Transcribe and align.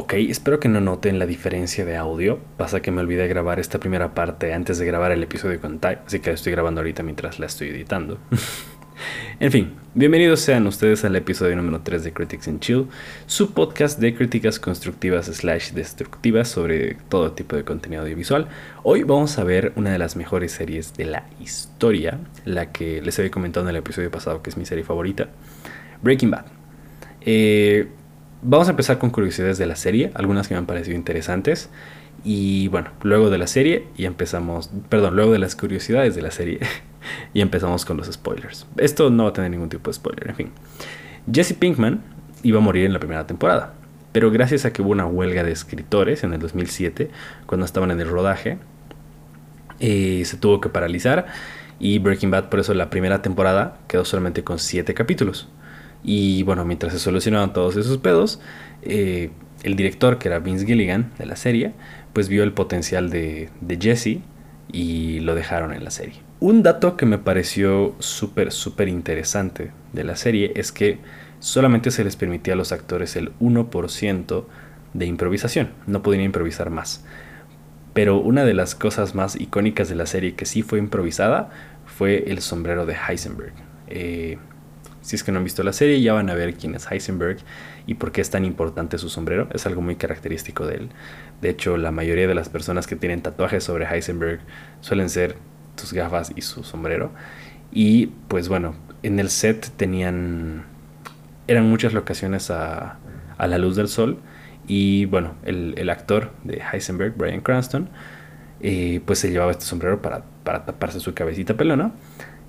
Ok, 0.00 0.12
espero 0.12 0.60
que 0.60 0.68
no 0.68 0.80
noten 0.80 1.18
la 1.18 1.26
diferencia 1.26 1.84
de 1.84 1.96
audio. 1.96 2.38
Pasa 2.56 2.80
que 2.80 2.92
me 2.92 3.00
olvidé 3.00 3.26
grabar 3.26 3.58
esta 3.58 3.80
primera 3.80 4.14
parte 4.14 4.54
antes 4.54 4.78
de 4.78 4.86
grabar 4.86 5.10
el 5.10 5.24
episodio 5.24 5.60
con 5.60 5.80
Ty, 5.80 5.88
así 6.06 6.20
que 6.20 6.30
la 6.30 6.34
estoy 6.34 6.52
grabando 6.52 6.80
ahorita 6.80 7.02
mientras 7.02 7.40
la 7.40 7.46
estoy 7.46 7.70
editando. 7.70 8.16
en 9.40 9.50
fin, 9.50 9.72
bienvenidos 9.94 10.38
sean 10.38 10.68
ustedes 10.68 11.04
al 11.04 11.16
episodio 11.16 11.56
número 11.56 11.80
3 11.80 12.04
de 12.04 12.12
Critics 12.12 12.46
and 12.46 12.60
Chill, 12.60 12.86
su 13.26 13.54
podcast 13.54 13.98
de 13.98 14.14
críticas 14.14 14.60
constructivas 14.60 15.26
slash 15.26 15.72
destructivas 15.72 16.46
sobre 16.46 16.94
todo 17.08 17.32
tipo 17.32 17.56
de 17.56 17.64
contenido 17.64 18.02
audiovisual. 18.02 18.46
Hoy 18.84 19.02
vamos 19.02 19.36
a 19.40 19.42
ver 19.42 19.72
una 19.74 19.90
de 19.90 19.98
las 19.98 20.14
mejores 20.14 20.52
series 20.52 20.94
de 20.94 21.06
la 21.06 21.24
historia, 21.40 22.20
la 22.44 22.70
que 22.70 23.02
les 23.02 23.18
había 23.18 23.32
comentado 23.32 23.66
en 23.66 23.70
el 23.70 23.80
episodio 23.80 24.12
pasado 24.12 24.42
que 24.42 24.50
es 24.50 24.56
mi 24.56 24.64
serie 24.64 24.84
favorita, 24.84 25.30
Breaking 26.02 26.30
Bad. 26.30 26.44
Eh, 27.22 27.88
Vamos 28.42 28.68
a 28.68 28.70
empezar 28.70 28.98
con 28.98 29.10
curiosidades 29.10 29.58
de 29.58 29.66
la 29.66 29.74
serie, 29.74 30.12
algunas 30.14 30.46
que 30.46 30.54
me 30.54 30.58
han 30.58 30.66
parecido 30.66 30.96
interesantes. 30.96 31.70
Y 32.24 32.68
bueno, 32.68 32.90
luego 33.02 33.30
de 33.30 33.38
la 33.38 33.46
serie 33.46 33.86
y 33.96 34.04
empezamos, 34.04 34.70
perdón, 34.88 35.16
luego 35.16 35.32
de 35.32 35.38
las 35.38 35.56
curiosidades 35.56 36.14
de 36.14 36.22
la 36.22 36.30
serie 36.30 36.60
y 37.34 37.40
empezamos 37.40 37.84
con 37.84 37.96
los 37.96 38.06
spoilers. 38.06 38.66
Esto 38.76 39.10
no 39.10 39.24
va 39.24 39.30
a 39.30 39.32
tener 39.32 39.50
ningún 39.50 39.68
tipo 39.68 39.90
de 39.90 39.94
spoiler, 39.94 40.28
en 40.28 40.36
fin. 40.36 40.50
Jesse 41.32 41.54
Pinkman 41.54 42.02
iba 42.42 42.58
a 42.58 42.62
morir 42.62 42.86
en 42.86 42.92
la 42.92 42.98
primera 42.98 43.26
temporada, 43.26 43.74
pero 44.12 44.30
gracias 44.30 44.64
a 44.64 44.72
que 44.72 44.82
hubo 44.82 44.90
una 44.90 45.06
huelga 45.06 45.42
de 45.42 45.52
escritores 45.52 46.24
en 46.24 46.32
el 46.32 46.40
2007, 46.40 47.10
cuando 47.46 47.66
estaban 47.66 47.90
en 47.90 48.00
el 48.00 48.08
rodaje, 48.08 48.58
eh, 49.80 50.22
se 50.24 50.36
tuvo 50.36 50.60
que 50.60 50.68
paralizar 50.68 51.26
y 51.78 51.98
Breaking 51.98 52.30
Bad 52.30 52.48
por 52.48 52.60
eso 52.60 52.74
la 52.74 52.90
primera 52.90 53.22
temporada 53.22 53.78
quedó 53.86 54.04
solamente 54.04 54.42
con 54.42 54.58
7 54.58 54.92
capítulos. 54.94 55.48
Y 56.02 56.42
bueno, 56.44 56.64
mientras 56.64 56.92
se 56.92 56.98
solucionaban 56.98 57.52
todos 57.52 57.76
esos 57.76 57.98
pedos, 57.98 58.40
eh, 58.82 59.30
el 59.62 59.76
director, 59.76 60.18
que 60.18 60.28
era 60.28 60.38
Vince 60.38 60.64
Gilligan 60.66 61.10
de 61.18 61.26
la 61.26 61.36
serie, 61.36 61.72
pues 62.12 62.28
vio 62.28 62.44
el 62.44 62.52
potencial 62.52 63.10
de, 63.10 63.50
de 63.60 63.78
Jesse 63.80 64.20
y 64.72 65.20
lo 65.20 65.34
dejaron 65.34 65.72
en 65.72 65.84
la 65.84 65.90
serie. 65.90 66.20
Un 66.40 66.62
dato 66.62 66.96
que 66.96 67.06
me 67.06 67.18
pareció 67.18 67.96
súper, 67.98 68.52
súper 68.52 68.88
interesante 68.88 69.72
de 69.92 70.04
la 70.04 70.14
serie 70.14 70.52
es 70.54 70.70
que 70.70 70.98
solamente 71.40 71.90
se 71.90 72.04
les 72.04 72.16
permitía 72.16 72.54
a 72.54 72.56
los 72.56 72.72
actores 72.72 73.16
el 73.16 73.32
1% 73.38 74.44
de 74.94 75.06
improvisación, 75.06 75.70
no 75.86 76.02
podían 76.02 76.24
improvisar 76.24 76.70
más. 76.70 77.04
Pero 77.92 78.18
una 78.18 78.44
de 78.44 78.54
las 78.54 78.74
cosas 78.74 79.14
más 79.14 79.34
icónicas 79.40 79.88
de 79.88 79.96
la 79.96 80.06
serie 80.06 80.34
que 80.34 80.46
sí 80.46 80.62
fue 80.62 80.78
improvisada 80.78 81.50
fue 81.86 82.30
el 82.30 82.40
sombrero 82.40 82.86
de 82.86 82.94
Heisenberg. 82.94 83.54
Eh, 83.88 84.38
si 85.08 85.16
es 85.16 85.24
que 85.24 85.32
no 85.32 85.38
han 85.38 85.44
visto 85.44 85.62
la 85.62 85.72
serie, 85.72 86.02
ya 86.02 86.12
van 86.12 86.28
a 86.28 86.34
ver 86.34 86.52
quién 86.52 86.74
es 86.74 86.86
Heisenberg 86.92 87.38
y 87.86 87.94
por 87.94 88.12
qué 88.12 88.20
es 88.20 88.28
tan 88.28 88.44
importante 88.44 88.98
su 88.98 89.08
sombrero. 89.08 89.48
Es 89.54 89.64
algo 89.64 89.80
muy 89.80 89.96
característico 89.96 90.66
de 90.66 90.74
él. 90.74 90.90
De 91.40 91.48
hecho, 91.48 91.78
la 91.78 91.90
mayoría 91.90 92.28
de 92.28 92.34
las 92.34 92.50
personas 92.50 92.86
que 92.86 92.94
tienen 92.94 93.22
tatuajes 93.22 93.64
sobre 93.64 93.86
Heisenberg 93.86 94.40
suelen 94.82 95.08
ser 95.08 95.36
sus 95.76 95.94
gafas 95.94 96.30
y 96.36 96.42
su 96.42 96.62
sombrero. 96.62 97.10
Y 97.72 98.08
pues 98.28 98.50
bueno, 98.50 98.74
en 99.02 99.18
el 99.18 99.30
set 99.30 99.70
tenían... 99.78 100.66
Eran 101.46 101.70
muchas 101.70 101.94
locaciones 101.94 102.50
a, 102.50 102.98
la 103.38 103.56
luz 103.56 103.76
del 103.76 103.88
sol. 103.88 104.18
Y 104.66 105.06
bueno, 105.06 105.36
el, 105.46 105.88
actor 105.88 106.32
de 106.44 106.60
Heisenberg, 106.70 107.16
Brian 107.16 107.40
Cranston, 107.40 107.88
eh, 108.60 109.00
pues 109.06 109.20
se 109.20 109.30
llevaba 109.30 109.52
este 109.52 109.64
sombrero 109.64 110.02
para, 110.02 110.24
para 110.44 110.66
taparse 110.66 111.00
su 111.00 111.14
cabecita 111.14 111.56
pelona. 111.56 111.92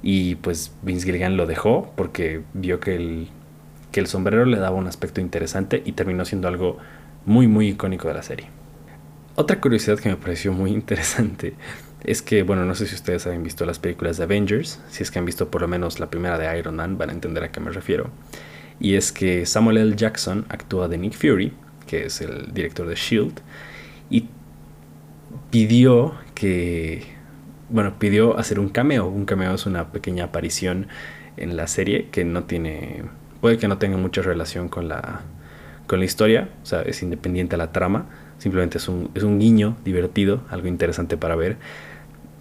Y 0.02 0.36
pues 0.36 0.72
Vince 0.82 1.06
Gilligan 1.06 1.38
lo 1.38 1.46
dejó 1.46 1.92
porque 1.96 2.42
vio 2.54 2.80
que 2.80 2.96
el, 2.96 3.28
que 3.92 4.00
el 4.00 4.08
sombrero 4.08 4.46
le 4.46 4.58
daba 4.58 4.78
un 4.78 4.88
aspecto 4.88 5.22
interesante 5.22 5.82
y 5.86 5.92
terminó 5.94 6.26
siendo 6.26 6.48
algo 6.48 6.78
muy 7.26 7.48
muy 7.48 7.70
icónico 7.70 8.08
de 8.08 8.14
la 8.14 8.24
serie. 8.24 8.48
Otra 9.36 9.60
curiosidad 9.60 10.00
que 10.00 10.10
me 10.10 10.16
pareció 10.16 10.54
muy 10.54 10.72
interesante 10.74 11.54
es 12.04 12.22
que, 12.22 12.44
bueno, 12.44 12.66
no 12.66 12.76
sé 12.76 12.88
si 12.88 12.96
ustedes 12.96 13.28
han 13.28 13.44
visto 13.44 13.66
las 13.66 13.80
películas 13.80 14.18
de 14.18 14.24
Avengers, 14.24 14.80
si 14.90 15.04
es 15.04 15.12
que 15.12 15.20
han 15.20 15.26
visto 15.26 15.50
por 15.50 15.62
lo 15.62 15.68
menos 15.68 16.00
la 16.00 16.10
primera 16.10 16.38
de 16.38 16.58
Iron 16.58 16.76
Man, 16.76 16.98
van 16.98 17.10
a 17.10 17.14
entender 17.14 17.44
a 17.44 17.52
qué 17.52 17.60
me 17.60 17.72
refiero. 17.72 18.10
Y 18.80 18.96
es 18.96 19.12
que 19.12 19.46
Samuel 19.46 19.78
L. 19.78 19.96
Jackson 19.96 20.46
actúa 20.48 20.88
de 20.88 20.98
Nick 20.98 21.14
Fury, 21.14 21.52
que 21.88 22.06
es 22.06 22.22
el 22.22 22.54
director 22.54 22.88
de 22.88 22.96
Shield, 22.96 23.42
y 24.10 24.30
pidió 25.52 26.16
que 26.36 27.04
bueno, 27.70 28.00
pidió 28.00 28.38
hacer 28.38 28.60
un 28.60 28.70
cameo. 28.70 29.08
Un 29.08 29.26
cameo 29.26 29.54
es 29.54 29.66
una 29.66 29.92
pequeña 29.92 30.26
aparición 30.26 30.88
en 31.38 31.56
la 31.56 31.68
serie 31.68 32.08
que 32.12 32.26
no 32.26 32.44
tiene, 32.44 33.04
puede 33.42 33.58
que 33.58 33.68
no 33.68 33.78
tenga 33.78 33.98
mucha 33.98 34.22
relación 34.22 34.68
con 34.70 34.88
la, 34.88 35.22
con 35.88 36.00
la 36.00 36.06
historia, 36.06 36.50
o 36.62 36.66
sea, 36.66 36.82
es 36.82 37.02
independiente 37.02 37.56
a 37.56 37.58
la 37.58 37.72
trama, 37.72 38.08
simplemente 38.38 38.78
es 38.78 38.88
un, 38.88 39.10
es 39.16 39.24
un 39.24 39.40
guiño 39.40 39.78
divertido, 39.84 40.44
algo 40.50 40.68
interesante 40.68 41.18
para 41.18 41.36
ver. 41.36 41.58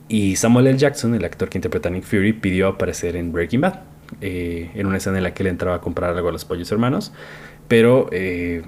Y 0.09 0.37
Samuel 0.37 0.67
L. 0.69 0.79
Jackson, 0.79 1.15
el 1.15 1.25
actor 1.25 1.49
que 1.49 1.59
interpreta 1.59 1.89
a 1.89 1.93
Nick 1.93 2.05
Fury, 2.05 2.33
pidió 2.33 2.69
aparecer 2.69 3.15
en 3.15 3.31
Breaking 3.31 3.61
Bad, 3.61 3.81
eh, 4.21 4.71
en 4.75 4.87
una 4.87 4.97
escena 4.97 5.19
en 5.19 5.23
la 5.23 5.35
que 5.35 5.43
él 5.43 5.49
entraba 5.49 5.77
a 5.77 5.81
comprar 5.81 6.17
algo 6.17 6.29
a 6.29 6.33
los 6.33 6.45
pollos 6.45 6.73
hermanos, 6.73 7.13
pero 7.69 8.09
eh, 8.11 8.63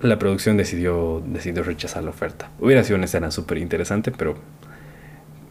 la 0.00 0.18
producción 0.18 0.56
decidió, 0.56 1.22
decidió 1.26 1.62
rechazar 1.62 2.04
la 2.04 2.10
oferta. 2.10 2.50
Hubiera 2.60 2.84
sido 2.84 2.96
una 2.96 3.04
escena 3.04 3.30
súper 3.30 3.58
interesante, 3.58 4.12
pero 4.12 4.36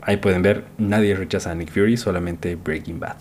Ahí 0.02 0.18
pueden 0.18 0.42
ver, 0.42 0.66
nadie 0.78 1.16
rechaza 1.16 1.52
a 1.52 1.56
Nick 1.56 1.72
Fury, 1.72 1.98
solamente 1.98 2.56
Breaking 2.56 3.00
Bad. 3.00 3.18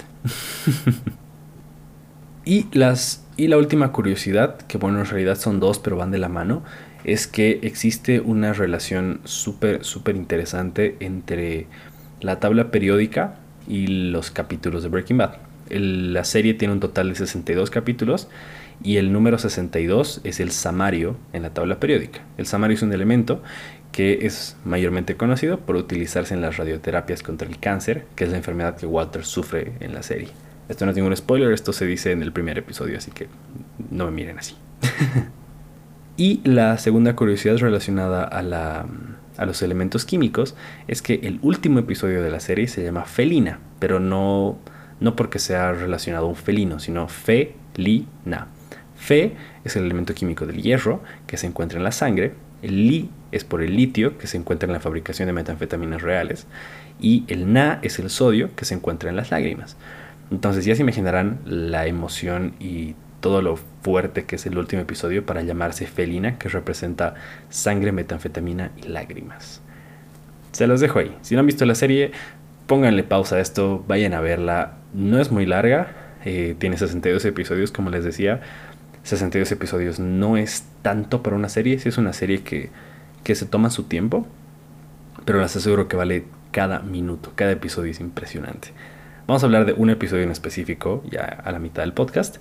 y, 2.44 2.66
las, 2.72 3.26
y 3.36 3.48
la 3.48 3.58
última 3.58 3.92
curiosidad, 3.92 4.58
que 4.62 4.78
bueno, 4.78 5.00
en 5.00 5.06
realidad 5.06 5.36
son 5.36 5.60
dos, 5.60 5.78
pero 5.78 5.96
van 5.96 6.10
de 6.10 6.18
la 6.18 6.28
mano, 6.28 6.62
es 7.04 7.26
que 7.26 7.60
existe 7.62 8.20
una 8.20 8.52
relación 8.52 9.20
súper, 9.24 9.84
súper 9.84 10.16
interesante 10.16 10.96
entre 11.00 11.66
la 12.20 12.40
tabla 12.40 12.70
periódica 12.70 13.36
y 13.66 13.86
los 13.86 14.30
capítulos 14.30 14.82
de 14.82 14.88
Breaking 14.88 15.18
Bad. 15.18 15.36
la 15.70 16.24
serie 16.24 16.54
tiene 16.54 16.74
un 16.74 16.80
total 16.80 17.10
de 17.10 17.14
62 17.16 17.70
capítulos 17.70 18.28
y 18.82 18.96
el 18.96 19.12
número 19.12 19.38
62 19.38 20.20
es 20.24 20.40
el 20.40 20.50
samario 20.52 21.16
en 21.32 21.42
la 21.42 21.50
tabla 21.50 21.80
periódica. 21.80 22.20
El 22.36 22.46
samario 22.46 22.76
es 22.76 22.82
un 22.82 22.92
elemento 22.92 23.42
que 23.92 24.26
es 24.26 24.56
mayormente 24.64 25.16
conocido 25.16 25.60
por 25.60 25.76
utilizarse 25.76 26.34
en 26.34 26.40
las 26.40 26.56
radioterapias 26.56 27.22
contra 27.22 27.48
el 27.48 27.58
cáncer, 27.58 28.04
que 28.14 28.24
es 28.24 28.30
la 28.30 28.36
enfermedad 28.36 28.76
que 28.76 28.86
Walter 28.86 29.24
sufre 29.24 29.72
en 29.80 29.94
la 29.94 30.02
serie. 30.02 30.28
Esto 30.68 30.84
no 30.84 30.90
es 30.90 30.96
ningún 30.96 31.16
spoiler, 31.16 31.52
esto 31.52 31.72
se 31.72 31.86
dice 31.86 32.12
en 32.12 32.22
el 32.22 32.32
primer 32.32 32.58
episodio, 32.58 32.98
así 32.98 33.10
que 33.10 33.26
no 33.90 34.04
me 34.04 34.10
miren 34.10 34.38
así. 34.38 34.54
y 36.16 36.40
la 36.44 36.76
segunda 36.78 37.16
curiosidad 37.16 37.56
relacionada 37.56 38.24
a, 38.24 38.42
la, 38.42 38.86
a 39.38 39.46
los 39.46 39.62
elementos 39.62 40.04
químicos 40.04 40.54
es 40.86 41.00
que 41.00 41.20
el 41.22 41.38
último 41.42 41.78
episodio 41.78 42.22
de 42.22 42.30
la 42.30 42.40
serie 42.40 42.68
se 42.68 42.84
llama 42.84 43.04
Felina, 43.04 43.60
pero 43.78 43.98
no, 43.98 44.58
no 45.00 45.16
porque 45.16 45.38
sea 45.38 45.72
relacionado 45.72 46.26
a 46.26 46.28
un 46.28 46.36
felino, 46.36 46.78
sino 46.78 47.08
felina. 47.08 48.48
Fe 48.98 49.32
es 49.64 49.76
el 49.76 49.84
elemento 49.84 50.12
químico 50.14 50.44
del 50.46 50.62
hierro 50.62 51.02
que 51.26 51.36
se 51.36 51.46
encuentra 51.46 51.78
en 51.78 51.84
la 51.84 51.92
sangre 51.92 52.34
el 52.62 52.88
Li 52.88 53.10
es 53.30 53.44
por 53.44 53.62
el 53.62 53.76
litio 53.76 54.18
que 54.18 54.26
se 54.26 54.36
encuentra 54.36 54.66
en 54.66 54.72
la 54.72 54.80
fabricación 54.80 55.26
de 55.26 55.32
metanfetaminas 55.32 56.02
reales. 56.02 56.46
Y 57.00 57.24
el 57.28 57.52
Na 57.52 57.78
es 57.82 57.98
el 57.98 58.10
sodio 58.10 58.50
que 58.56 58.64
se 58.64 58.74
encuentra 58.74 59.10
en 59.10 59.16
las 59.16 59.30
lágrimas. 59.30 59.76
Entonces 60.30 60.64
ya 60.64 60.74
se 60.74 60.82
imaginarán 60.82 61.38
la 61.44 61.86
emoción 61.86 62.54
y 62.58 62.94
todo 63.20 63.42
lo 63.42 63.58
fuerte 63.82 64.24
que 64.24 64.36
es 64.36 64.46
el 64.46 64.58
último 64.58 64.82
episodio 64.82 65.24
para 65.24 65.42
llamarse 65.42 65.86
Felina, 65.86 66.38
que 66.38 66.48
representa 66.48 67.14
sangre, 67.48 67.92
metanfetamina 67.92 68.72
y 68.76 68.88
lágrimas. 68.88 69.60
Se 70.52 70.66
los 70.66 70.80
dejo 70.80 70.98
ahí. 70.98 71.16
Si 71.22 71.34
no 71.34 71.40
han 71.40 71.46
visto 71.46 71.64
la 71.64 71.74
serie, 71.74 72.12
pónganle 72.66 73.04
pausa 73.04 73.36
a 73.36 73.40
esto, 73.40 73.84
vayan 73.86 74.14
a 74.14 74.20
verla. 74.20 74.78
No 74.92 75.20
es 75.20 75.30
muy 75.30 75.46
larga, 75.46 75.94
eh, 76.24 76.56
tiene 76.58 76.76
62 76.76 77.24
episodios, 77.24 77.70
como 77.70 77.90
les 77.90 78.04
decía. 78.04 78.40
62 79.04 79.52
episodios 79.52 79.98
no 79.98 80.36
es 80.36 80.64
tanto 80.82 81.22
para 81.22 81.36
una 81.36 81.48
serie, 81.48 81.78
sí 81.78 81.88
es 81.88 81.98
una 81.98 82.12
serie 82.12 82.42
que, 82.42 82.70
que 83.24 83.34
se 83.34 83.46
toma 83.46 83.70
su 83.70 83.84
tiempo, 83.84 84.26
pero 85.24 85.40
les 85.40 85.54
aseguro 85.54 85.88
que 85.88 85.96
vale 85.96 86.24
cada 86.50 86.80
minuto, 86.80 87.32
cada 87.34 87.52
episodio 87.52 87.90
es 87.90 88.00
impresionante. 88.00 88.68
Vamos 89.26 89.42
a 89.42 89.46
hablar 89.46 89.66
de 89.66 89.74
un 89.74 89.90
episodio 89.90 90.22
en 90.22 90.30
específico, 90.30 91.02
ya 91.10 91.24
a 91.24 91.52
la 91.52 91.58
mitad 91.58 91.82
del 91.82 91.92
podcast, 91.92 92.36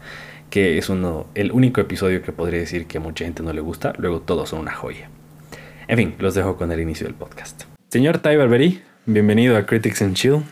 que 0.50 0.78
es 0.78 0.90
uno, 0.90 1.28
el 1.36 1.52
único 1.52 1.82
episodio 1.82 2.22
que 2.22 2.32
podría 2.32 2.60
decir 2.60 2.86
que 2.86 2.98
a 2.98 3.02
mucha 3.02 3.26
gente 3.26 3.44
no 3.44 3.52
le 3.52 3.62
gusta, 3.62 3.94
luego 3.98 4.22
todos 4.22 4.50
son 4.50 4.60
una 4.60 4.74
joya. 4.74 5.10
En 5.90 5.98
fin, 5.98 6.16
los 6.20 6.34
dejo 6.36 6.56
con 6.56 6.72
el 6.72 6.80
inicio 6.80 7.06
del 7.06 7.16
podcast. 7.16 7.64
Señor 7.90 8.20
Ty 8.20 8.36
Barberi, 8.38 8.82
bienvenido 9.06 9.58
a 9.58 9.66
Critics 9.66 10.02
and 10.02 10.16
Chill. 10.16 10.44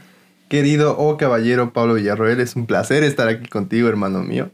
Querido 0.49 0.97
o 0.97 1.17
caballero 1.17 1.73
Pablo 1.73 1.95
Villarroel, 1.95 2.39
es 2.39 2.55
un 2.55 2.65
placer 2.65 3.03
estar 3.03 3.27
aquí 3.27 3.47
contigo, 3.47 3.87
hermano 3.87 4.21
mío 4.21 4.51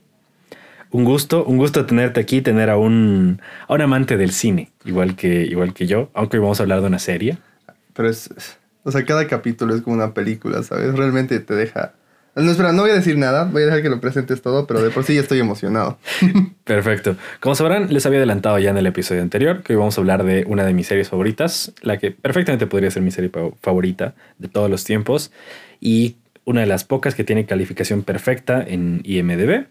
un 0.91 1.05
gusto, 1.05 1.43
un 1.45 1.57
gusto 1.57 1.85
tenerte 1.85 2.19
aquí, 2.19 2.41
tener 2.41 2.69
a 2.69 2.77
un, 2.77 3.41
a 3.67 3.73
un 3.73 3.81
amante 3.81 4.17
del 4.17 4.31
cine, 4.31 4.71
igual 4.85 5.15
que, 5.15 5.43
igual 5.43 5.73
que 5.73 5.87
yo, 5.87 6.09
aunque 6.13 6.37
hoy 6.37 6.43
vamos 6.43 6.59
a 6.59 6.63
hablar 6.63 6.81
de 6.81 6.87
una 6.87 6.99
serie. 6.99 7.37
Pero 7.93 8.09
es, 8.09 8.29
o 8.83 8.91
sea, 8.91 9.05
cada 9.05 9.27
capítulo 9.27 9.75
es 9.75 9.81
como 9.81 9.95
una 9.95 10.13
película, 10.13 10.63
¿sabes? 10.63 10.93
Realmente 10.95 11.39
te 11.39 11.53
deja 11.53 11.93
No, 12.35 12.49
espera, 12.49 12.71
no 12.71 12.81
voy 12.81 12.91
a 12.91 12.95
decir 12.95 13.17
nada, 13.17 13.45
voy 13.45 13.63
a 13.63 13.65
dejar 13.65 13.81
que 13.81 13.89
lo 13.89 14.01
presentes 14.01 14.41
todo, 14.41 14.65
pero 14.65 14.81
de 14.81 14.89
por 14.89 15.03
sí 15.03 15.15
ya 15.15 15.21
estoy 15.21 15.39
emocionado. 15.39 15.97
Perfecto. 16.63 17.15
Como 17.39 17.55
sabrán, 17.55 17.93
les 17.93 18.05
había 18.05 18.19
adelantado 18.19 18.57
ya 18.59 18.71
en 18.71 18.77
el 18.77 18.87
episodio 18.87 19.21
anterior 19.21 19.61
que 19.63 19.73
hoy 19.73 19.79
vamos 19.79 19.97
a 19.97 20.01
hablar 20.01 20.23
de 20.23 20.45
una 20.47 20.65
de 20.65 20.73
mis 20.73 20.87
series 20.87 21.09
favoritas, 21.09 21.73
la 21.81 21.97
que 21.97 22.11
perfectamente 22.11 22.67
podría 22.67 22.89
ser 22.91 23.03
mi 23.03 23.11
serie 23.11 23.31
favorita 23.61 24.15
de 24.39 24.47
todos 24.47 24.69
los 24.69 24.83
tiempos 24.83 25.31
y 25.79 26.15
una 26.43 26.61
de 26.61 26.67
las 26.67 26.83
pocas 26.83 27.13
que 27.13 27.23
tiene 27.23 27.45
calificación 27.45 28.01
perfecta 28.01 28.63
en 28.65 29.01
IMDb, 29.03 29.67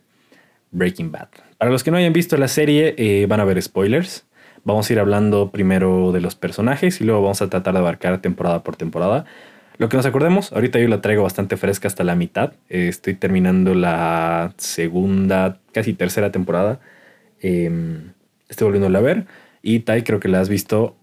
Breaking 0.70 1.12
Bad. 1.12 1.28
Para 1.58 1.70
los 1.70 1.84
que 1.84 1.90
no 1.90 1.96
hayan 1.96 2.12
visto 2.12 2.36
la 2.36 2.48
serie, 2.48 2.94
eh, 2.96 3.26
van 3.26 3.40
a 3.40 3.44
ver 3.44 3.60
spoilers. 3.60 4.26
Vamos 4.64 4.88
a 4.88 4.92
ir 4.92 4.98
hablando 4.98 5.50
primero 5.50 6.12
de 6.12 6.20
los 6.20 6.34
personajes 6.34 7.00
y 7.00 7.04
luego 7.04 7.22
vamos 7.22 7.40
a 7.42 7.48
tratar 7.48 7.74
de 7.74 7.80
abarcar 7.80 8.20
temporada 8.20 8.62
por 8.62 8.76
temporada. 8.76 9.24
Lo 9.78 9.88
que 9.88 9.96
nos 9.96 10.04
acordemos, 10.04 10.52
ahorita 10.52 10.78
yo 10.78 10.88
la 10.88 11.00
traigo 11.00 11.22
bastante 11.22 11.56
fresca 11.56 11.88
hasta 11.88 12.04
la 12.04 12.14
mitad. 12.14 12.52
Eh, 12.68 12.88
estoy 12.88 13.14
terminando 13.14 13.74
la 13.74 14.52
segunda, 14.58 15.58
casi 15.72 15.94
tercera 15.94 16.30
temporada. 16.30 16.80
Em, 17.40 18.12
estoy 18.50 18.66
volviéndola 18.66 18.98
a 18.98 19.02
ver. 19.02 19.26
Y 19.62 19.80
Tai, 19.80 20.02
creo 20.02 20.20
que 20.20 20.28
la 20.28 20.40
has 20.40 20.50
visto. 20.50 20.96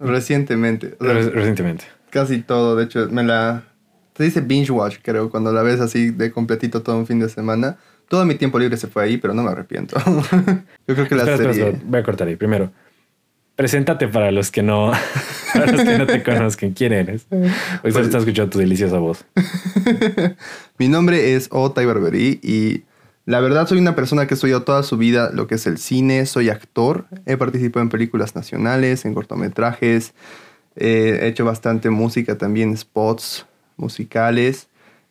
Recientemente. 0.00 0.96
recientemente. 0.98 1.84
Casi 2.10 2.40
todo. 2.42 2.74
De 2.74 2.84
hecho, 2.84 3.08
me 3.08 3.22
la. 3.22 3.62
Se 4.16 4.24
dice 4.24 4.40
binge 4.40 4.70
watch, 4.70 4.98
creo, 5.02 5.30
cuando 5.30 5.52
la 5.52 5.62
ves 5.62 5.80
así 5.80 6.10
de 6.10 6.32
completito 6.32 6.82
todo 6.82 6.98
un 6.98 7.06
fin 7.06 7.20
de 7.20 7.28
semana. 7.28 7.78
Todo 8.08 8.24
mi 8.24 8.34
tiempo 8.34 8.58
libre 8.58 8.76
se 8.76 8.86
fue 8.86 9.04
ahí, 9.04 9.16
pero 9.16 9.34
no 9.34 9.42
me 9.42 9.50
arrepiento. 9.50 9.96
yo 10.86 10.94
creo 10.94 11.08
que 11.08 11.14
la 11.14 11.24
serie. 11.24 11.80
Voy 11.84 12.00
a 12.00 12.02
cortar 12.02 12.28
ahí. 12.28 12.36
Primero, 12.36 12.70
Preséntate 13.56 14.08
para 14.08 14.32
los 14.32 14.50
que 14.50 14.64
no, 14.64 14.90
para 15.54 15.70
los 15.70 15.82
que 15.82 15.98
no 15.98 16.06
te 16.06 16.22
conozcan. 16.24 16.72
¿Quién 16.72 16.92
eres? 16.92 17.26
Hoy 17.30 17.48
solo 17.48 17.82
pues, 17.82 17.96
estás 17.98 18.22
escuchando 18.22 18.50
tu 18.50 18.58
deliciosa 18.58 18.98
voz. 18.98 19.24
Mi 20.78 20.88
nombre 20.88 21.34
es 21.34 21.48
Otay 21.52 21.86
Barberí 21.86 22.40
y 22.42 22.82
la 23.26 23.38
verdad 23.38 23.68
soy 23.68 23.78
una 23.78 23.94
persona 23.94 24.26
que 24.26 24.34
ha 24.34 24.36
estudiado 24.36 24.64
toda 24.64 24.82
su 24.82 24.96
vida 24.96 25.30
lo 25.32 25.46
que 25.46 25.54
es 25.54 25.68
el 25.68 25.78
cine. 25.78 26.26
Soy 26.26 26.48
actor. 26.48 27.06
He 27.26 27.36
participado 27.36 27.82
en 27.82 27.90
películas 27.90 28.34
nacionales, 28.34 29.04
en 29.04 29.14
cortometrajes. 29.14 30.14
he 30.74 31.28
hecho 31.28 31.44
bastante 31.44 31.90
música 31.90 32.36
también, 32.36 32.76
spots 32.76 33.46
musicales. 33.76 34.66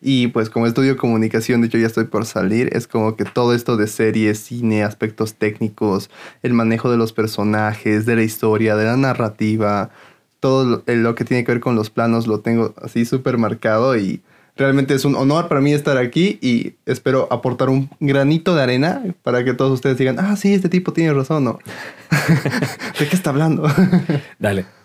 Y 0.05 0.27
pues 0.27 0.49
como 0.49 0.67
estudio 0.67 0.97
comunicación, 0.97 1.61
de 1.61 1.67
hecho 1.67 1.77
ya 1.77 1.87
estoy 1.87 2.03
por 2.03 2.25
salir, 2.25 2.69
es 2.75 2.87
como 2.87 3.15
que 3.15 3.23
todo 3.23 3.53
esto 3.53 3.77
de 3.77 3.87
series, 3.87 4.37
cine, 4.37 4.83
aspectos 4.83 5.35
técnicos, 5.35 6.09
el 6.43 6.53
manejo 6.53 6.91
de 6.91 6.97
los 6.97 7.13
personajes, 7.13 8.05
de 8.05 8.17
la 8.17 8.23
historia, 8.23 8.75
de 8.75 8.83
la 8.83 8.97
narrativa, 8.97 9.91
todo 10.41 10.83
lo 10.85 11.15
que 11.15 11.23
tiene 11.23 11.45
que 11.45 11.53
ver 11.53 11.61
con 11.61 11.77
los 11.77 11.89
planos 11.89 12.27
lo 12.27 12.41
tengo 12.41 12.73
así 12.81 13.05
súper 13.05 13.37
marcado 13.37 13.95
y 13.97 14.21
realmente 14.57 14.93
es 14.93 15.05
un 15.05 15.15
honor 15.15 15.47
para 15.47 15.61
mí 15.61 15.73
estar 15.73 15.97
aquí 15.97 16.37
y 16.41 16.73
espero 16.85 17.29
aportar 17.31 17.69
un 17.69 17.89
granito 18.01 18.53
de 18.55 18.61
arena 18.61 19.03
para 19.23 19.45
que 19.45 19.53
todos 19.53 19.71
ustedes 19.71 19.97
digan, 19.97 20.19
ah, 20.19 20.35
sí, 20.35 20.53
este 20.53 20.67
tipo 20.67 20.91
tiene 20.91 21.13
razón, 21.13 21.45
¿no? 21.45 21.59
¿De 22.99 23.07
qué 23.07 23.15
está 23.15 23.29
hablando? 23.29 23.67
Dale. 24.37 24.82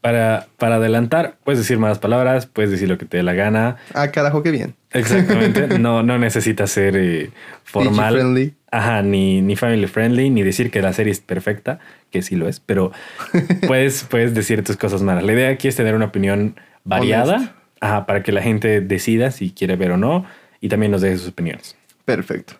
Para, 0.00 0.46
para 0.56 0.76
adelantar, 0.76 1.36
puedes 1.44 1.58
decir 1.58 1.78
más 1.78 1.98
palabras, 1.98 2.46
puedes 2.46 2.70
decir 2.70 2.88
lo 2.88 2.96
que 2.96 3.04
te 3.04 3.18
dé 3.18 3.22
la 3.22 3.34
gana. 3.34 3.76
Ah, 3.92 4.10
carajo, 4.10 4.42
qué 4.42 4.50
bien. 4.50 4.74
Exactamente. 4.90 5.66
No, 5.78 6.02
no 6.02 6.18
necesitas 6.18 6.70
ser 6.70 6.96
eh, 6.96 7.30
formal. 7.62 8.14
Friendly. 8.14 8.54
Ajá, 8.70 9.02
ni, 9.02 9.42
ni 9.42 9.54
family 9.54 9.86
friendly, 9.86 10.30
ni 10.30 10.42
decir 10.42 10.70
que 10.70 10.80
la 10.80 10.92
serie 10.92 11.12
es 11.12 11.20
perfecta, 11.20 11.78
que 12.10 12.22
sí 12.22 12.36
lo 12.36 12.48
es, 12.48 12.60
pero 12.60 12.92
puedes, 13.66 14.04
puedes 14.04 14.34
decir 14.34 14.64
tus 14.64 14.76
cosas 14.76 15.02
malas. 15.02 15.24
La 15.24 15.32
idea 15.34 15.50
aquí 15.50 15.68
es 15.68 15.76
tener 15.76 15.94
una 15.94 16.06
opinión 16.06 16.56
variada 16.84 17.54
ajá, 17.80 18.06
para 18.06 18.22
que 18.22 18.32
la 18.32 18.42
gente 18.42 18.80
decida 18.80 19.30
si 19.30 19.50
quiere 19.50 19.76
ver 19.76 19.92
o 19.92 19.96
no 19.96 20.24
y 20.60 20.68
también 20.68 20.92
nos 20.92 21.02
deje 21.02 21.18
sus 21.18 21.28
opiniones. 21.28 21.76
Perfecto. 22.04 22.54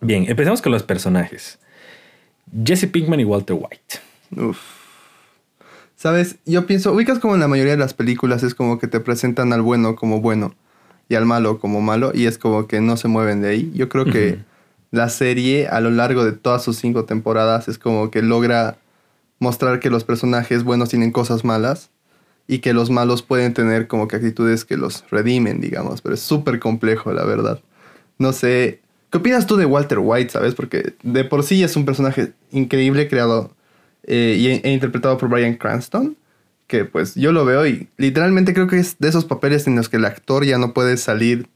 Bien, 0.00 0.24
empecemos 0.28 0.62
con 0.62 0.72
los 0.72 0.82
personajes. 0.82 1.58
Jesse 2.64 2.86
Pinkman 2.86 3.20
y 3.20 3.24
Walter 3.24 3.56
White. 3.56 3.98
Uf. 4.36 4.79
¿Sabes? 6.00 6.36
Yo 6.46 6.64
pienso, 6.64 6.94
ubicas 6.94 7.18
como 7.18 7.34
en 7.34 7.40
la 7.40 7.46
mayoría 7.46 7.72
de 7.72 7.78
las 7.78 7.92
películas 7.92 8.42
es 8.42 8.54
como 8.54 8.78
que 8.78 8.86
te 8.86 9.00
presentan 9.00 9.52
al 9.52 9.60
bueno 9.60 9.96
como 9.96 10.22
bueno 10.22 10.54
y 11.10 11.14
al 11.14 11.26
malo 11.26 11.58
como 11.58 11.82
malo 11.82 12.12
y 12.14 12.24
es 12.24 12.38
como 12.38 12.66
que 12.66 12.80
no 12.80 12.96
se 12.96 13.06
mueven 13.06 13.42
de 13.42 13.50
ahí. 13.50 13.70
Yo 13.74 13.90
creo 13.90 14.06
que 14.06 14.38
la 14.92 15.10
serie 15.10 15.68
a 15.68 15.78
lo 15.82 15.90
largo 15.90 16.24
de 16.24 16.32
todas 16.32 16.64
sus 16.64 16.78
cinco 16.78 17.04
temporadas 17.04 17.68
es 17.68 17.76
como 17.76 18.10
que 18.10 18.22
logra 18.22 18.78
mostrar 19.40 19.78
que 19.78 19.90
los 19.90 20.04
personajes 20.04 20.64
buenos 20.64 20.88
tienen 20.88 21.12
cosas 21.12 21.44
malas 21.44 21.90
y 22.48 22.60
que 22.60 22.72
los 22.72 22.88
malos 22.88 23.20
pueden 23.20 23.52
tener 23.52 23.86
como 23.86 24.08
que 24.08 24.16
actitudes 24.16 24.64
que 24.64 24.78
los 24.78 25.04
redimen, 25.10 25.60
digamos, 25.60 26.00
pero 26.00 26.14
es 26.14 26.22
súper 26.22 26.60
complejo, 26.60 27.12
la 27.12 27.26
verdad. 27.26 27.60
No 28.16 28.32
sé, 28.32 28.80
¿qué 29.10 29.18
opinas 29.18 29.46
tú 29.46 29.56
de 29.56 29.66
Walter 29.66 29.98
White, 29.98 30.30
sabes? 30.30 30.54
Porque 30.54 30.94
de 31.02 31.24
por 31.24 31.42
sí 31.42 31.62
es 31.62 31.76
un 31.76 31.84
personaje 31.84 32.32
increíble 32.52 33.06
creado 33.06 33.54
eh, 34.12 34.34
y 34.36 34.48
e, 34.48 34.72
interpretado 34.72 35.16
por 35.18 35.28
Brian 35.28 35.54
Cranston, 35.54 36.16
que 36.66 36.84
pues 36.84 37.14
yo 37.14 37.30
lo 37.30 37.44
veo 37.44 37.64
y 37.64 37.86
literalmente 37.96 38.52
creo 38.52 38.66
que 38.66 38.76
es 38.76 38.98
de 38.98 39.08
esos 39.08 39.24
papeles 39.24 39.68
en 39.68 39.76
los 39.76 39.88
que 39.88 39.98
el 39.98 40.04
actor 40.04 40.44
ya 40.44 40.58
no 40.58 40.74
puede 40.74 40.96
salir. 40.96 41.46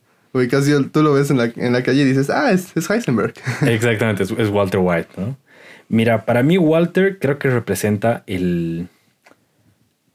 casi 0.48 0.70
tú 0.92 1.02
lo 1.02 1.12
ves 1.12 1.32
en 1.32 1.38
la, 1.38 1.46
en 1.56 1.72
la 1.72 1.82
calle 1.82 2.02
y 2.02 2.04
dices, 2.04 2.30
ah, 2.30 2.52
es, 2.52 2.72
Heisenberg. 2.88 3.34
Exactamente, 3.66 4.22
es, 4.22 4.50
Walter 4.50 4.78
White, 4.80 5.08
¿no? 5.16 5.36
Mira, 5.88 6.24
para 6.26 6.44
mí 6.44 6.56
Walter 6.56 7.18
creo 7.18 7.40
que 7.40 7.50
representa 7.50 8.22
el, 8.28 8.86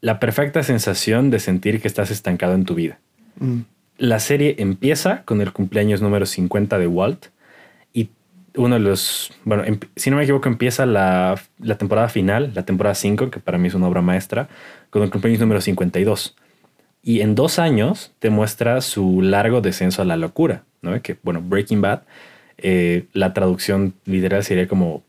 la 0.00 0.18
perfecta 0.18 0.62
sensación 0.62 1.30
de 1.30 1.40
sentir 1.40 1.82
que 1.82 1.88
estás 1.88 2.10
estancado 2.10 2.54
en 2.54 2.64
tu 2.64 2.74
vida. 2.74 2.98
Mm. 3.38 3.60
La 3.98 4.18
serie 4.18 4.56
empieza 4.60 5.24
con 5.24 5.42
el 5.42 5.52
cumpleaños 5.52 6.00
número 6.00 6.24
50 6.24 6.78
de 6.78 6.86
Walt 6.86 7.26
uno 8.56 8.74
de 8.74 8.80
los, 8.80 9.32
bueno, 9.44 9.64
em, 9.64 9.78
si 9.96 10.10
no 10.10 10.16
me 10.16 10.22
equivoco, 10.22 10.48
empieza 10.48 10.86
la, 10.86 11.40
la, 11.58 11.78
temporada 11.78 12.08
final, 12.08 12.52
la 12.54 12.64
temporada 12.64 12.94
5, 12.94 13.30
que 13.30 13.40
para 13.40 13.58
mí 13.58 13.68
es 13.68 13.74
una 13.74 13.88
obra 13.88 14.02
maestra, 14.02 14.48
con 14.90 15.02
el 15.02 15.10
cumpleaños 15.10 15.40
número 15.40 15.60
52. 15.60 16.36
Y 17.02 17.20
en 17.20 17.34
dos 17.34 17.58
años 17.58 18.12
te 18.18 18.30
muestra 18.30 18.80
su 18.80 19.22
largo 19.22 19.60
descenso 19.60 20.02
a 20.02 20.04
la 20.04 20.16
locura, 20.16 20.64
¿no? 20.82 21.00
Que, 21.00 21.16
bueno, 21.22 21.40
Breaking 21.42 21.80
Bad, 21.80 22.02
eh, 22.58 23.06
la 23.12 23.32
traducción 23.32 23.94
literal 24.04 24.44
sería 24.44 24.68
como 24.68 25.02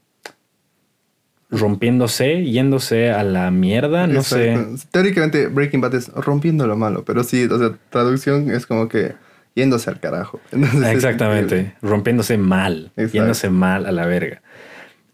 rompiéndose, 1.49 2.45
yéndose 2.45 3.11
a 3.11 3.23
la 3.23 3.51
mierda, 3.51 4.07
no 4.07 4.23
sé. 4.23 4.57
Teóricamente 4.91 5.47
Breaking 5.47 5.81
Bad 5.81 5.95
es 5.95 6.07
rompiendo 6.07 6.65
lo 6.65 6.77
malo, 6.77 7.03
pero 7.03 7.25
sí, 7.25 7.43
o 7.43 7.59
sea, 7.59 7.77
traducción 7.89 8.49
es 8.49 8.65
como 8.65 8.87
que 8.87 9.15
yéndose 9.55 9.89
al 9.89 9.99
carajo. 9.99 10.39
Exactamente, 10.91 11.73
rompiéndose 11.81 12.37
mal, 12.37 12.91
yéndose 12.95 13.49
mal 13.49 13.85
a 13.85 13.91
la 13.91 14.05
verga. 14.05 14.41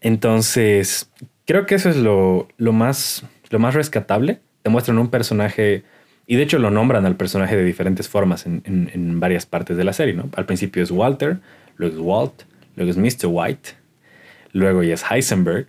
Entonces, 0.00 1.10
creo 1.46 1.66
que 1.66 1.74
eso 1.74 1.90
es 1.90 1.96
lo, 1.96 2.48
lo, 2.56 2.72
más, 2.72 3.24
lo 3.50 3.58
más 3.58 3.74
rescatable. 3.74 4.40
Te 4.62 4.70
muestran 4.70 4.98
un 4.98 5.08
personaje, 5.08 5.84
y 6.26 6.36
de 6.36 6.42
hecho 6.42 6.58
lo 6.58 6.70
nombran 6.70 7.06
al 7.06 7.16
personaje 7.16 7.56
de 7.56 7.64
diferentes 7.64 8.08
formas 8.08 8.46
en, 8.46 8.62
en, 8.64 9.20
varias 9.20 9.46
partes 9.46 9.76
de 9.76 9.84
la 9.84 9.92
serie, 9.92 10.14
¿no? 10.14 10.28
Al 10.36 10.46
principio 10.46 10.82
es 10.82 10.90
Walter, 10.90 11.38
luego 11.76 11.96
es 11.96 12.00
Walt, 12.00 12.42
luego 12.76 12.90
es 12.90 12.96
Mr. 12.96 13.28
White, 13.28 13.70
luego 14.52 14.82
ya 14.82 14.94
es 14.94 15.04
Heisenberg, 15.10 15.66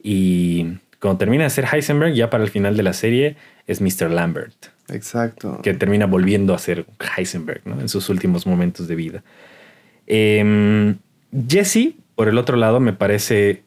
y 0.00 0.78
cuando 1.00 1.18
termina 1.18 1.44
de 1.44 1.50
ser 1.50 1.66
Heisenberg, 1.72 2.14
ya 2.14 2.30
para 2.30 2.44
el 2.44 2.50
final 2.50 2.76
de 2.76 2.82
la 2.82 2.92
serie 2.92 3.36
es 3.66 3.80
Mr. 3.80 4.10
Lambert. 4.10 4.77
Exacto. 4.90 5.60
Que 5.62 5.74
termina 5.74 6.06
volviendo 6.06 6.54
a 6.54 6.58
ser 6.58 6.86
Heisenberg, 7.16 7.62
¿no? 7.66 7.80
En 7.80 7.88
sus 7.88 8.08
últimos 8.08 8.46
momentos 8.46 8.88
de 8.88 8.94
vida. 8.94 9.22
Em, 10.06 10.96
Jesse, 11.48 11.94
por 12.14 12.28
el 12.28 12.38
otro 12.38 12.56
lado, 12.56 12.80
me 12.80 12.92
parece. 12.92 13.62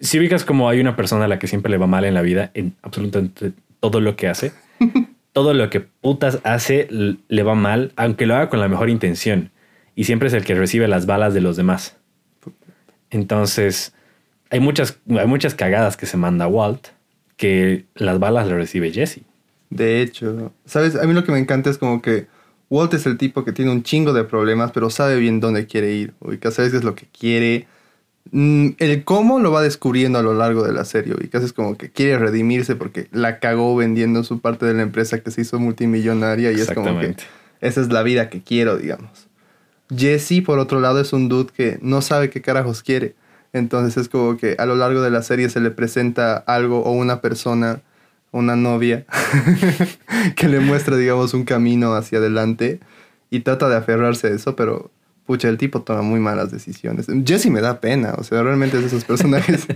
Si 0.00 0.18
ubicas 0.18 0.44
como 0.44 0.68
hay 0.68 0.80
una 0.80 0.96
persona 0.96 1.24
a 1.24 1.28
la 1.28 1.38
que 1.38 1.46
siempre 1.46 1.70
le 1.70 1.78
va 1.78 1.86
mal 1.86 2.04
en 2.04 2.14
la 2.14 2.22
vida, 2.22 2.50
en 2.54 2.74
absolutamente 2.82 3.52
todo 3.80 4.00
lo 4.00 4.16
que 4.16 4.28
hace, 4.28 4.52
todo 5.32 5.54
lo 5.54 5.70
que 5.70 5.80
putas 5.80 6.40
hace 6.44 6.88
le 6.90 7.42
va 7.42 7.54
mal, 7.54 7.92
aunque 7.96 8.26
lo 8.26 8.34
haga 8.34 8.48
con 8.48 8.60
la 8.60 8.68
mejor 8.68 8.90
intención. 8.90 9.50
Y 9.94 10.04
siempre 10.04 10.28
es 10.28 10.34
el 10.34 10.44
que 10.44 10.54
recibe 10.54 10.88
las 10.88 11.06
balas 11.06 11.34
de 11.34 11.40
los 11.40 11.56
demás. 11.56 11.96
Entonces, 13.10 13.94
hay 14.50 14.60
muchas, 14.60 14.98
hay 15.08 15.26
muchas 15.26 15.54
cagadas 15.54 15.96
que 15.96 16.06
se 16.06 16.16
manda 16.16 16.46
Walt, 16.46 16.88
que 17.36 17.84
las 17.94 18.18
balas 18.18 18.48
le 18.48 18.54
recibe 18.54 18.90
Jesse. 18.90 19.22
De 19.72 20.02
hecho, 20.02 20.52
¿sabes? 20.66 20.96
A 20.96 21.04
mí 21.04 21.14
lo 21.14 21.24
que 21.24 21.32
me 21.32 21.38
encanta 21.38 21.70
es 21.70 21.78
como 21.78 22.02
que 22.02 22.26
Walt 22.68 22.92
es 22.92 23.06
el 23.06 23.16
tipo 23.16 23.42
que 23.42 23.52
tiene 23.52 23.70
un 23.70 23.82
chingo 23.82 24.12
de 24.12 24.22
problemas, 24.22 24.70
pero 24.72 24.90
sabe 24.90 25.16
bien 25.16 25.40
dónde 25.40 25.66
quiere 25.66 25.92
ir. 25.94 26.12
Ubica, 26.20 26.50
sabes 26.50 26.72
qué 26.72 26.76
es 26.76 26.84
lo 26.84 26.94
que 26.94 27.06
quiere. 27.06 27.66
Mm, 28.32 28.70
el 28.78 29.04
cómo 29.04 29.40
lo 29.40 29.50
va 29.50 29.62
descubriendo 29.62 30.18
a 30.18 30.22
lo 30.22 30.34
largo 30.34 30.62
de 30.62 30.72
la 30.72 30.84
serie. 30.84 31.14
Y 31.18 31.34
es 31.34 31.52
como 31.54 31.78
que 31.78 31.90
quiere 31.90 32.18
redimirse 32.18 32.76
porque 32.76 33.08
la 33.12 33.38
cagó 33.38 33.74
vendiendo 33.74 34.24
su 34.24 34.40
parte 34.40 34.66
de 34.66 34.74
la 34.74 34.82
empresa 34.82 35.20
que 35.22 35.30
se 35.30 35.40
hizo 35.40 35.58
multimillonaria. 35.58 36.52
Y 36.52 36.60
es 36.60 36.70
como 36.70 37.00
que 37.00 37.16
esa 37.62 37.80
es 37.80 37.90
la 37.90 38.02
vida 38.02 38.28
que 38.28 38.42
quiero, 38.42 38.76
digamos. 38.76 39.28
Jesse, 39.94 40.42
por 40.44 40.58
otro 40.58 40.80
lado, 40.80 41.00
es 41.00 41.14
un 41.14 41.30
dude 41.30 41.50
que 41.56 41.78
no 41.80 42.02
sabe 42.02 42.28
qué 42.28 42.42
carajos 42.42 42.82
quiere. 42.82 43.14
Entonces 43.54 43.96
es 43.96 44.08
como 44.10 44.36
que 44.36 44.56
a 44.58 44.66
lo 44.66 44.76
largo 44.76 45.00
de 45.00 45.10
la 45.10 45.22
serie 45.22 45.48
se 45.48 45.60
le 45.60 45.70
presenta 45.70 46.36
algo 46.36 46.82
o 46.82 46.92
una 46.92 47.22
persona 47.22 47.80
una 48.32 48.56
novia 48.56 49.06
que 50.36 50.48
le 50.48 50.60
muestra, 50.60 50.96
digamos, 50.96 51.34
un 51.34 51.44
camino 51.44 51.94
hacia 51.94 52.18
adelante 52.18 52.80
y 53.30 53.40
trata 53.40 53.68
de 53.68 53.76
aferrarse 53.76 54.26
a 54.26 54.30
eso, 54.30 54.56
pero 54.56 54.90
pucha, 55.26 55.48
el 55.48 55.58
tipo 55.58 55.82
toma 55.82 56.02
muy 56.02 56.18
malas 56.18 56.50
decisiones. 56.50 57.06
Jesse 57.24 57.46
me 57.46 57.60
da 57.60 57.80
pena, 57.80 58.14
o 58.18 58.24
sea, 58.24 58.42
realmente 58.42 58.76
es 58.76 58.82
de 58.82 58.88
esos 58.88 59.04
personajes 59.04 59.66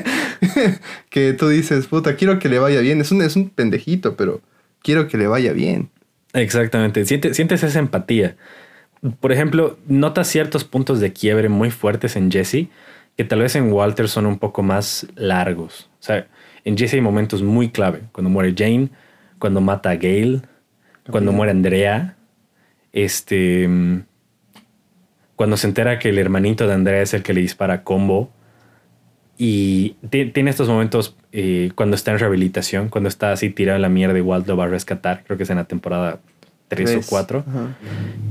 que 1.10 1.32
tú 1.32 1.48
dices, 1.48 1.86
puta, 1.86 2.16
quiero 2.16 2.38
que 2.38 2.48
le 2.48 2.58
vaya 2.58 2.80
bien. 2.80 3.00
Es 3.00 3.10
un, 3.10 3.22
es 3.22 3.34
un 3.34 3.50
pendejito, 3.50 4.16
pero 4.16 4.40
quiero 4.82 5.08
que 5.08 5.18
le 5.18 5.26
vaya 5.26 5.52
bien. 5.52 5.90
Exactamente, 6.34 7.04
sientes, 7.04 7.36
sientes 7.36 7.62
esa 7.62 7.78
empatía. 7.78 8.36
Por 9.20 9.32
ejemplo, 9.32 9.78
notas 9.86 10.28
ciertos 10.28 10.64
puntos 10.64 11.00
de 11.00 11.12
quiebre 11.12 11.48
muy 11.48 11.70
fuertes 11.70 12.16
en 12.16 12.30
Jesse 12.30 12.68
que 13.16 13.24
tal 13.24 13.40
vez 13.40 13.56
en 13.56 13.72
Walter 13.72 14.08
son 14.08 14.26
un 14.26 14.38
poco 14.38 14.62
más 14.62 15.06
largos. 15.16 15.90
O 16.00 16.02
sea, 16.04 16.28
en 16.68 16.76
Jesse 16.76 16.94
hay 16.94 17.00
momentos 17.00 17.42
muy 17.42 17.70
clave. 17.70 18.02
Cuando 18.12 18.28
muere 18.28 18.54
Jane, 18.54 18.90
cuando 19.38 19.62
mata 19.62 19.88
a 19.88 19.96
Gail, 19.96 20.42
cuando 21.10 21.32
muere 21.32 21.50
Andrea, 21.50 22.16
este, 22.92 23.66
cuando 25.34 25.56
se 25.56 25.66
entera 25.66 25.98
que 25.98 26.10
el 26.10 26.18
hermanito 26.18 26.66
de 26.66 26.74
Andrea 26.74 27.00
es 27.00 27.14
el 27.14 27.22
que 27.22 27.32
le 27.32 27.40
dispara 27.40 27.72
a 27.74 27.84
Combo. 27.84 28.30
Y 29.38 29.96
tiene 30.10 30.50
estos 30.50 30.68
momentos 30.68 31.16
eh, 31.32 31.70
cuando 31.74 31.96
está 31.96 32.10
en 32.10 32.18
rehabilitación, 32.18 32.90
cuando 32.90 33.08
está 33.08 33.32
así 33.32 33.48
tirado 33.48 33.76
en 33.76 33.82
la 33.82 33.88
mierda 33.88 34.18
y 34.18 34.20
Walt 34.20 34.46
lo 34.46 34.56
va 34.56 34.64
a 34.64 34.68
rescatar, 34.68 35.24
creo 35.24 35.38
que 35.38 35.44
es 35.44 35.50
en 35.50 35.56
la 35.56 35.64
temporada 35.64 36.20
3 36.66 36.96
o 36.96 37.00
4, 37.08 37.44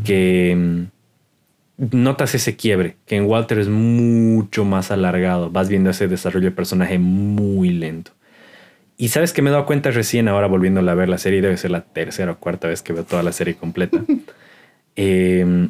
que 0.03 0.55
mm, 0.55 1.95
notas 2.03 2.35
ese 2.35 2.55
quiebre, 2.55 2.97
que 3.07 3.15
en 3.15 3.25
Walter 3.25 3.57
es 3.57 3.69
mucho 3.69 4.63
más 4.63 4.91
alargado, 4.91 5.49
vas 5.49 5.69
viendo 5.69 5.89
ese 5.89 6.07
desarrollo 6.07 6.49
de 6.49 6.55
personaje 6.55 6.99
muy 6.99 7.69
lento. 7.69 8.11
Y 8.97 9.09
sabes 9.09 9.31
que 9.31 9.43
me 9.43 9.49
he 9.49 9.53
dado 9.53 9.67
cuenta 9.67 9.91
recién 9.91 10.27
ahora 10.27 10.47
volviendo 10.47 10.79
a 10.79 10.95
ver 10.95 11.07
la 11.07 11.19
serie, 11.19 11.39
debe 11.39 11.55
ser 11.55 11.69
la 11.69 11.81
tercera 11.81 12.31
o 12.31 12.39
cuarta 12.39 12.67
vez 12.67 12.81
que 12.81 12.93
veo 12.93 13.03
toda 13.03 13.21
la 13.23 13.31
serie 13.31 13.55
completa. 13.55 14.03
Em, 14.99 15.69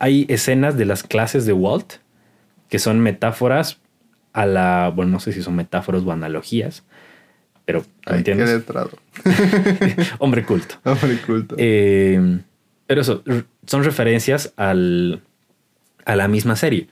hay 0.00 0.26
escenas 0.28 0.76
de 0.76 0.84
las 0.84 1.04
clases 1.04 1.46
de 1.46 1.52
Walt 1.52 1.98
que 2.68 2.80
son 2.80 2.98
metáforas 2.98 3.78
a 4.32 4.46
la, 4.46 4.92
bueno, 4.92 5.12
no 5.12 5.20
sé 5.20 5.32
si 5.32 5.42
son 5.42 5.54
metáforas 5.54 6.02
o 6.02 6.10
analogías, 6.10 6.82
pero 7.64 7.84
¿me 8.10 8.16
entiendes? 8.16 8.64
Hombre 10.18 10.44
culto. 10.44 10.74
Hombre 10.84 11.18
culto. 11.24 11.54
Em, 11.56 12.42
pero 12.88 13.02
eso, 13.02 13.22
son 13.64 13.84
referencias 13.84 14.52
al, 14.56 15.22
a 16.04 16.16
la 16.16 16.26
misma 16.26 16.56
serie. 16.56 16.88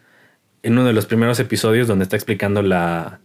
En 0.63 0.75
uno 0.75 0.85
de 0.85 0.93
los 0.93 1.07
primeros 1.07 1.41
episodios 1.41 1.89
donde 1.89 2.05
está 2.05 2.15
explicando 2.15 2.63
la, 2.63 3.19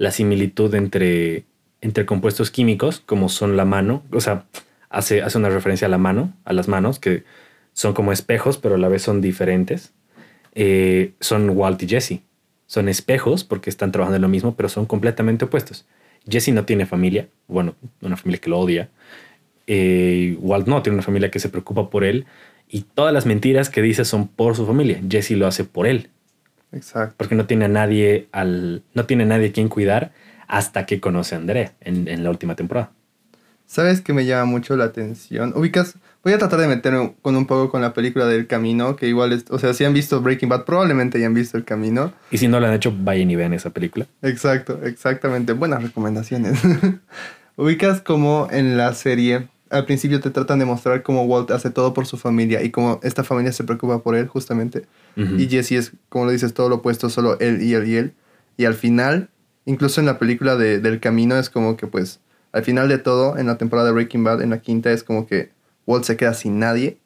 la 0.00 0.10
similitud 0.10 0.74
entre, 0.74 1.44
entre 1.82 2.06
compuestos 2.06 2.50
químicos, 2.50 3.02
como 3.04 3.28
son 3.28 3.58
la 3.58 3.66
mano, 3.66 4.02
o 4.10 4.22
sea, 4.22 4.46
hace, 4.88 5.20
hace 5.20 5.36
una 5.36 5.50
referencia 5.50 5.88
a 5.88 5.90
la 5.90 5.98
mano, 5.98 6.32
a 6.46 6.54
las 6.54 6.68
manos, 6.68 6.98
que 6.98 7.24
son 7.74 7.92
como 7.92 8.10
espejos, 8.10 8.56
pero 8.56 8.76
a 8.76 8.78
la 8.78 8.88
vez 8.88 9.02
son 9.02 9.20
diferentes. 9.20 9.92
Eh, 10.54 11.12
son 11.20 11.50
Walt 11.50 11.82
y 11.82 11.86
Jesse. 11.86 12.20
Son 12.66 12.88
espejos 12.88 13.44
porque 13.44 13.68
están 13.68 13.92
trabajando 13.92 14.16
en 14.16 14.22
lo 14.22 14.30
mismo, 14.30 14.56
pero 14.56 14.70
son 14.70 14.86
completamente 14.86 15.44
opuestos. 15.44 15.84
Jesse 16.26 16.48
no 16.48 16.64
tiene 16.64 16.86
familia, 16.86 17.28
bueno, 17.46 17.74
una 18.00 18.16
familia 18.16 18.40
que 18.40 18.48
lo 18.48 18.58
odia. 18.58 18.88
Eh, 19.66 20.38
Walt 20.40 20.66
no 20.66 20.80
tiene 20.80 20.94
una 20.94 21.02
familia 21.02 21.30
que 21.30 21.40
se 21.40 21.50
preocupa 21.50 21.90
por 21.90 22.04
él 22.04 22.24
y 22.70 22.86
todas 22.94 23.12
las 23.12 23.26
mentiras 23.26 23.68
que 23.68 23.82
dice 23.82 24.06
son 24.06 24.28
por 24.28 24.56
su 24.56 24.66
familia. 24.66 24.98
Jesse 25.10 25.32
lo 25.32 25.46
hace 25.46 25.64
por 25.64 25.86
él. 25.86 26.08
Exacto. 26.72 27.14
Porque 27.16 27.34
no 27.34 27.46
tiene 27.46 27.66
a 27.66 27.68
nadie 27.68 28.28
al. 28.32 28.82
No 28.94 29.06
tiene 29.06 29.26
nadie 29.26 29.52
quien 29.52 29.68
cuidar 29.68 30.12
hasta 30.46 30.86
que 30.86 31.00
conoce 31.00 31.34
a 31.34 31.38
Andrea 31.38 31.72
en, 31.80 32.24
la 32.24 32.30
última 32.30 32.56
temporada. 32.56 32.90
¿Sabes 33.66 34.00
qué 34.00 34.12
me 34.12 34.26
llama 34.26 34.46
mucho 34.46 34.76
la 34.76 34.84
atención? 34.84 35.52
Ubicas. 35.56 35.94
Voy 36.22 36.34
a 36.34 36.38
tratar 36.38 36.60
de 36.60 36.66
meterme 36.66 37.14
con 37.22 37.34
un 37.34 37.46
poco 37.46 37.70
con 37.70 37.80
la 37.80 37.94
película 37.94 38.26
del 38.26 38.46
camino, 38.46 38.94
que 38.94 39.06
igual 39.06 39.32
es, 39.32 39.44
o 39.48 39.58
sea, 39.58 39.72
si 39.72 39.84
han 39.84 39.94
visto 39.94 40.20
Breaking 40.20 40.50
Bad, 40.50 40.64
probablemente 40.66 41.16
hayan 41.16 41.32
visto 41.32 41.56
el 41.56 41.64
camino. 41.64 42.12
Y 42.30 42.36
si 42.36 42.46
no 42.46 42.60
lo 42.60 42.66
han 42.66 42.74
hecho, 42.74 42.94
vayan 42.94 43.30
y 43.30 43.36
vean 43.36 43.54
esa 43.54 43.70
película. 43.70 44.06
Exacto, 44.20 44.80
exactamente. 44.84 45.54
Buenas 45.54 45.82
recomendaciones. 45.82 46.60
Ubicas 47.56 48.02
como 48.02 48.48
en 48.50 48.76
la 48.76 48.92
serie 48.92 49.48
al 49.70 49.86
principio 49.86 50.20
te 50.20 50.30
tratan 50.30 50.58
de 50.58 50.64
mostrar 50.64 51.02
cómo 51.02 51.24
Walt 51.24 51.50
hace 51.52 51.70
todo 51.70 51.94
por 51.94 52.06
su 52.06 52.16
familia 52.16 52.62
y 52.62 52.70
cómo 52.70 52.98
esta 53.02 53.22
familia 53.22 53.52
se 53.52 53.64
preocupa 53.64 54.02
por 54.02 54.16
él, 54.16 54.26
justamente. 54.26 54.86
Y 55.16 55.48
Jesse 55.48 55.72
es, 55.72 55.92
como 56.08 56.24
lo 56.24 56.32
dices, 56.32 56.54
todo 56.54 56.68
lo 56.68 56.76
opuesto, 56.76 57.08
solo 57.08 57.38
él 57.40 57.62
y 57.62 57.74
él 57.74 57.86
y 57.88 57.96
él. 57.96 58.12
Y 58.56 58.64
al 58.64 58.74
final, 58.74 59.28
incluso 59.66 60.00
en 60.00 60.06
la 60.06 60.18
película 60.18 60.56
de, 60.56 60.80
del 60.80 60.98
camino, 60.98 61.36
es 61.36 61.50
como 61.50 61.76
que, 61.76 61.86
pues, 61.86 62.20
al 62.52 62.64
final 62.64 62.88
de 62.88 62.98
todo, 62.98 63.38
en 63.38 63.46
la 63.46 63.58
temporada 63.58 63.88
de 63.88 63.94
Breaking 63.94 64.24
Bad, 64.24 64.42
en 64.42 64.50
la 64.50 64.60
quinta, 64.60 64.90
es 64.90 65.04
como 65.04 65.26
que 65.26 65.50
Walt 65.86 66.04
se 66.04 66.16
queda 66.16 66.34
sin 66.34 66.58
nadie. 66.58 66.98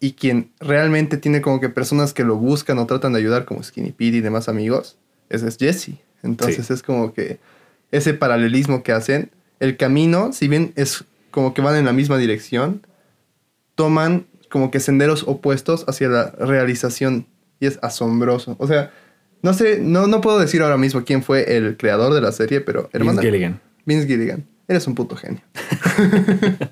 Y 0.00 0.12
quien 0.12 0.50
realmente 0.58 1.18
tiene 1.18 1.40
como 1.40 1.60
que 1.60 1.68
personas 1.68 2.12
que 2.14 2.24
lo 2.24 2.36
buscan 2.36 2.78
o 2.78 2.86
tratan 2.86 3.12
de 3.12 3.20
ayudar, 3.20 3.44
como 3.44 3.62
Skinny 3.62 3.92
Pete 3.92 4.16
y 4.16 4.20
demás 4.20 4.48
amigos, 4.48 4.96
ese 5.28 5.46
es 5.46 5.56
Jesse. 5.56 6.00
Entonces 6.22 6.70
es 6.70 6.82
como 6.82 7.12
que 7.12 7.38
ese 7.92 8.14
paralelismo 8.14 8.82
que 8.82 8.92
hacen, 8.92 9.30
el 9.60 9.76
camino, 9.76 10.32
si 10.32 10.48
bien 10.48 10.72
es 10.74 11.04
como 11.30 11.54
que 11.54 11.62
van 11.62 11.76
en 11.76 11.84
la 11.84 11.92
misma 11.92 12.18
dirección, 12.18 12.86
toman 13.74 14.26
como 14.50 14.70
que 14.70 14.80
senderos 14.80 15.24
opuestos 15.26 15.84
hacia 15.88 16.08
la 16.08 16.30
realización 16.32 17.26
y 17.60 17.66
es 17.66 17.78
asombroso. 17.82 18.56
O 18.58 18.66
sea, 18.66 18.90
no 19.42 19.54
sé, 19.54 19.78
no, 19.80 20.06
no 20.06 20.20
puedo 20.20 20.38
decir 20.38 20.62
ahora 20.62 20.76
mismo 20.76 21.04
quién 21.04 21.22
fue 21.22 21.56
el 21.56 21.76
creador 21.76 22.12
de 22.12 22.20
la 22.20 22.32
serie, 22.32 22.60
pero 22.60 22.90
hermano. 22.92 23.20
Vince 23.20 23.30
Gilligan. 23.30 23.60
Vince 23.86 24.06
Gilligan. 24.06 24.44
Eres 24.68 24.86
un 24.86 24.94
puto 24.94 25.16
genio. 25.16 25.40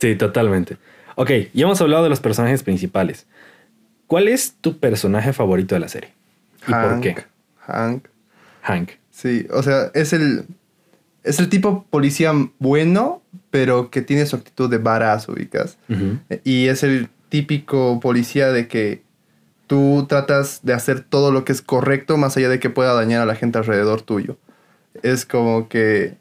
sí, 0.00 0.16
totalmente. 0.16 0.76
Ok, 1.16 1.30
ya 1.52 1.64
hemos 1.64 1.80
hablado 1.80 2.04
de 2.04 2.08
los 2.10 2.20
personajes 2.20 2.62
principales. 2.62 3.26
¿Cuál 4.06 4.28
es 4.28 4.54
tu 4.60 4.78
personaje 4.78 5.32
favorito 5.32 5.74
de 5.74 5.80
la 5.80 5.88
serie? 5.88 6.12
¿Y 6.66 6.72
por 6.72 7.00
qué? 7.00 7.16
Hank. 7.66 8.08
Hank. 8.62 8.90
Sí, 9.10 9.46
o 9.50 9.62
sea, 9.62 9.90
es 9.94 10.12
el 10.12 10.46
es 11.24 11.38
el 11.38 11.48
tipo 11.48 11.86
policía 11.90 12.32
bueno, 12.58 13.22
pero 13.50 13.90
que 13.90 14.02
tiene 14.02 14.26
su 14.26 14.36
actitud 14.36 14.70
de 14.70 14.78
varas, 14.78 15.28
ubicas. 15.28 15.78
Y 16.44 16.66
es 16.66 16.82
el 16.82 17.08
típico 17.28 18.00
policía 18.00 18.52
de 18.52 18.68
que 18.68 19.02
tú 19.66 20.06
tratas 20.08 20.60
de 20.62 20.74
hacer 20.74 21.00
todo 21.00 21.32
lo 21.32 21.44
que 21.44 21.52
es 21.52 21.62
correcto 21.62 22.16
más 22.16 22.36
allá 22.36 22.48
de 22.48 22.60
que 22.60 22.70
pueda 22.70 22.92
dañar 22.94 23.22
a 23.22 23.26
la 23.26 23.34
gente 23.34 23.58
alrededor 23.58 24.02
tuyo. 24.02 24.36
Es 25.02 25.24
como 25.24 25.68
que 25.68 26.16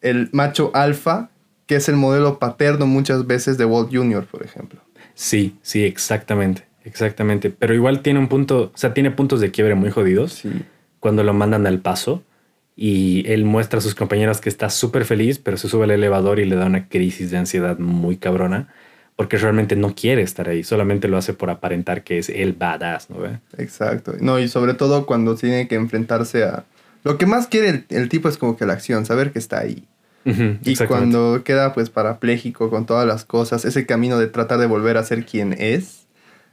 el 0.00 0.30
macho 0.32 0.70
alfa, 0.74 1.30
que 1.66 1.76
es 1.76 1.88
el 1.88 1.96
modelo 1.96 2.38
paterno 2.38 2.86
muchas 2.86 3.26
veces 3.26 3.58
de 3.58 3.64
Walt 3.64 3.90
Jr., 3.92 4.24
por 4.24 4.42
ejemplo. 4.42 4.80
Sí, 5.14 5.58
sí, 5.62 5.84
exactamente, 5.84 6.64
exactamente. 6.84 7.50
Pero 7.50 7.74
igual 7.74 8.00
tiene 8.00 8.20
un 8.20 8.28
punto, 8.28 8.70
o 8.74 8.78
sea, 8.78 8.94
tiene 8.94 9.10
puntos 9.10 9.40
de 9.40 9.50
quiebre 9.50 9.74
muy 9.74 9.90
jodidos. 9.90 10.32
Sí. 10.32 10.50
Cuando 11.00 11.22
lo 11.24 11.34
mandan 11.34 11.66
al 11.66 11.80
paso 11.80 12.22
y 12.80 13.24
él 13.26 13.44
muestra 13.44 13.80
a 13.80 13.82
sus 13.82 13.96
compañeros 13.96 14.40
que 14.40 14.48
está 14.48 14.70
súper 14.70 15.04
feliz, 15.04 15.40
pero 15.40 15.56
se 15.56 15.68
sube 15.68 15.82
al 15.82 15.90
elevador 15.90 16.38
y 16.38 16.44
le 16.44 16.54
da 16.54 16.66
una 16.66 16.88
crisis 16.88 17.32
de 17.32 17.36
ansiedad 17.36 17.76
muy 17.80 18.18
cabrona, 18.18 18.68
porque 19.16 19.36
realmente 19.36 19.74
no 19.74 19.96
quiere 19.96 20.22
estar 20.22 20.48
ahí, 20.48 20.62
solamente 20.62 21.08
lo 21.08 21.16
hace 21.16 21.34
por 21.34 21.50
aparentar 21.50 22.04
que 22.04 22.18
es 22.18 22.28
el 22.28 22.52
badass, 22.52 23.10
¿no 23.10 23.16
Exacto. 23.56 24.14
No, 24.20 24.38
y 24.38 24.46
sobre 24.46 24.74
todo 24.74 25.06
cuando 25.06 25.34
tiene 25.34 25.66
que 25.66 25.74
enfrentarse 25.74 26.44
a... 26.44 26.66
Lo 27.02 27.18
que 27.18 27.26
más 27.26 27.48
quiere 27.48 27.84
el, 27.88 28.08
tipo 28.08 28.28
es 28.28 28.38
como 28.38 28.56
que 28.56 28.64
la 28.64 28.74
acción, 28.74 29.04
saber 29.04 29.32
que 29.32 29.40
está 29.40 29.58
ahí. 29.58 29.82
y 30.24 30.76
cuando 30.86 31.42
queda 31.42 31.74
pues 31.74 31.90
parapléjico 31.90 32.70
con 32.70 32.86
todas 32.86 33.08
las 33.08 33.24
cosas, 33.24 33.64
ese 33.64 33.86
camino 33.86 34.20
de 34.20 34.28
tratar 34.28 34.60
de 34.60 34.66
volver 34.66 34.98
a 34.98 35.02
ser 35.02 35.26
quien 35.26 35.52
es, 35.52 36.06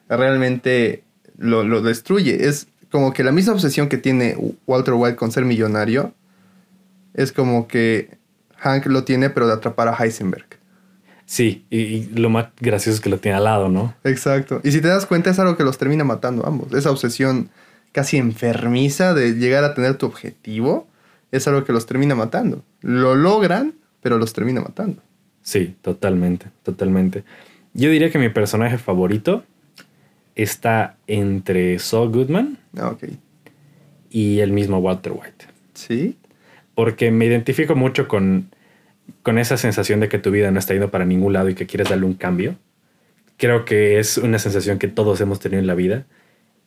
realmente 0.09 1.03
lo, 1.37 1.63
lo 1.63 1.83
destruye. 1.83 2.47
Es 2.47 2.67
como 2.91 3.13
que 3.13 3.23
la 3.23 3.31
misma 3.31 3.53
obsesión 3.53 3.89
que 3.89 3.97
tiene 3.97 4.37
Walter 4.67 4.93
White 4.93 5.15
con 5.15 5.31
ser 5.31 5.45
millonario 5.45 6.13
es 7.13 7.31
como 7.31 7.67
que 7.67 8.17
Hank 8.57 8.85
lo 8.87 9.03
tiene, 9.03 9.29
pero 9.29 9.47
de 9.47 9.53
atrapar 9.53 9.87
a 9.87 9.95
Heisenberg. 9.95 10.45
Sí, 11.25 11.65
y, 11.69 12.05
lo 12.13 12.29
más 12.29 12.47
gracioso 12.59 12.95
es 12.95 13.01
que 13.01 13.09
lo 13.09 13.17
tiene 13.17 13.37
al 13.37 13.45
lado, 13.45 13.69
¿no? 13.69 13.95
Exacto. 14.03 14.61
Y 14.63 14.71
si 14.71 14.81
te 14.81 14.87
das 14.87 15.05
cuenta, 15.05 15.31
es 15.31 15.39
algo 15.39 15.57
que 15.57 15.63
los 15.63 15.77
termina 15.77 16.03
matando 16.03 16.45
ambos. 16.45 16.71
Esa 16.73 16.91
obsesión 16.91 17.49
casi 17.91 18.17
enfermiza 18.17 19.13
de 19.13 19.33
llegar 19.33 19.63
a 19.63 19.73
tener 19.73 19.95
tu 19.95 20.05
objetivo 20.05 20.87
es 21.31 21.47
algo 21.47 21.63
que 21.63 21.73
los 21.73 21.85
termina 21.85 22.13
matando. 22.13 22.63
Lo 22.81 23.15
logran, 23.15 23.73
pero 24.01 24.17
los 24.17 24.33
termina 24.33 24.61
matando. 24.61 25.01
Sí, 25.41 25.75
totalmente, 25.81 26.47
totalmente. 26.63 27.23
Yo 27.73 27.89
diría 27.89 28.11
que 28.11 28.19
mi 28.19 28.29
personaje 28.29 28.77
favorito 28.77 29.43
está 30.35 30.97
entre 31.07 31.79
Saul 31.79 32.11
Goodman 32.11 32.57
ah, 32.77 32.95
y 34.09 34.39
el 34.39 34.51
mismo 34.51 34.77
Walter 34.79 35.13
White. 35.13 35.45
Sí. 35.73 36.17
Porque 36.75 37.11
me 37.11 37.25
identifico 37.25 37.75
mucho 37.75 38.07
con, 38.07 38.49
con 39.23 39.37
esa 39.37 39.57
sensación 39.57 40.01
de 40.01 40.09
que 40.09 40.19
tu 40.19 40.31
vida 40.31 40.51
no 40.51 40.59
está 40.59 40.73
yendo 40.73 40.91
para 40.91 41.05
ningún 41.05 41.33
lado 41.33 41.49
y 41.49 41.55
que 41.55 41.65
quieres 41.65 41.89
darle 41.89 42.05
un 42.05 42.13
cambio. 42.13 42.55
Creo 43.37 43.65
que 43.65 43.99
es 43.99 44.17
una 44.17 44.39
sensación 44.39 44.79
que 44.79 44.87
todos 44.87 45.19
hemos 45.21 45.39
tenido 45.39 45.59
en 45.59 45.67
la 45.67 45.75
vida 45.75 46.05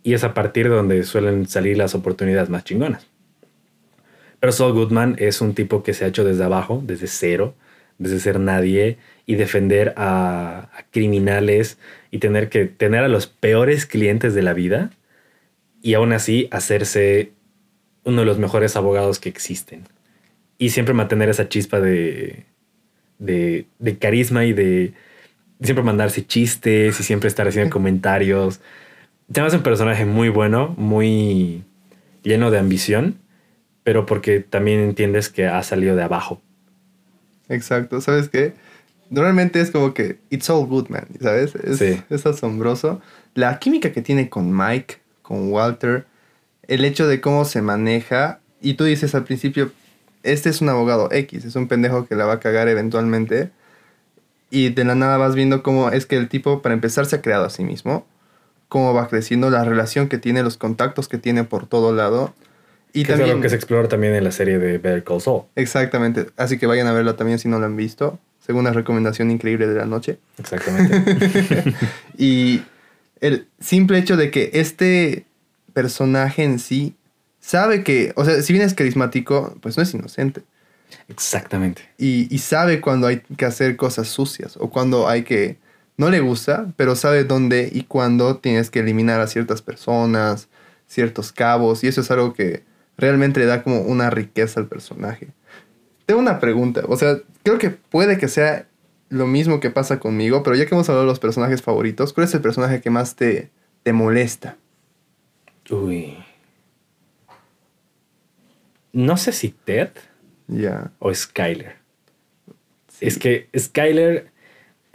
y 0.03 0.15
es 0.15 0.25
a 0.25 0.35
partir 0.35 0.69
de 0.69 0.75
donde 0.75 1.03
suelen 1.05 1.47
salir 1.47 1.77
las 1.77 1.95
oportunidades 1.95 2.49
más 2.49 2.65
chingonas. 2.65 3.07
Pero 4.41 4.53
Saul 4.53 4.73
Goodman 4.73 5.17
es 5.19 5.41
un 5.41 5.55
tipo 5.55 5.83
que 5.83 5.95
se 5.95 6.05
ha 6.05 6.09
hecho 6.09 6.25
desde 6.25 6.45
abajo, 6.45 6.83
desde 6.85 7.07
cero, 7.07 7.55
desde 7.99 8.21
ser 8.21 8.41
nadie 8.41 8.99
y 9.27 9.35
defender 9.35 9.93
a, 9.97 10.71
a 10.73 10.85
criminales 10.91 11.79
y 12.11 12.19
tener 12.19 12.49
que 12.49 12.65
tener 12.65 13.05
a 13.05 13.09
los 13.09 13.27
peores 13.27 13.87
clientes 13.87 14.35
de 14.35 14.43
la 14.43 14.55
vida 14.55 14.91
y 15.83 15.95
aún 15.95 16.13
así 16.13 16.49
hacerse 16.51 17.33
uno 18.05 18.21
de 18.21 18.27
los 18.27 18.39
mejores 18.39 18.77
abogados 18.77 19.19
que 19.19 19.29
existen. 19.29 19.85
Y 20.57 20.71
siempre 20.71 20.95
mantener 20.95 21.29
esa 21.29 21.49
chispa 21.49 21.81
de, 21.81 22.47
de, 23.19 23.67
de 23.79 23.99
carisma 23.99 24.45
y 24.45 24.53
de 24.53 24.93
siempre 25.61 25.85
mandarse 25.85 26.27
chistes 26.27 26.99
y 26.99 27.03
siempre 27.03 27.29
estar 27.29 27.47
haciendo 27.47 27.71
comentarios. 27.71 28.61
Te 29.31 29.43
un 29.43 29.63
personaje 29.63 30.05
muy 30.05 30.31
bueno, 30.31 30.75
muy 30.79 31.63
lleno 32.23 32.51
de 32.51 32.59
ambición, 32.59 33.19
pero 33.85 34.07
porque 34.07 34.41
también 34.41 34.81
entiendes 34.81 35.29
que 35.29 35.47
ha 35.47 35.63
salido 35.63 35.97
de 35.97 36.03
abajo. 36.03 36.41
Exacto, 37.49 38.01
¿sabes 38.01 38.29
qué? 38.29 38.55
Normalmente 39.11 39.61
es 39.61 39.71
como 39.71 39.95
que 39.95 40.19
it's 40.31 40.51
all 40.51 40.67
good, 40.67 40.89
man, 40.89 41.07
¿sabes? 41.21 41.55
Es, 41.55 41.79
Sí. 41.79 42.03
es 42.11 42.27
asombroso. 42.27 43.01
La 43.35 43.59
química 43.59 43.93
que 43.93 44.03
tiene 44.03 44.29
con 44.29 44.55
Mike, 44.55 44.97
con 45.23 45.51
Walter, 45.51 46.07
el 46.67 46.85
hecho 46.85 47.07
de 47.07 47.21
cómo 47.21 47.45
se 47.45 47.63
maneja, 47.63 48.41
y 48.61 48.75
tú 48.75 48.85
dices 48.85 49.15
al 49.15 49.25
principio, 49.25 49.73
este 50.23 50.51
es 50.51 50.61
un 50.61 50.69
abogado 50.69 51.09
X, 51.11 51.45
es 51.45 51.57
un 51.57 51.69
pendejo 51.69 52.07
que 52.07 52.17
la 52.17 52.27
va 52.27 52.35
a 52.35 52.41
cagar 52.41 52.69
eventualmente, 52.69 53.51
y 54.51 54.71
de 54.71 54.85
la 54.85 54.95
nada 54.95 55.17
vas 55.17 55.35
viendo 55.35 55.63
cómo 55.63 55.91
es 55.91 56.07
que 56.07 56.17
el 56.17 56.29
tipo, 56.29 56.61
para 56.61 56.75
empezar, 56.75 57.07
se 57.07 57.17
ha 57.17 57.23
creado 57.23 57.47
a 57.47 57.51
sí 57.51 57.65
mismo, 57.65 58.07
cómo 58.69 58.93
va 58.93 59.09
creciendo, 59.09 59.51
la 59.51 59.65
relación 59.65 60.09
que 60.09 60.19
tiene, 60.19 60.43
los 60.43 60.59
contactos 60.59 61.09
que 61.09 61.17
tiene 61.19 61.45
por 61.45 61.67
todo 61.67 61.95
lado. 61.95 62.35
Y 62.93 63.05
que 63.05 63.13
es 63.13 63.19
también, 63.19 63.31
algo 63.31 63.43
que 63.43 63.49
se 63.49 63.57
explora 63.57 63.89
también 63.89 64.15
en 64.15 64.25
la 64.25 64.33
serie 64.33 64.59
de 64.59 64.79
Better 64.79 65.05
Call 65.05 65.21
Saul. 65.21 65.43
Exactamente, 65.57 66.27
así 66.37 66.59
que 66.59 66.67
vayan 66.67 66.87
a 66.87 66.93
verla 66.93 67.17
también 67.17 67.39
si 67.39 67.49
no 67.49 67.59
la 67.59 67.67
han 67.67 67.77
visto, 67.77 68.19
segunda 68.45 68.73
recomendación 68.73 69.31
increíble 69.31 69.67
de 69.67 69.75
la 69.75 69.87
noche. 69.87 70.19
Exactamente. 70.39 71.75
Y 72.21 72.63
el 73.21 73.47
simple 73.61 73.99
hecho 73.99 74.17
de 74.17 74.31
que 74.33 74.51
este 74.55 75.25
personaje 75.73 76.43
en 76.43 76.59
sí 76.59 76.97
sabe 77.41 77.85
que, 77.85 78.13
o 78.17 78.25
sea, 78.25 78.43
si 78.43 78.53
bien 78.53 78.65
es 78.65 78.75
carismático, 78.75 79.57
pues 79.61 79.77
no 79.77 79.83
es 79.83 79.95
inocente. 79.95 80.43
Exactamente. 81.09 81.83
Y, 81.97 82.35
y 82.35 82.39
sabe 82.39 82.81
cuando 82.81 83.07
hay 83.07 83.21
que 83.37 83.45
hacer 83.45 83.77
cosas 83.77 84.09
sucias 84.09 84.57
o 84.59 84.71
cuando 84.71 85.09
hay 85.09 85.23
que... 85.23 85.57
No 85.97 86.11
le 86.11 86.21
gusta, 86.21 86.73
pero 86.77 86.95
sabe 86.95 87.25
dónde 87.25 87.69
y 87.73 87.83
cuándo 87.83 88.37
tienes 88.37 88.71
que 88.71 88.81
eliminar 88.81 89.21
a 89.21 89.27
ciertas 89.27 89.63
personas, 89.63 90.49
ciertos 90.87 91.33
cabos. 91.33 91.83
Y 91.83 91.89
eso 91.89 92.03
es 92.03 92.11
algo 92.11 92.35
que 92.35 92.63
realmente 92.99 93.41
le 93.41 93.47
da 93.47 93.63
como 93.63 93.81
una 93.81 94.11
riqueza 94.11 94.61
al 94.61 94.67
personaje. 94.67 95.29
Tengo 96.05 96.21
una 96.21 96.41
pregunta. 96.41 96.83
O 96.89 96.97
sea, 96.97 97.19
creo 97.43 97.59
que 97.59 97.71
puede 97.71 98.19
que 98.19 98.29
sea 98.29 98.67
lo 99.09 99.27
mismo 99.27 99.61
que 99.61 99.71
pasa 99.71 100.01
conmigo, 100.01 100.43
pero 100.43 100.57
ya 100.57 100.67
que 100.67 100.75
hemos 100.75 100.89
hablado 100.89 101.07
de 101.07 101.13
los 101.13 101.21
personajes 101.21 101.63
favoritos, 101.63 102.13
¿cuál 102.13 102.27
es 102.27 102.35
el 102.35 102.43
personaje 102.43 102.81
que 102.81 102.91
más 102.91 103.17
te, 103.17 103.51
te 103.85 103.93
molesta? 103.93 104.57
Uy. 105.71 106.19
No 108.93 109.17
sé 109.17 109.33
si 109.33 109.51
Ted 109.51 109.91
o 110.99 111.15
Skyler. 111.15 111.77
Sí. 112.89 113.07
Es 113.07 113.19
que 113.19 113.49
Skyler 113.57 114.33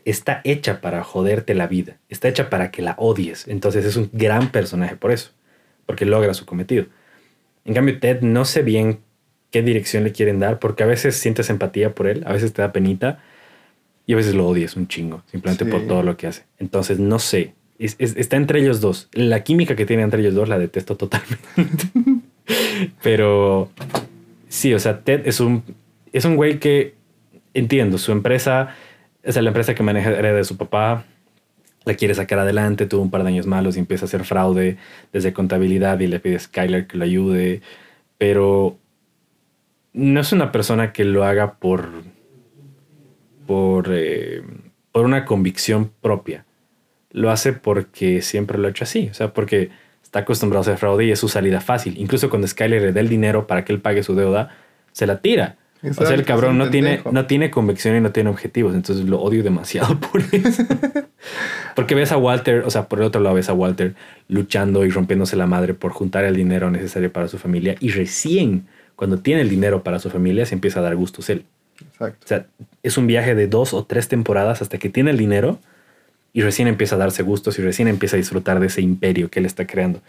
está 0.03 0.41
hecha 0.43 0.81
para 0.81 1.03
joderte 1.03 1.53
la 1.53 1.67
vida. 1.67 2.00
Está 2.10 2.27
hecha 2.27 2.50
para 2.50 2.72
que 2.72 2.81
la 2.81 2.95
odies. 2.98 3.48
Entonces 3.48 3.86
es 3.86 3.95
un 3.95 4.10
gran 4.12 4.51
personaje 4.51 4.95
por 4.95 5.12
eso. 5.12 5.31
Porque 5.86 6.05
logra 6.05 6.33
su 6.33 6.45
cometido. 6.45 6.88
En 7.65 7.74
cambio, 7.74 8.00
Ted 8.00 8.22
no 8.22 8.46
sé 8.46 8.62
bien 8.62 9.00
qué 9.51 9.62
dirección 9.62 10.03
le 10.03 10.12
quieren 10.12 10.39
dar. 10.39 10.60
Porque 10.60 10.84
a 10.84 10.88
veces 10.88 11.15
sientes 11.15 11.50
empatía 11.50 11.93
por 11.96 12.08
él. 12.08 12.24
A 12.25 12.34
veces 12.34 12.53
te 12.53 12.62
da 12.62 12.72
penita. 12.72 13.20
Y 14.05 14.13
a 14.13 14.15
veces 14.17 14.36
lo 14.36 14.48
odias 14.48 14.75
un 14.75 14.88
chingo. 14.88 15.24
Simplemente 15.32 15.63
Sí. 15.65 15.72
por 15.72 15.88
todo 15.88 16.03
lo 16.03 16.17
que 16.17 16.27
hace. 16.27 16.43
Entonces 16.60 17.00
no 17.00 17.20
sé. 17.20 17.53
Es- 17.79 17.96
es- 18.00 18.15
está 18.17 18.36
entre 18.38 18.60
ellos 18.60 18.82
dos. 18.82 19.10
La 19.13 19.43
química 19.43 19.75
que 19.75 19.86
tiene 19.86 20.03
entre 20.03 20.22
ellos 20.22 20.34
dos 20.36 20.50
la 20.50 20.60
detesto 20.60 20.96
totalmente. 20.98 21.43
Pero 23.01 23.70
sí, 24.50 24.74
o 24.74 24.79
sea, 24.79 25.01
Ted 25.01 25.22
es 25.25 25.39
un, 25.39 25.63
es 26.12 26.25
un 26.25 26.36
güey 26.36 26.60
que 26.60 26.96
entiendo, 27.54 27.97
su 27.97 28.12
empresa, 28.12 28.76
o 29.26 29.32
sea, 29.32 29.41
la 29.41 29.49
empresa 29.49 29.76
que 29.76 29.84
maneja 29.84 30.10
hereda 30.12 30.34
de 30.38 30.43
su 30.43 30.58
papá, 30.58 31.06
la 31.86 31.96
quiere 31.96 32.15
sacar 32.15 32.39
adelante, 32.39 32.86
tuvo 32.86 33.02
un 33.02 33.12
par 33.12 33.24
de 33.24 33.30
años 33.30 33.46
malos 33.46 33.76
y 33.76 33.80
empieza 33.80 34.06
a 34.06 34.08
hacer 34.08 34.24
fraude 34.24 34.78
desde 35.12 35.34
contabilidad 35.34 36.00
y 36.00 36.08
le 36.08 36.19
pide 36.19 36.38
a 36.38 36.39
Skyler 36.39 36.88
que 36.88 36.98
lo 36.98 37.04
ayude, 37.04 37.62
pero 38.17 38.78
no 39.93 40.19
es 40.19 40.32
una 40.32 40.52
persona 40.52 40.93
que 40.93 41.06
lo 41.06 41.24
haga 41.24 41.56
por, 41.56 41.89
por, 43.46 43.88
eh, 43.91 44.43
por 44.91 45.06
una 45.06 45.26
convicción 45.26 45.91
propia. 46.02 46.46
Lo 47.12 47.30
hace 47.30 47.54
porque 47.54 48.22
siempre 48.22 48.58
lo 48.58 48.67
ha 48.67 48.72
hecho 48.72 48.86
así, 48.86 49.10
o 49.12 49.13
sea, 49.13 49.34
porque 49.34 49.69
está 50.02 50.19
acostumbrado 50.19 50.62
a 50.62 50.63
hacer 50.63 50.78
fraude 50.78 51.06
y 51.06 51.12
es 51.12 51.19
su 51.19 51.28
salida 51.28 51.62
fácil. 51.62 51.98
Incluso 51.98 52.30
cuando 52.30 52.48
Skyler 52.48 52.82
le 52.82 52.91
da 52.93 53.02
el 53.02 53.10
dinero 53.10 53.46
para 53.46 53.65
que 53.65 53.74
él 53.74 53.82
pague 53.82 54.04
su 54.04 54.15
deuda, 54.15 54.56
se 54.91 55.06
la 55.06 55.22
tira. 55.22 55.58
O 55.89 55.93
sea, 55.93 56.13
el 56.13 56.24
cabrón 56.24 56.58
no 56.58 56.69
tiene, 56.69 57.02
no 57.12 57.26
tiene 57.26 57.52
convicción 57.52 57.96
y 57.98 58.02
no 58.02 58.12
tiene 58.12 58.30
objetivos. 58.30 58.74
Entonces 58.74 59.06
lo 59.06 59.22
odio 59.22 59.43
demasiado 59.43 60.00
por 60.12 60.22
eso. 60.32 60.63
Porque 61.76 61.96
ves 61.96 62.12
a 62.12 62.17
Walter, 62.17 62.63
o 62.65 62.69
sea, 62.69 62.88
por 62.88 63.00
el 63.00 63.06
otro 63.06 63.22
lado 63.22 63.36
ves 63.36 63.50
a 63.50 63.54
Walter 63.54 63.96
luchando 64.30 64.86
y 64.86 64.89
rompiéndose 64.89 65.36
la 65.36 65.48
madre 65.48 65.74
por 65.74 65.91
juntar 65.91 66.24
el 66.24 66.36
dinero 66.36 66.72
necesario 66.72 67.12
para 67.12 67.28
su 67.28 67.38
familia. 67.38 67.76
Y 67.80 67.89
recién, 67.89 68.67
cuando 68.96 69.19
tiene 69.19 69.41
el 69.41 69.50
dinero 69.50 69.84
para 69.84 70.00
su 70.00 70.10
familia, 70.10 70.46
se 70.46 70.56
empieza 70.56 70.80
a 70.80 70.84
dar 70.84 70.96
gustos 70.96 71.30
él. 71.30 71.46
Exacto. 71.82 72.19
O 72.24 72.28
sea, 72.28 72.46
es 72.82 72.98
un 72.98 73.08
viaje 73.08 73.36
de 73.36 73.48
dos 73.48 73.74
o 73.74 73.84
tres 73.84 74.08
temporadas 74.08 74.62
hasta 74.62 74.78
que 74.78 74.89
tiene 74.89 75.12
el 75.12 75.17
dinero 75.17 75.60
y 76.34 76.41
recién 76.41 76.67
empieza 76.67 76.96
a 76.96 76.98
darse 77.00 77.24
gustos 77.24 77.60
y 77.60 77.62
recién 77.62 77.88
empieza 77.88 78.15
a 78.15 78.17
disfrutar 78.17 78.60
de 78.60 78.67
ese 78.67 78.82
imperio 78.82 79.30
que 79.30 79.39
él 79.39 79.46
está 79.46 79.67
creando. 79.67 80.02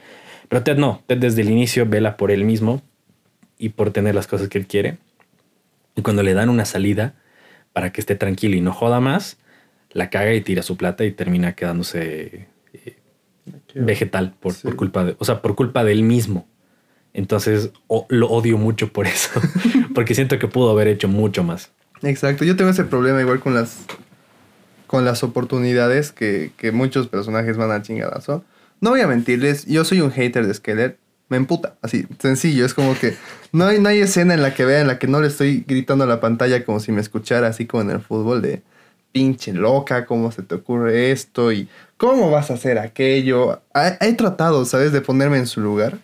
Pero 0.49 0.63
Ted 0.63 0.77
no, 0.77 1.03
Ted 1.07 1.19
desde 1.19 1.43
el 1.43 1.51
inicio 1.51 1.87
vela 1.87 2.17
por 2.17 2.31
él 2.31 2.45
mismo 2.45 2.83
y 3.59 3.71
por 3.71 3.91
tener 3.91 4.15
las 4.15 4.27
cosas 4.27 4.49
que 4.49 4.59
él 4.59 4.67
quiere. 4.67 4.97
Y 5.97 6.03
cuando 6.03 6.23
le 6.23 6.35
dan 6.35 6.49
una 6.49 6.65
salida 6.65 7.15
para 7.73 7.93
que 7.93 8.01
esté 8.01 8.15
tranquilo 8.17 8.57
y 8.57 8.61
no 8.61 8.73
joda 8.73 9.01
más, 9.01 9.37
la 9.91 10.11
caga 10.11 10.33
y 10.35 10.41
tira 10.41 10.63
su 10.63 10.77
plata 10.77 11.05
y 11.05 11.13
termina 11.13 11.55
quedándose 11.55 12.49
eh, 12.73 12.97
vegetal 13.75 14.35
por, 14.41 14.53
Sí. 14.53 14.63
por 14.65 14.77
culpa 14.77 15.05
de, 15.05 15.17
o 15.19 15.25
sea, 15.25 15.41
por 15.43 15.55
culpa 15.55 15.85
de 15.85 15.93
él 15.93 16.03
mismo. 16.03 16.47
Entonces 17.13 17.71
o- 17.87 18.07
lo 18.09 18.29
odio 18.29 18.59
mucho 18.59 18.93
por 18.93 19.07
eso, 19.07 19.41
porque 19.95 20.15
siento 20.15 20.39
que 20.39 20.49
pudo 20.49 20.71
haber 20.71 20.89
hecho 20.89 21.09
mucho 21.09 21.45
más. 21.45 21.71
Exacto, 22.03 22.45
yo 22.45 22.57
tengo 22.57 22.71
ese 22.71 22.85
problema 22.85 23.21
igual 23.21 23.41
con 23.41 23.55
las 23.55 23.85
con 24.87 25.05
las 25.05 25.23
oportunidades 25.25 26.13
que, 26.13 26.53
que 26.57 26.71
muchos 26.71 27.09
personajes 27.09 27.57
van 27.57 27.71
al 27.71 27.83
chingadazo. 27.83 28.45
No 28.81 28.91
voy 28.91 29.01
a 29.01 29.07
mentirles, 29.09 29.65
yo 29.67 29.85
soy 29.85 30.01
un 30.01 30.11
hater 30.13 30.47
de 30.47 30.55
Skeller. 30.55 30.99
Me 31.35 31.39
emputa, 31.39 31.75
así, 31.83 32.07
sencillo. 32.21 32.65
Es 32.65 32.75
como 32.75 32.97
que 32.97 33.17
no 33.51 33.67
hay, 33.67 33.81
no 33.81 33.89
hay 33.89 33.99
escena 33.99 34.35
en 34.35 34.41
la 34.43 34.55
que 34.55 34.65
vea 34.65 34.81
en 34.81 34.87
la 34.87 35.01
que 35.01 35.09
no 35.09 35.21
le 35.21 35.27
estoy 35.27 35.65
gritando 35.67 36.05
a 36.05 36.07
la 36.07 36.21
pantalla 36.21 36.65
como 36.65 36.79
si 36.79 36.93
me 36.93 37.01
escuchara, 37.01 37.49
así 37.49 37.67
como 37.67 37.83
en 37.83 37.91
el 37.91 38.01
fútbol, 38.01 38.41
de 38.41 38.63
pinche 39.11 39.53
loca, 39.53 40.07
cómo 40.07 40.31
se 40.31 40.45
te 40.45 40.55
ocurre 40.55 41.11
esto 41.11 41.51
y 41.51 41.69
cómo 41.97 42.31
vas 42.31 42.53
a 42.53 42.55
hacer 42.55 42.79
aquello. 42.79 43.63
He, 43.75 44.11
he 44.11 44.13
tratado, 44.13 44.65
¿sabes?, 44.65 44.93
de 44.93 45.01
ponerme 45.01 45.39
en 45.39 45.49
su 45.49 45.61
lugar. 45.61 45.99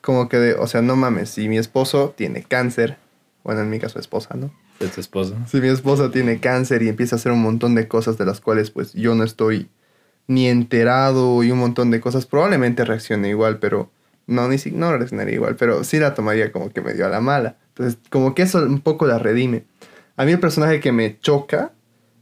Como 0.00 0.30
que, 0.30 0.38
de, 0.38 0.54
o 0.54 0.66
sea, 0.66 0.80
no 0.80 0.96
mames, 0.96 1.28
si 1.28 1.50
mi 1.50 1.58
esposo 1.58 2.14
tiene 2.16 2.42
cáncer, 2.42 2.96
bueno, 3.44 3.60
en 3.60 3.68
mi 3.68 3.78
caso 3.78 3.98
esposa, 3.98 4.34
¿no? 4.34 4.50
de 4.80 4.88
tu 4.88 5.02
esposo. 5.02 5.36
Si 5.48 5.60
mi 5.60 5.68
esposa 5.68 6.10
tiene 6.10 6.40
cáncer 6.40 6.82
y 6.82 6.88
empieza 6.88 7.16
a 7.16 7.18
hacer 7.18 7.30
un 7.30 7.42
montón 7.42 7.74
de 7.74 7.88
cosas 7.88 8.16
de 8.16 8.24
las 8.24 8.40
cuales 8.40 8.70
pues 8.70 8.94
yo 8.94 9.14
no 9.14 9.22
estoy 9.22 9.68
ni 10.28 10.48
enterado 10.48 11.42
y 11.42 11.50
un 11.50 11.58
montón 11.58 11.90
de 11.90 12.00
cosas, 12.00 12.24
probablemente 12.24 12.86
reaccione 12.86 13.28
igual, 13.28 13.58
pero 13.58 13.90
no, 14.32 14.48
ni 14.48 14.56
no 14.72 14.96
reaccionaría 14.96 15.34
igual, 15.34 15.56
pero 15.56 15.84
sí 15.84 15.98
la 15.98 16.14
tomaría 16.14 16.52
como 16.52 16.70
que 16.70 16.80
me 16.80 16.94
dio 16.94 17.06
a 17.06 17.08
la 17.08 17.20
mala. 17.20 17.56
Entonces, 17.68 17.98
como 18.10 18.34
que 18.34 18.42
eso 18.42 18.58
un 18.58 18.80
poco 18.80 19.06
la 19.06 19.18
redime. 19.18 19.64
A 20.16 20.24
mí 20.24 20.32
el 20.32 20.40
personaje 20.40 20.80
que 20.80 20.92
me 20.92 21.18
choca 21.20 21.72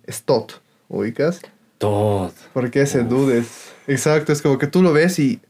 es 0.06 0.22
Todd, 0.22 0.50
¿ubicas? 0.88 1.40
Todo. 1.78 2.32
Porque 2.52 2.82
ese 2.82 3.04
dude 3.04 3.38
es... 3.38 3.72
Exacto, 3.86 4.32
es 4.32 4.42
como 4.42 4.58
que 4.58 4.66
tú 4.66 4.82
lo 4.82 4.92
ves 4.92 5.18
y 5.18 5.40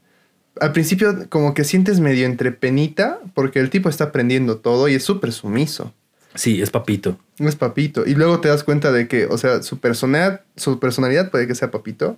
al 0.59 0.71
principio 0.71 1.29
como 1.29 1.53
que 1.53 1.63
sientes 1.63 1.99
medio 1.99 2.25
entre 2.25 2.51
penita 2.51 3.19
porque 3.33 3.59
el 3.59 3.69
tipo 3.69 3.89
está 3.89 4.05
aprendiendo 4.05 4.57
todo 4.57 4.87
y 4.87 4.95
es 4.95 5.03
súper 5.03 5.31
sumiso. 5.31 5.93
Sí, 6.33 6.61
es 6.61 6.71
papito. 6.71 7.17
No 7.39 7.49
es 7.49 7.55
papito. 7.55 8.05
Y 8.05 8.15
luego 8.15 8.39
te 8.39 8.47
das 8.47 8.63
cuenta 8.63 8.91
de 8.91 9.07
que, 9.07 9.25
o 9.25 9.37
sea, 9.37 9.61
su 9.63 9.79
personalidad, 9.79 10.41
su 10.55 10.79
personalidad 10.79 11.29
puede 11.29 11.47
que 11.47 11.55
sea 11.55 11.71
papito, 11.71 12.17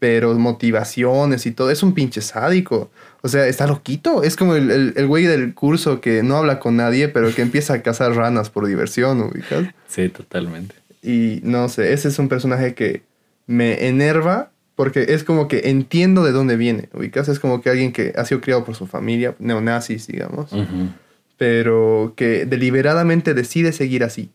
pero 0.00 0.34
motivaciones 0.34 1.46
y 1.46 1.52
todo, 1.52 1.70
es 1.70 1.84
un 1.84 1.94
pinche 1.94 2.20
sádico. 2.20 2.90
O 3.22 3.28
sea, 3.28 3.46
está 3.46 3.68
loquito. 3.68 4.24
Es 4.24 4.34
como 4.34 4.56
el, 4.56 4.70
el, 4.72 4.94
el 4.96 5.06
güey 5.06 5.26
del 5.26 5.54
curso 5.54 6.00
que 6.00 6.24
no 6.24 6.36
habla 6.36 6.58
con 6.58 6.76
nadie, 6.76 7.08
pero 7.08 7.32
que 7.32 7.42
empieza 7.42 7.74
a 7.74 7.82
cazar 7.82 8.14
ranas 8.16 8.50
por 8.50 8.66
diversión, 8.66 9.20
ubicas. 9.20 9.68
Sí, 9.86 10.08
totalmente. 10.08 10.74
Y 11.02 11.40
no 11.44 11.68
sé, 11.68 11.92
ese 11.92 12.08
es 12.08 12.18
un 12.18 12.28
personaje 12.28 12.74
que 12.74 13.02
me 13.46 13.86
enerva 13.86 14.50
porque 14.74 15.06
es 15.10 15.22
como 15.22 15.46
que 15.46 15.68
entiendo 15.68 16.24
de 16.24 16.32
dónde 16.32 16.56
viene, 16.56 16.88
ubicas. 16.94 17.28
Es 17.28 17.38
como 17.38 17.60
que 17.60 17.70
alguien 17.70 17.92
que 17.92 18.12
ha 18.16 18.24
sido 18.24 18.40
criado 18.40 18.64
por 18.64 18.74
su 18.74 18.88
familia, 18.88 19.36
neonazis, 19.38 20.08
digamos 20.08 20.50
pero 21.40 22.12
que 22.16 22.44
deliberadamente 22.44 23.32
decide 23.32 23.72
seguir 23.72 24.04
así. 24.04 24.28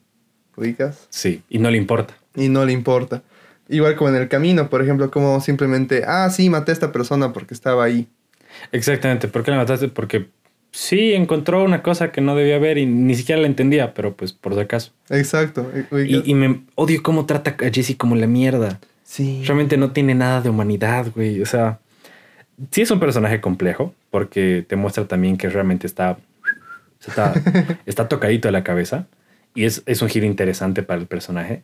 ¿ubicas? 0.58 1.06
Sí, 1.12 1.43
y 1.51 1.60
no 1.60 1.69
le 1.69 1.78
importa. 1.78 2.17
Y 2.36 2.49
no 2.49 2.65
le 2.65 2.73
importa. 2.73 3.21
Igual 3.67 3.95
como 3.95 4.10
en 4.10 4.15
el 4.15 4.28
camino, 4.28 4.69
por 4.69 4.82
ejemplo, 4.82 5.10
como 5.10 5.41
simplemente, 5.41 6.04
ah, 6.06 6.30
sí, 6.30 6.49
maté 6.49 6.71
a 6.71 6.73
esta 6.73 6.91
persona 6.91 7.34
porque 7.34 7.54
estaba 7.54 7.84
ahí. 7.84 8.08
Exactamente, 8.71 9.28
¿por 9.28 9.43
qué 9.43 9.51
la 9.51 9.58
mataste? 9.58 9.88
Porque 9.88 10.28
sí, 10.71 11.13
encontró 11.13 11.63
una 11.63 11.82
cosa 11.82 12.12
que 12.12 12.21
no 12.21 12.36
debía 12.36 12.60
ver 12.60 12.78
y 12.78 12.86
ni 12.86 13.15
siquiera 13.15 13.41
la 13.41 13.47
entendía, 13.47 13.93
pero 13.93 14.15
pues 14.15 14.34
por 14.34 14.54
si 14.54 14.60
acaso. 14.60 14.91
Exacto. 15.10 15.71
Y, 15.91 16.30
y 16.30 16.34
me 16.36 16.62
odio 16.75 17.01
cómo 17.01 17.25
trata 17.25 17.56
a 17.65 17.69
Jesse 17.71 17.95
como 17.97 18.15
la 18.15 18.28
mierda. 18.28 18.80
Sí. 19.04 19.43
Realmente 19.45 19.78
no 19.78 19.91
tiene 19.91 20.15
nada 20.15 20.41
de 20.41 20.49
humanidad, 20.49 21.08
güey. 21.15 21.41
O 21.41 21.45
sea, 21.45 21.80
sí 22.71 22.82
es 22.82 22.91
un 22.91 22.99
personaje 22.99 23.41
complejo, 23.41 23.93
porque 24.12 24.65
te 24.67 24.75
muestra 24.75 25.08
también 25.08 25.38
que 25.38 25.49
realmente 25.49 25.88
está, 25.88 26.17
está, 27.06 27.34
está 27.86 28.08
tocadito 28.08 28.47
de 28.47 28.51
la 28.51 28.63
cabeza. 28.63 29.08
Y 29.54 29.63
es, 29.63 29.84
es 29.86 30.01
un 30.01 30.10
giro 30.10 30.25
interesante 30.25 30.84
para 30.84 30.99
el 30.99 31.08
personaje. 31.08 31.63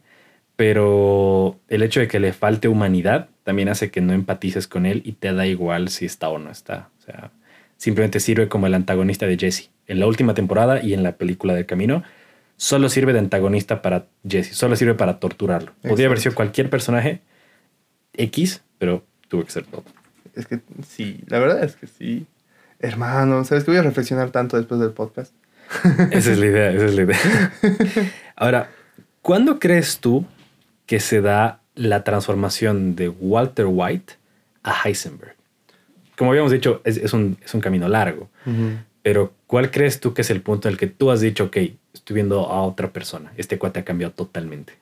Pero 0.55 1.59
el 1.69 1.83
hecho 1.83 1.99
de 1.99 2.07
que 2.07 2.19
le 2.19 2.33
falte 2.33 2.67
humanidad 2.67 3.29
también 3.43 3.69
hace 3.69 3.89
que 3.89 4.01
no 4.01 4.13
empatices 4.13 4.67
con 4.67 4.85
él 4.85 5.01
y 5.05 5.13
te 5.13 5.33
da 5.33 5.47
igual 5.47 5.89
si 5.89 6.05
está 6.05 6.29
o 6.29 6.37
no 6.37 6.51
está. 6.51 6.89
O 6.99 7.01
sea, 7.01 7.31
simplemente 7.77 8.19
sirve 8.19 8.47
como 8.47 8.67
el 8.67 8.73
antagonista 8.73 9.25
de 9.25 9.37
Jesse. 9.37 9.71
En 9.87 9.99
la 9.99 10.07
última 10.07 10.33
temporada 10.33 10.83
y 10.83 10.93
en 10.93 11.03
la 11.03 11.13
película 11.13 11.53
del 11.53 11.65
camino, 11.65 12.03
solo 12.57 12.89
sirve 12.89 13.13
de 13.13 13.19
antagonista 13.19 13.81
para 13.81 14.05
Jesse, 14.27 14.55
solo 14.55 14.75
sirve 14.75 14.93
para 14.93 15.19
torturarlo. 15.19 15.71
Podría 15.81 16.05
haber 16.05 16.19
sido 16.19 16.35
cualquier 16.35 16.69
personaje 16.69 17.21
X, 18.13 18.61
pero 18.77 19.03
tuvo 19.27 19.43
que 19.43 19.51
ser 19.51 19.65
todo. 19.65 19.83
Es 20.35 20.45
que 20.45 20.59
sí, 20.87 21.23
la 21.27 21.39
verdad 21.39 21.63
es 21.63 21.75
que 21.75 21.87
sí. 21.87 22.27
Hermano, 22.79 23.43
¿sabes 23.43 23.63
que 23.63 23.71
voy 23.71 23.79
a 23.79 23.83
reflexionar 23.83 24.31
tanto 24.31 24.57
después 24.57 24.79
del 24.79 24.91
podcast? 24.91 25.33
esa 26.11 26.31
es 26.31 26.37
la 26.37 26.45
idea, 26.45 26.71
esa 26.71 26.85
es 26.85 26.95
la 26.95 27.01
idea. 27.01 27.19
Ahora, 28.35 28.69
¿cuándo 29.21 29.59
crees 29.59 29.99
tú 29.99 30.25
que 30.85 30.99
se 30.99 31.21
da 31.21 31.61
la 31.75 32.03
transformación 32.03 32.95
de 32.95 33.09
Walter 33.09 33.67
White 33.69 34.13
a 34.63 34.75
Heisenberg? 34.83 35.35
Como 36.17 36.31
habíamos 36.31 36.51
dicho, 36.51 36.81
es, 36.83 37.13
un, 37.13 37.37
camino 37.61 37.87
largo. 37.87 38.29
Pero, 39.01 39.33
¿cuál 39.47 39.71
crees 39.71 39.99
tú 39.99 40.13
que 40.13 40.21
es 40.21 40.29
el 40.29 40.41
punto 40.41 40.67
en 40.67 40.73
el 40.73 40.77
que 40.77 40.87
tú 40.87 41.09
has 41.09 41.21
dicho, 41.21 41.45
ok, 41.45 41.57
estoy 41.93 42.13
viendo 42.13 42.47
a 42.47 42.61
otra 42.61 42.91
persona? 42.91 43.33
Este 43.37 43.57
cuate 43.57 43.79
ha 43.79 43.85
cambiado 43.85 44.13
totalmente. 44.13 44.73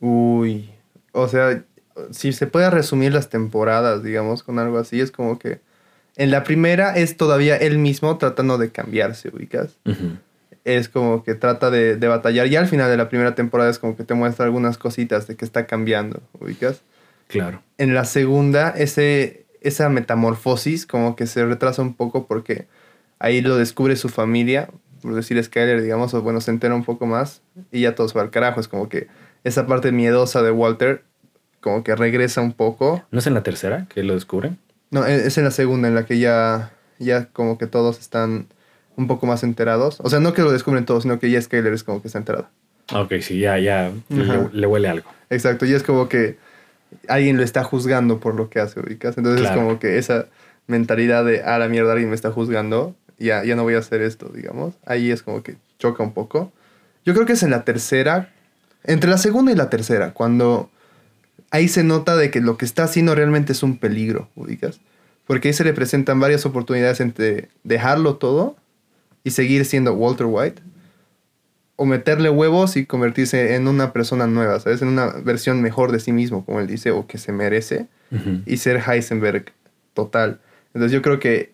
Uy, 0.00 0.70
o 1.12 1.26
sea, 1.26 1.64
si 2.10 2.32
se 2.32 2.46
puede 2.46 2.70
resumir 2.70 3.12
las 3.12 3.28
temporadas, 3.28 4.02
digamos, 4.02 4.42
con 4.42 4.58
algo 4.58 4.78
así, 4.78 5.00
es 5.00 5.10
como 5.10 5.38
que 5.38 5.60
en 6.16 6.30
la 6.30 6.44
primera 6.44 6.96
es 6.96 7.16
todavía 7.16 7.56
él 7.56 7.78
mismo 7.78 8.16
tratando 8.18 8.58
de 8.58 8.70
cambiarse, 8.70 9.28
ubicas. 9.28 9.76
Es 10.66 10.88
como 10.88 11.22
que 11.22 11.34
trata 11.36 11.70
de, 11.70 11.96
de, 11.96 12.08
batallar. 12.08 12.48
Y 12.48 12.56
al 12.56 12.66
final 12.66 12.90
de 12.90 12.96
la 12.96 13.08
primera 13.08 13.36
temporada 13.36 13.70
es 13.70 13.78
como 13.78 13.96
que 13.96 14.02
te 14.02 14.14
muestra 14.14 14.44
algunas 14.44 14.78
cositas 14.78 15.28
de 15.28 15.36
que 15.36 15.44
está 15.44 15.66
cambiando, 15.66 16.20
ubicas. 16.40 16.82
Claro. 17.28 17.62
En 17.78 17.94
la 17.94 18.04
segunda, 18.04 18.70
ese, 18.70 19.46
esa 19.60 19.88
metamorfosis 19.88 20.84
como 20.84 21.14
que 21.14 21.26
se 21.26 21.44
retrasa 21.46 21.82
un 21.82 21.94
poco 21.94 22.26
porque 22.26 22.66
ahí 23.20 23.40
lo 23.42 23.56
descubre 23.56 23.94
su 23.94 24.08
familia, 24.08 24.68
por 25.02 25.14
decir 25.14 25.42
Skyler, 25.42 25.82
digamos, 25.82 26.14
o 26.14 26.22
bueno, 26.22 26.40
se 26.40 26.50
entera 26.50 26.74
un 26.74 26.84
poco 26.84 27.06
más 27.06 27.42
y 27.70 27.82
ya 27.82 27.94
todo 27.94 28.08
se 28.08 28.18
va 28.18 28.22
al 28.22 28.30
carajo. 28.30 28.60
Es 28.60 28.66
como 28.66 28.88
que 28.88 29.06
esa 29.44 29.66
parte 29.66 29.92
miedosa 29.92 30.42
de 30.42 30.50
Walter 30.50 31.04
como 31.60 31.84
que 31.84 31.94
regresa 31.94 32.40
un 32.40 32.52
poco. 32.52 33.04
¿No 33.10 33.18
es 33.18 33.26
en 33.26 33.34
la 33.34 33.42
tercera 33.42 33.86
que 33.88 34.02
lo 34.02 34.14
descubren? 34.14 34.58
No, 34.90 35.06
e-, 35.06 35.26
es 35.26 35.38
en 35.38 35.44
la 35.44 35.50
segunda, 35.50 35.88
en 35.88 35.94
la 35.94 36.06
que 36.06 36.18
ya, 36.18 36.72
ya 36.98 37.26
como 37.26 37.58
que 37.58 37.66
todos 37.66 37.98
están 37.98 38.46
un 38.96 39.06
poco 39.06 39.26
más 39.26 39.42
enterados. 39.42 39.98
O 40.00 40.10
sea, 40.10 40.20
no 40.20 40.32
que 40.32 40.42
lo 40.42 40.50
descubren 40.50 40.84
todos, 40.84 41.04
sino 41.04 41.18
que 41.18 41.30
ya 41.30 41.40
Skyler 41.40 41.72
es 41.72 41.84
como 41.84 42.00
que 42.02 42.08
está 42.08 42.18
enterada. 42.18 42.50
Ok, 42.92 43.14
sí, 43.20 43.38
ya, 43.38 43.58
ya 43.58 43.92
le, 44.08 44.66
huele 44.66 44.88
algo. 44.88 45.10
Exacto, 45.28 45.66
y 45.66 45.74
es 45.74 45.82
como 45.82 46.08
que 46.08 46.38
alguien 47.08 47.36
lo 47.36 47.42
está 47.42 47.64
juzgando 47.64 48.20
por 48.20 48.34
lo 48.34 48.48
que 48.48 48.60
hace, 48.60 48.80
ubicas. 48.80 49.18
Entonces 49.18 49.46
es 49.46 49.52
como 49.52 49.78
que 49.78 49.98
esa 49.98 50.26
mentalidad 50.66 51.24
de, 51.24 51.42
ah, 51.42 51.58
la 51.58 51.68
mierda, 51.68 51.92
alguien 51.92 52.10
me 52.10 52.14
está 52.14 52.30
juzgando, 52.30 52.94
ya, 53.18 53.44
ya 53.44 53.56
no 53.56 53.64
voy 53.64 53.74
a 53.74 53.78
hacer 53.78 54.02
esto, 54.02 54.30
digamos. 54.34 54.74
Ahí 54.84 55.10
es 55.10 55.22
como 55.22 55.42
que 55.42 55.56
choca 55.78 56.02
un 56.02 56.12
poco. 56.12 56.52
Yo 57.04 57.14
creo 57.14 57.26
que 57.26 57.34
es 57.34 57.42
en 57.42 57.50
la 57.50 57.64
tercera, 57.64 58.30
entre 58.84 59.10
la 59.10 59.18
segunda 59.18 59.52
y 59.52 59.56
la 59.56 59.68
tercera, 59.68 60.12
cuando 60.12 60.70
ahí 61.50 61.68
se 61.68 61.84
nota 61.84 62.16
de 62.16 62.30
que 62.30 62.40
lo 62.40 62.56
que 62.56 62.64
está 62.64 62.84
haciendo 62.84 63.14
realmente 63.14 63.52
es 63.52 63.62
un 63.62 63.78
peligro, 63.78 64.28
ubicas. 64.36 64.80
Porque 65.26 65.48
ahí 65.48 65.54
se 65.54 65.64
le 65.64 65.72
presentan 65.72 66.20
varias 66.20 66.46
oportunidades 66.46 67.00
entre 67.00 67.48
dejarlo 67.64 68.16
todo 68.16 68.56
y 69.26 69.32
seguir 69.32 69.64
siendo 69.64 69.92
Walter 69.94 70.26
White 70.28 70.62
o 71.76 71.84
meterle 71.84 72.30
huevos 72.30 72.76
y 72.76 72.86
convertirse 72.86 73.54
en 73.54 73.68
una 73.68 73.92
persona 73.92 74.26
nueva, 74.26 74.60
¿sabes? 74.60 74.80
En 74.80 74.88
una 74.88 75.08
versión 75.08 75.60
mejor 75.60 75.92
de 75.92 76.00
sí 76.00 76.12
mismo, 76.12 76.44
como 76.44 76.60
él 76.60 76.66
dice, 76.66 76.90
o 76.90 77.06
que 77.06 77.18
se 77.18 77.32
merece, 77.32 77.88
y 78.46 78.56
ser 78.56 78.80
Heisenberg 78.86 79.52
total. 79.92 80.40
Entonces 80.68 80.92
yo 80.92 81.02
creo 81.02 81.18
que 81.18 81.52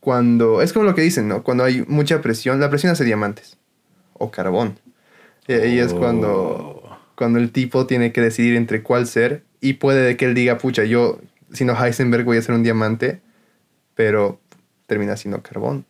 cuando, 0.00 0.62
es 0.62 0.72
como 0.72 0.86
lo 0.86 0.94
que 0.94 1.02
dicen, 1.02 1.28
¿no? 1.28 1.42
Cuando 1.42 1.64
hay 1.64 1.84
mucha 1.86 2.22
presión, 2.22 2.60
la 2.60 2.70
presión 2.70 2.92
hace 2.92 3.04
diamantes 3.04 3.58
o 4.14 4.30
carbón. 4.30 4.78
Y 5.46 5.54
ahí 5.54 5.78
es 5.78 5.92
cuando 5.92 6.82
oh 6.84 6.88
cuando 7.18 7.40
el 7.40 7.50
tipo 7.50 7.84
tiene 7.84 8.12
que 8.12 8.20
decidir 8.20 8.54
entre 8.54 8.84
cuál 8.84 9.08
ser 9.08 9.42
y 9.60 9.72
puede 9.72 10.16
que 10.16 10.24
él 10.24 10.34
diga, 10.34 10.56
pucha, 10.56 10.84
yo 10.84 11.20
siendo 11.52 11.74
Heisenberg 11.74 12.24
voy 12.24 12.36
a 12.36 12.42
ser 12.42 12.54
un 12.54 12.62
diamante, 12.62 13.20
pero 13.96 14.40
termina 14.86 15.16
siendo 15.16 15.42
carbón. 15.42 15.84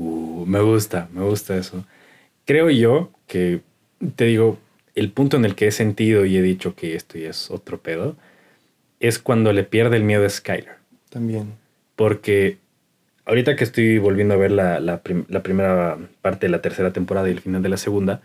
Uh, 0.00 0.46
me 0.46 0.60
gusta, 0.60 1.08
me 1.12 1.22
gusta 1.22 1.56
eso. 1.56 1.84
Creo 2.46 2.70
yo 2.70 3.10
que, 3.26 3.60
te 4.16 4.24
digo, 4.24 4.58
el 4.94 5.12
punto 5.12 5.36
en 5.36 5.44
el 5.44 5.54
que 5.54 5.66
he 5.66 5.72
sentido 5.72 6.24
y 6.24 6.38
he 6.38 6.42
dicho 6.42 6.74
que 6.74 6.94
esto 6.94 7.18
ya 7.18 7.28
es 7.28 7.50
otro 7.50 7.78
pedo, 7.78 8.16
es 8.98 9.18
cuando 9.18 9.52
le 9.52 9.62
pierde 9.62 9.98
el 9.98 10.04
miedo 10.04 10.24
a 10.24 10.30
Skyler. 10.30 10.76
También. 11.10 11.52
Porque 11.96 12.56
ahorita 13.26 13.56
que 13.56 13.64
estoy 13.64 13.98
volviendo 13.98 14.34
a 14.34 14.38
ver 14.38 14.52
la, 14.52 14.80
la 14.80 15.02
primera 15.02 15.98
parte 16.22 16.46
de 16.46 16.50
la 16.50 16.62
tercera 16.62 16.92
temporada 16.92 17.28
y 17.28 17.32
el 17.32 17.40
final 17.40 17.62
de 17.62 17.68
la 17.68 17.76
segunda, 17.76 18.22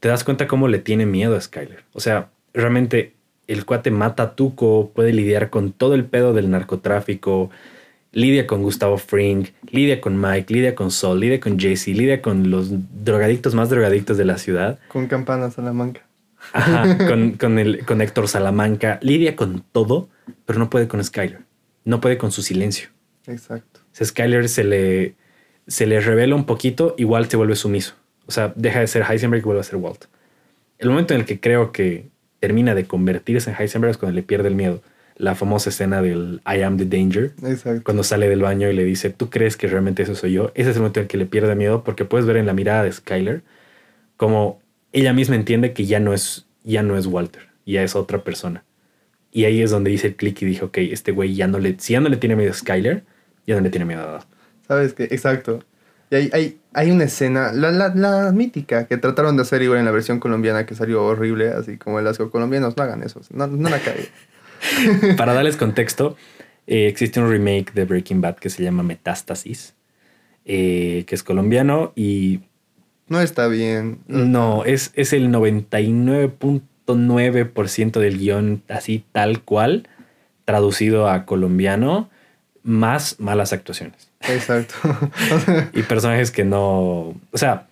te 0.00 0.08
das 0.08 0.24
cuenta 0.24 0.46
cómo 0.46 0.68
le 0.68 0.78
tiene 0.78 1.04
miedo 1.04 1.36
a 1.36 1.40
Skyler. 1.40 1.84
O 1.92 2.00
sea, 2.00 2.30
realmente 2.54 3.12
el 3.48 3.64
cuate 3.66 3.90
mata 3.90 4.22
a 4.22 4.34
Tuco, 4.34 4.90
puede 4.94 5.12
lidiar 5.12 5.50
con 5.50 5.72
todo 5.72 5.94
el 5.94 6.06
pedo 6.06 6.32
del 6.32 6.50
narcotráfico, 6.50 7.50
lidia 8.16 8.46
con 8.46 8.62
Gustavo 8.62 8.96
Fring, 8.96 9.46
lidia 9.68 10.00
con 10.00 10.18
Mike, 10.18 10.52
lidia 10.52 10.74
con 10.74 10.90
Sol, 10.90 11.20
lidia 11.20 11.38
con 11.38 11.58
Jesse, 11.58 11.88
lidia 11.88 12.22
con 12.22 12.50
los 12.50 12.70
drogadictos 13.04 13.54
más 13.54 13.68
drogadictos 13.68 14.16
de 14.16 14.24
la 14.24 14.38
ciudad. 14.38 14.78
Con 14.88 15.06
Campana 15.06 15.50
Salamanca. 15.50 16.00
Ajá, 16.54 16.96
con, 17.38 17.58
el, 17.58 17.84
con 17.84 18.00
Héctor 18.00 18.26
Salamanca, 18.26 18.98
lidia 19.02 19.36
con 19.36 19.62
todo, 19.70 20.08
pero 20.46 20.58
no 20.58 20.70
puede 20.70 20.88
con 20.88 21.04
Skyler. 21.04 21.40
No 21.84 22.00
puede 22.00 22.16
con 22.16 22.32
su 22.32 22.40
silencio. 22.40 22.88
Exacto. 23.26 23.80
Si 23.92 24.06
Skyler 24.06 24.48
se 24.48 24.64
le, 24.64 25.14
se 25.66 25.84
le 25.84 26.00
revela 26.00 26.34
un 26.34 26.46
poquito, 26.46 26.94
igual 26.96 27.28
se 27.28 27.36
vuelve 27.36 27.54
sumiso. 27.54 27.96
O 28.26 28.32
sea, 28.32 28.50
deja 28.56 28.80
de 28.80 28.86
ser 28.86 29.04
Heisenberg 29.06 29.42
y 29.42 29.44
vuelve 29.44 29.60
a 29.60 29.64
ser 29.64 29.76
Walt. 29.76 30.06
El 30.78 30.88
momento 30.88 31.12
en 31.12 31.20
el 31.20 31.26
que 31.26 31.38
creo 31.38 31.70
que 31.70 32.08
termina 32.40 32.74
de 32.74 32.86
convertirse 32.86 33.50
en 33.50 33.56
Heisenberg 33.60 33.90
es 33.90 33.98
cuando 33.98 34.16
le 34.16 34.22
pierde 34.22 34.48
el 34.48 34.54
miedo. 34.54 34.80
La 35.16 35.34
famosa 35.34 35.70
escena 35.70 36.02
del 36.02 36.42
I 36.46 36.62
am 36.62 36.76
the 36.76 36.84
danger. 36.84 37.32
Exacto. 37.42 37.82
Cuando 37.84 38.02
sale 38.02 38.28
del 38.28 38.42
baño 38.42 38.70
y 38.70 38.74
le 38.74 38.84
dice, 38.84 39.10
¿tú 39.10 39.30
crees 39.30 39.56
que 39.56 39.66
realmente 39.66 40.02
eso 40.02 40.14
soy 40.14 40.32
yo? 40.32 40.52
Ese 40.54 40.70
es 40.70 40.76
el 40.76 40.82
momento 40.82 41.00
en 41.00 41.04
el 41.04 41.08
que 41.08 41.16
le 41.16 41.26
pierde 41.26 41.54
miedo 41.54 41.84
porque 41.84 42.04
puedes 42.04 42.26
ver 42.26 42.36
en 42.36 42.46
la 42.46 42.52
mirada 42.52 42.82
de 42.84 42.92
Skyler 42.92 43.42
como 44.16 44.60
ella 44.92 45.12
misma 45.12 45.36
entiende 45.36 45.72
que 45.72 45.86
ya 45.86 46.00
no 46.00 46.14
es, 46.14 46.46
ya 46.64 46.82
no 46.82 46.96
es 46.96 47.06
Walter, 47.06 47.48
ya 47.64 47.82
es 47.82 47.94
otra 47.94 48.24
persona. 48.24 48.64
Y 49.30 49.44
ahí 49.44 49.60
es 49.60 49.70
donde 49.70 49.90
dice 49.90 50.08
el 50.08 50.16
clic 50.16 50.40
y 50.42 50.46
dije, 50.46 50.64
ok, 50.64 50.78
este 50.78 51.12
güey 51.12 51.34
ya 51.34 51.46
no 51.46 51.58
le, 51.58 51.76
si 51.78 51.92
ya 51.92 52.00
no 52.00 52.08
le 52.08 52.16
tiene 52.16 52.36
miedo 52.36 52.50
a 52.50 52.54
Skyler, 52.54 53.04
ya 53.46 53.56
no 53.56 53.60
le 53.60 53.70
tiene 53.70 53.84
miedo 53.84 54.02
a... 54.02 54.26
¿Sabes 54.66 54.94
qué? 54.94 55.04
Exacto. 55.04 55.62
Y 56.10 56.14
hay, 56.16 56.30
hay, 56.32 56.58
hay 56.72 56.90
una 56.90 57.04
escena, 57.04 57.52
la, 57.52 57.70
la, 57.70 57.94
la, 57.94 58.32
mítica, 58.32 58.86
que 58.86 58.96
trataron 58.96 59.36
de 59.36 59.42
hacer 59.42 59.60
igual 59.62 59.80
en 59.80 59.84
la 59.84 59.90
versión 59.90 60.20
colombiana 60.20 60.64
que 60.64 60.74
salió 60.74 61.04
horrible, 61.04 61.48
así 61.48 61.76
como 61.76 61.98
el 61.98 62.06
asco 62.06 62.30
colombianos, 62.30 62.76
no 62.76 62.82
hagan 62.82 63.02
eso, 63.02 63.20
no, 63.30 63.46
no 63.46 63.68
la 63.68 63.78
caigan. 63.80 64.06
Para 65.16 65.34
darles 65.34 65.56
contexto, 65.56 66.16
eh, 66.66 66.88
existe 66.88 67.20
un 67.20 67.30
remake 67.30 67.72
de 67.72 67.84
Breaking 67.84 68.20
Bad 68.20 68.34
que 68.36 68.50
se 68.50 68.62
llama 68.62 68.82
Metástasis, 68.82 69.74
eh, 70.44 71.04
que 71.06 71.14
es 71.14 71.22
colombiano 71.22 71.92
y... 71.94 72.40
No 73.08 73.20
está 73.20 73.46
bien. 73.46 74.00
No, 74.08 74.64
es, 74.64 74.90
es 74.94 75.12
el 75.12 75.30
99.9% 75.30 78.00
del 78.00 78.18
guion 78.18 78.64
así 78.68 79.04
tal 79.12 79.42
cual, 79.42 79.88
traducido 80.44 81.08
a 81.08 81.24
colombiano, 81.24 82.10
más 82.64 83.20
malas 83.20 83.52
actuaciones. 83.52 84.10
Exacto. 84.28 84.74
y 85.72 85.82
personajes 85.82 86.32
que 86.32 86.44
no. 86.44 87.14
O 87.30 87.38
sea, 87.38 87.68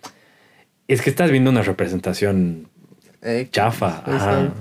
es 0.87 1.01
que 1.01 1.09
estás 1.09 1.31
viendo 1.31 1.49
una 1.49 1.63
representación 1.63 2.69
chafa. 3.51 4.03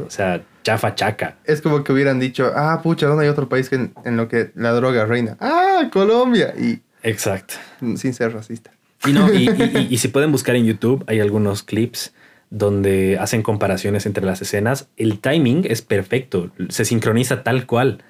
o 0.06 0.10
sea, 0.10 0.42
chafa 0.62 0.94
chaca. 0.94 1.36
Es 1.44 1.60
como 1.60 1.84
que 1.84 1.92
hubieran 1.92 2.18
dicho, 2.18 2.50
ah, 2.54 2.80
pucha, 2.82 3.06
¿dónde 3.06 3.24
hay 3.24 3.30
otro 3.30 3.48
país 3.48 3.68
que 3.68 3.90
en, 4.04 4.16
lo 4.16 4.28
que 4.28 4.50
la 4.54 4.72
droga 4.72 5.04
reina? 5.06 5.36
Ah, 5.40 5.88
Colombia. 5.92 6.54
Y, 6.58 6.80
Exacto. 7.02 7.54
Sin 7.96 8.14
ser 8.14 8.32
racista. 8.32 8.72
Y, 9.06 9.12
no, 9.12 9.32
y, 9.32 9.50
y, 9.90 9.98
si 9.98 10.08
pueden 10.08 10.32
buscar 10.32 10.56
en 10.56 10.64
YouTube, 10.64 11.04
hay 11.06 11.20
algunos 11.20 11.62
clips 11.62 12.14
donde 12.50 13.18
hacen 13.18 13.42
comparaciones 13.42 14.06
entre 14.06 14.24
las 14.24 14.40
escenas, 14.40 14.88
el 14.96 15.18
timing 15.18 15.64
es 15.68 15.82
perfecto, 15.82 16.50
se 16.68 16.84
sincroniza 16.84 17.42
tal 17.42 17.66
cual. 17.66 18.02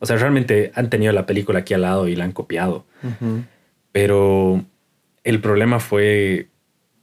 O 0.00 0.06
sea, 0.06 0.16
realmente 0.16 0.72
han 0.74 0.90
tenido 0.90 1.12
la 1.12 1.24
película 1.24 1.60
aquí 1.60 1.74
al 1.74 1.82
lado 1.82 2.08
y 2.08 2.16
la 2.16 2.24
han 2.24 2.32
copiado. 2.32 2.84
Pero 3.92 4.64
el 5.22 5.40
problema 5.40 5.78
fue 5.78 6.48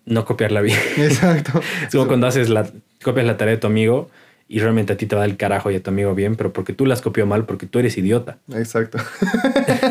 no 0.06 0.26
copiarla 0.26 0.60
bien. 0.62 0.78
Exacto. 0.98 1.62
es 1.88 1.92
como 1.92 2.08
cuando 2.08 2.28
haces 2.28 2.50
la, 2.50 2.70
copias 3.04 3.26
la 3.26 3.38
tarea 3.38 3.56
de 3.56 3.60
tu 3.60 3.68
amigo 3.68 4.10
y 4.48 4.60
realmente 4.60 4.94
a 4.94 4.98
ti 4.98 5.06
te 5.06 5.16
va 5.16 5.26
el 5.26 5.38
carajo 5.38 5.70
y 5.70 5.76
a 5.76 5.84
tu 5.84 5.92
amigo 5.92 6.16
bien, 6.16 6.36
pero 6.36 6.52
porque 6.52 6.74
tú 6.74 6.86
las 6.86 7.02
copió 7.02 7.26
mal, 7.28 7.46
porque 7.46 7.68
tú 7.68 7.80
eres 7.80 7.98
idiota. 7.98 8.40
Exacto. 8.52 8.98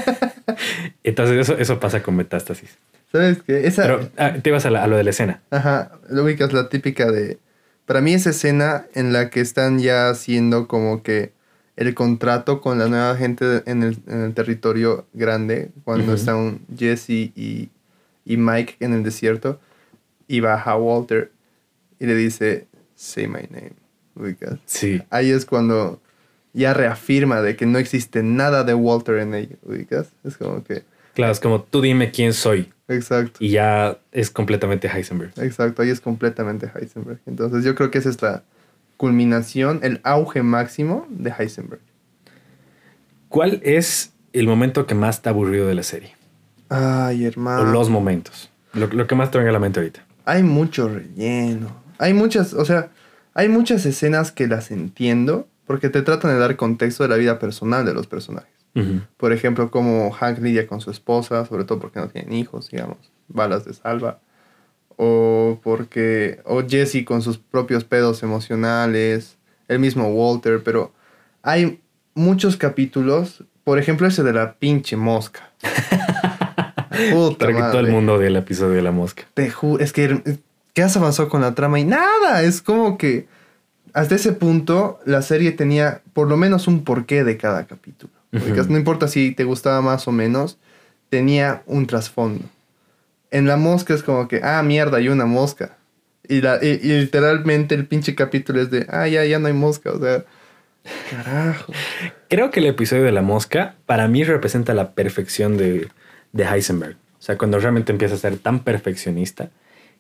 Entonces 1.05 1.37
eso, 1.39 1.57
eso 1.59 1.79
pasa 1.79 2.03
con 2.03 2.17
metástasis. 2.17 2.77
¿Sabes 3.13 3.43
qué? 3.43 3.67
Esa... 3.67 3.83
Pero 3.83 4.11
ah, 4.17 4.35
te 4.43 4.51
ibas 4.51 4.67
a, 4.67 4.87
lo 4.87 4.97
de 4.97 5.05
la 5.05 5.11
escena. 5.11 5.41
Ajá, 5.51 5.93
lo 6.11 6.25
ubicas 6.25 6.53
la 6.53 6.69
típica 6.69 7.11
de... 7.11 7.39
Para 7.87 8.01
mí 8.01 8.13
esa 8.13 8.31
escena 8.31 8.87
en 8.95 9.13
la 9.13 9.31
que 9.31 9.41
están 9.41 9.79
ya 9.79 10.11
haciendo 10.11 10.67
como 10.67 11.03
que 11.03 11.33
el 11.77 11.95
contrato 11.95 12.61
con 12.61 12.79
la 12.79 12.89
nueva 12.89 13.17
gente 13.17 13.63
en 13.67 13.85
el, 13.85 13.99
en 14.09 14.23
el 14.23 14.35
territorio 14.35 15.07
grande, 15.15 15.71
cuando 15.85 16.15
están 16.15 16.61
Jesse 16.77 17.11
y, 17.11 17.71
y, 18.25 18.37
Mike 18.37 18.77
en 18.81 18.93
el 18.93 19.05
desierto, 19.05 19.61
y 20.27 20.41
baja 20.41 20.77
Walter 20.77 21.31
y 22.01 22.07
le 22.07 22.17
dice, 22.17 22.67
say 22.99 23.29
my 23.29 23.47
name, 23.49 23.75
ubicas. 24.17 24.59
Sí. 24.67 25.01
Ahí 25.09 25.31
es 25.31 25.47
cuando 25.47 26.03
ya 26.53 26.75
reafirma 26.75 27.41
de 27.41 27.55
que 27.57 27.65
no 27.65 27.79
existe 27.79 28.23
nada 28.23 28.65
de 28.65 28.75
Walter 28.75 29.19
en 29.19 29.35
ello, 29.35 29.57
ubicas. 29.63 30.09
Es 30.25 30.37
como 30.37 30.65
que... 30.65 30.83
Claro, 31.15 31.33
es 31.33 31.41
como 31.41 31.63
tú 31.63 31.81
dime 31.81 32.11
quién 32.11 32.33
soy. 32.33 32.73
Exacto. 32.89 33.39
Y 33.41 33.51
ya 33.51 33.99
es 34.13 34.31
completamente 34.31 34.89
Heisenberg. 34.89 35.33
Exacto, 35.37 35.83
ahí 35.83 35.91
es 35.91 36.01
completamente 36.01 36.71
Heisenberg. 36.75 37.21
Entonces 37.27 37.65
yo 37.65 37.75
creo 37.75 37.91
que 37.91 37.99
esa 37.99 38.09
es 38.09 38.21
la 38.21 38.43
culminación, 38.97 39.81
el 39.83 40.01
auge 40.03 40.43
máximo 40.43 41.07
de 41.11 41.33
Heisenberg. 41.37 41.81
¿Cuál 43.29 43.61
es 43.63 44.13
el 44.33 44.47
momento 44.47 44.87
que 44.87 44.95
más 44.95 45.23
te 45.23 45.29
ha 45.29 45.33
aburrido 45.33 45.69
de 45.69 45.75
la 45.75 45.83
serie? 45.83 46.17
Ay, 46.69 47.25
hermano. 47.25 47.63
O 47.63 47.65
los 47.65 47.91
momentos. 47.91 48.51
Lo, 48.73 49.07
que 49.07 49.15
más 49.15 49.31
te 49.31 49.39
venga 49.39 49.51
a 49.51 49.53
la 49.53 49.59
mente 49.61 49.81
ahorita. 49.81 50.05
Hay 50.25 50.43
mucho 50.43 50.89
relleno. 50.89 51.88
Hay 51.99 52.15
muchas, 52.15 52.55
o 52.55 52.65
sea, 52.65 52.91
hay 53.35 53.49
muchas 53.49 53.85
escenas 53.87 54.33
que 54.33 54.47
las 54.47 54.71
entiendo 54.71 55.47
porque 55.67 55.91
te 55.91 56.03
tratan 56.03 56.33
de 56.33 56.39
dar 56.39 56.57
contexto 56.57 57.03
de 57.03 57.11
la 57.11 57.17
vida 57.17 57.39
personal 57.39 57.85
de 57.85 57.95
los 57.95 58.07
personajes. 58.07 58.51
Por 59.17 59.33
ejemplo, 59.33 59.73
como 59.73 60.13
Hank 60.13 60.39
lidia 60.39 60.69
con 60.69 60.81
su 60.81 60.93
esposa, 60.93 61.45
sobre 61.47 61.65
todo 61.65 61.81
porque 61.81 61.99
no 61.99 62.09
tienen 62.09 62.33
hijos, 62.33 62.71
digamos, 62.71 62.99
balas 63.27 63.65
de 63.65 63.75
salva. 63.75 64.21
O 64.97 65.59
porque, 65.65 66.41
o 66.45 66.63
Jesse 66.63 67.05
con 67.05 67.21
sus 67.21 67.39
propios 67.39 67.83
pedos 67.83 68.23
emocionales, 68.23 69.37
el 69.67 69.81
mismo 69.81 70.09
Walter, 70.09 70.63
pero 70.63 70.93
hay 71.43 71.81
muchos 72.15 72.57
capítulos, 72.57 73.45
por 73.65 73.79
ejemplo 73.79 74.07
ese 74.07 74.23
de 74.23 74.33
la 74.33 74.55
pinche 74.55 74.97
mosca. 74.97 75.51
Puta 77.13 77.47
que 77.49 77.53
todo 77.55 77.81
el 77.81 77.91
mundo 77.91 78.19
del 78.19 78.37
episodio 78.37 78.75
de 78.75 78.83
la 78.83 78.93
mosca. 78.93 79.25
Te 79.35 79.53
es 79.81 79.93
que 79.93 80.39
¿qué 80.79 80.85
has 80.85 80.97
avanzado 80.97 81.29
con 81.29 81.41
la 81.41 81.57
trama? 81.57 81.81
Y 81.81 81.85
nada, 81.85 82.45
es 82.45 82.63
como 82.63 82.99
que 82.99 83.27
hasta 83.95 84.15
ese 84.15 84.31
punto 84.31 85.01
la 85.05 85.23
serie 85.23 85.51
tenía 85.51 86.03
por 86.13 86.29
lo 86.29 86.37
menos 86.37 86.69
un 86.69 86.85
porqué 86.85 87.25
de 87.25 87.37
cada 87.37 87.67
capítulo. 87.67 88.13
No 88.31 88.77
importa 88.77 89.09
si 89.09 89.33
te 89.33 89.43
gustaba 89.43 89.83
más 89.83 90.07
o 90.07 90.13
menos, 90.13 90.57
tenía 91.09 91.65
un 91.67 91.89
trasfondo. 91.89 92.45
En 93.33 93.49
la 93.49 93.57
mosca 93.57 93.93
es 93.93 94.05
como 94.05 94.29
que, 94.29 94.41
ah, 94.45 94.63
mierda, 94.63 94.99
hay 94.99 95.09
una 95.09 95.27
mosca. 95.27 95.77
Y, 96.29 96.43
la, 96.43 96.59
literalmente 96.59 97.75
el 97.75 97.85
pinche 97.85 98.15
capítulo 98.15 98.63
es 98.63 98.71
de, 98.71 98.87
ah, 98.89 99.09
ya, 99.09 99.25
ya 99.25 99.41
no 99.41 99.49
hay 99.49 99.55
mosca. 99.55 99.91
O 99.91 99.99
sea, 99.99 100.23
carajo. 101.11 101.73
Creo 102.29 102.53
que 102.53 102.61
el 102.61 102.67
episodio 102.67 103.03
de 103.03 103.11
la 103.11 103.23
mosca 103.23 103.75
para 103.85 104.07
mí 104.07 104.23
representa 104.23 104.75
la 104.75 104.93
perfección 104.93 105.57
de, 105.57 105.89
de 106.33 106.45
Heisenberg. 106.45 106.95
O 107.19 107.23
sea, 107.23 107.37
cuando 107.37 107.59
realmente 107.59 107.91
empieza 107.91 108.15
a 108.15 108.19
ser 108.19 108.39
tan 108.39 108.61
perfeccionista 108.61 109.51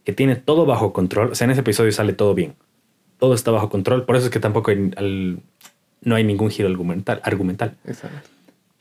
que 0.05 0.13
tiene 0.13 0.37
todo 0.37 0.67
bajo 0.67 0.93
control. 0.93 1.33
O 1.33 1.35
sea, 1.35 1.45
en 1.47 1.53
ese 1.53 1.61
episodio 1.61 1.93
sale 1.93 2.13
todo 2.13 2.35
bien. 2.35 2.55
Todo 3.19 3.35
está 3.35 3.51
bajo 3.51 3.69
control. 3.69 4.05
Por 4.05 4.17
eso 4.17 4.27
es 4.27 4.31
que 4.31 4.41
tampoco 4.41 4.71
al, 4.71 5.41
no 6.03 6.15
hay 6.15 6.25
ningún 6.25 6.51
giro 6.51 6.69
argumental. 6.69 7.21
argumental. 7.25 7.77
Exacto. 7.85 8.29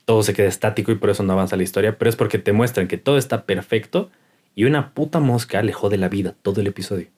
Todo 0.04 0.22
se 0.22 0.32
queda 0.32 0.46
estático 0.48 0.90
y 0.90 0.94
por 0.94 1.10
eso 1.10 1.22
no 1.22 1.32
avanza 1.32 1.56
la 1.56 1.62
historia, 1.62 1.98
pero 1.98 2.08
es 2.08 2.16
porque 2.16 2.38
te 2.38 2.52
muestran 2.52 2.88
que 2.88 2.96
todo 2.96 3.18
está 3.18 3.44
perfecto 3.44 4.10
y 4.54 4.64
una 4.64 4.94
puta 4.94 5.20
mosca 5.20 5.62
le 5.62 5.72
jode 5.72 5.98
la 5.98 6.08
vida 6.08 6.34
todo 6.42 6.60
el 6.60 6.66
episodio, 6.66 7.08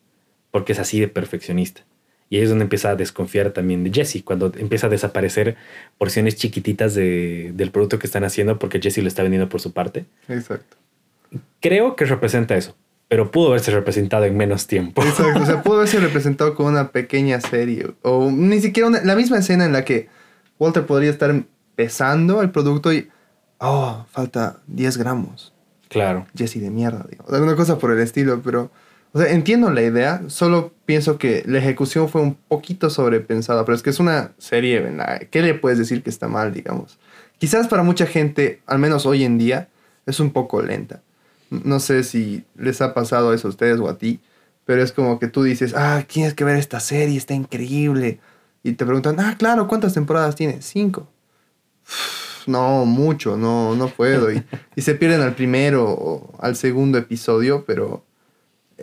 porque 0.50 0.72
es 0.72 0.78
así 0.78 1.00
de 1.00 1.08
perfeccionista. 1.08 1.82
Y 2.28 2.36
ahí 2.36 2.42
es 2.42 2.48
donde 2.48 2.64
empieza 2.64 2.90
a 2.90 2.96
desconfiar 2.96 3.50
también 3.50 3.82
de 3.82 3.90
Jesse, 3.90 4.22
cuando 4.22 4.52
empieza 4.56 4.86
a 4.86 4.90
desaparecer 4.90 5.56
porciones 5.98 6.36
chiquititas 6.36 6.94
de, 6.94 7.52
del 7.54 7.70
producto 7.70 7.98
que 7.98 8.06
están 8.06 8.24
haciendo 8.24 8.58
porque 8.58 8.80
Jesse 8.80 8.98
lo 8.98 9.08
está 9.08 9.22
vendiendo 9.22 9.48
por 9.48 9.60
su 9.60 9.72
parte. 9.72 10.04
Exacto. 10.28 10.76
Creo 11.60 11.96
que 11.96 12.04
representa 12.04 12.56
eso, 12.56 12.76
pero 13.10 13.32
pudo 13.32 13.48
haberse 13.48 13.72
representado 13.72 14.24
en 14.24 14.36
menos 14.36 14.68
tiempo. 14.68 15.02
Exacto, 15.02 15.42
o 15.42 15.44
sea, 15.44 15.62
pudo 15.64 15.78
haberse 15.78 15.98
representado 15.98 16.54
con 16.54 16.66
una 16.66 16.92
pequeña 16.92 17.40
serie 17.40 17.90
o 18.02 18.30
ni 18.30 18.60
siquiera 18.60 18.88
la 18.88 19.16
misma 19.16 19.38
escena 19.38 19.64
en 19.64 19.72
la 19.72 19.84
que 19.84 20.08
Walter 20.60 20.86
podría 20.86 21.10
estar 21.10 21.34
pesando 21.74 22.40
el 22.40 22.50
producto 22.50 22.92
y, 22.92 23.08
oh, 23.58 24.06
falta 24.08 24.60
10 24.68 24.96
gramos. 24.96 25.52
Claro. 25.88 26.28
Jesse 26.36 26.60
de 26.60 26.70
mierda, 26.70 27.04
digo. 27.10 27.24
Alguna 27.34 27.56
cosa 27.56 27.78
por 27.78 27.90
el 27.90 27.98
estilo, 27.98 28.42
pero, 28.44 28.70
o 29.12 29.18
sea, 29.18 29.32
entiendo 29.32 29.72
la 29.72 29.82
idea, 29.82 30.22
solo 30.28 30.72
pienso 30.86 31.18
que 31.18 31.42
la 31.46 31.58
ejecución 31.58 32.08
fue 32.08 32.22
un 32.22 32.34
poquito 32.34 32.90
sobrepensada, 32.90 33.64
pero 33.64 33.74
es 33.74 33.82
que 33.82 33.90
es 33.90 33.98
una 33.98 34.34
serie, 34.38 34.78
¿verdad? 34.78 35.22
¿qué 35.32 35.42
le 35.42 35.54
puedes 35.54 35.78
decir 35.80 36.04
que 36.04 36.10
está 36.10 36.28
mal, 36.28 36.54
digamos? 36.54 37.00
Quizás 37.38 37.66
para 37.66 37.82
mucha 37.82 38.06
gente, 38.06 38.60
al 38.66 38.78
menos 38.78 39.04
hoy 39.04 39.24
en 39.24 39.36
día, 39.36 39.68
es 40.06 40.20
un 40.20 40.30
poco 40.30 40.62
lenta. 40.62 41.02
No 41.50 41.80
sé 41.80 42.04
si 42.04 42.44
les 42.56 42.80
ha 42.80 42.94
pasado 42.94 43.34
eso 43.34 43.48
a 43.48 43.50
ustedes 43.50 43.78
o 43.80 43.88
a 43.88 43.98
ti, 43.98 44.20
pero 44.64 44.82
es 44.82 44.92
como 44.92 45.18
que 45.18 45.26
tú 45.26 45.42
dices, 45.42 45.74
ah, 45.76 46.04
tienes 46.06 46.34
que 46.34 46.44
ver 46.44 46.56
esta 46.56 46.80
serie, 46.80 47.16
está 47.16 47.34
increíble. 47.34 48.20
Y 48.62 48.72
te 48.72 48.84
preguntan, 48.84 49.18
ah, 49.20 49.36
claro, 49.38 49.66
¿cuántas 49.66 49.94
temporadas 49.94 50.36
tiene? 50.36 50.62
Cinco. 50.62 51.08
No, 52.46 52.84
mucho, 52.86 53.36
no, 53.36 53.74
no 53.74 53.88
puedo. 53.88 54.32
Y, 54.32 54.42
y 54.76 54.82
se 54.82 54.94
pierden 54.94 55.22
al 55.22 55.34
primero 55.34 55.90
o 55.90 56.34
al 56.38 56.56
segundo 56.56 56.98
episodio, 56.98 57.64
pero 57.66 58.04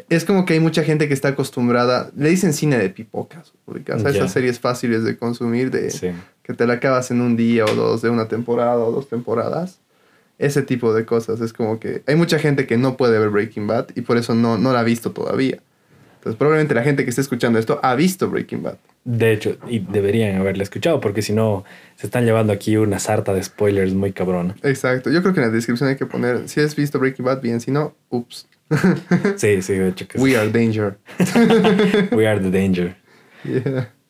es 0.10 0.26
como 0.26 0.46
que 0.46 0.54
hay 0.54 0.60
mucha 0.60 0.84
gente 0.84 1.08
que 1.08 1.14
está 1.14 1.30
acostumbrada, 1.30 2.12
le 2.16 2.30
dicen 2.30 2.54
cine 2.54 2.78
de 2.78 2.90
pipocas, 2.90 3.54
porque 3.66 3.92
esas 3.92 4.32
series 4.32 4.60
fáciles 4.60 5.04
de 5.04 5.18
consumir, 5.18 5.72
de 5.72 6.16
que 6.44 6.54
te 6.54 6.68
la 6.68 6.76
acabas 6.76 7.12
en 7.12 7.22
un 7.22 7.36
día 7.36 7.66
o 7.66 7.76
dos, 7.76 8.02
de 8.02 8.10
una 8.10 8.28
temporada 8.28 8.78
o 8.78 8.92
dos 8.92 9.10
temporadas. 9.10 9.80
Ese 10.40 10.62
tipo 10.62 10.94
de 10.94 11.06
cosas. 11.06 11.42
Es 11.42 11.54
como 11.54 11.80
que 11.80 12.04
hay 12.06 12.16
mucha 12.16 12.40
gente 12.40 12.68
que 12.68 12.78
no 12.78 12.98
puede 12.98 13.18
ver 13.18 13.30
Breaking 13.30 13.68
Bad 13.68 13.88
y 13.96 14.02
por 14.02 14.18
eso 14.18 14.36
no, 14.36 14.58
no 14.58 14.74
la 14.74 14.82
ha 14.82 14.84
visto 14.84 15.12
todavía. 15.12 15.60
Entonces 16.18 16.38
probablemente 16.38 16.76
la 16.76 16.84
gente 16.84 17.04
que 17.04 17.10
esté 17.10 17.22
escuchando 17.22 17.58
esto 17.58 17.80
ha 17.84 17.96
visto 17.96 18.30
Breaking 18.30 18.64
Bad. 18.64 18.78
De 19.06 19.32
hecho, 19.32 19.58
y 19.70 19.80
deberían 19.80 20.36
haberla 20.36 20.64
escuchado, 20.64 21.00
porque 21.00 21.22
si 21.22 21.32
no, 21.32 21.64
se 21.96 22.08
están 22.08 22.26
llevando 22.26 22.52
aquí 22.52 22.76
una 22.76 23.00
sarta 23.00 23.34
de 23.34 23.42
spoilers 23.42 23.94
muy 23.94 24.12
cabrón. 24.12 24.56
Exacto. 24.64 25.10
Yo 25.10 25.22
creo 25.22 25.34
que 25.34 25.40
en 25.40 25.48
la 25.48 25.54
descripción 25.54 25.88
hay 25.88 25.96
que 25.96 26.06
poner, 26.06 26.50
si 26.50 26.60
has 26.60 26.76
visto 26.76 27.00
Breaking 27.00 27.24
Bad, 27.24 27.42
bien, 27.42 27.62
si 27.62 27.72
no, 27.72 27.96
ups. 28.10 28.48
sí, 29.38 29.62
sí, 29.62 29.76
de 29.76 29.88
hecho 29.88 30.08
que 30.10 30.20
We 30.20 30.36
are 30.36 30.52
danger. 30.52 30.98
We 32.12 32.28
are 32.28 32.40
the 32.42 32.52
danger. 32.52 32.98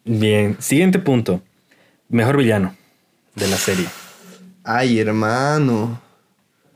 Bien, 0.03 0.55
siguiente 0.59 0.97
punto. 0.97 1.43
Mejor 2.09 2.37
villano 2.37 2.75
de 3.35 3.47
la 3.49 3.57
serie. 3.57 3.85
Ay, 4.63 4.99
hermano. 4.99 6.01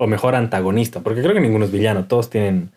O 0.02 0.08
mejor 0.08 0.34
antagonista, 0.34 1.02
porque 1.02 1.22
creo 1.22 1.36
que 1.36 1.42
ninguno 1.42 1.66
es 1.66 1.72
villano. 1.72 2.06
Todos 2.06 2.32
tienen... 2.32 2.72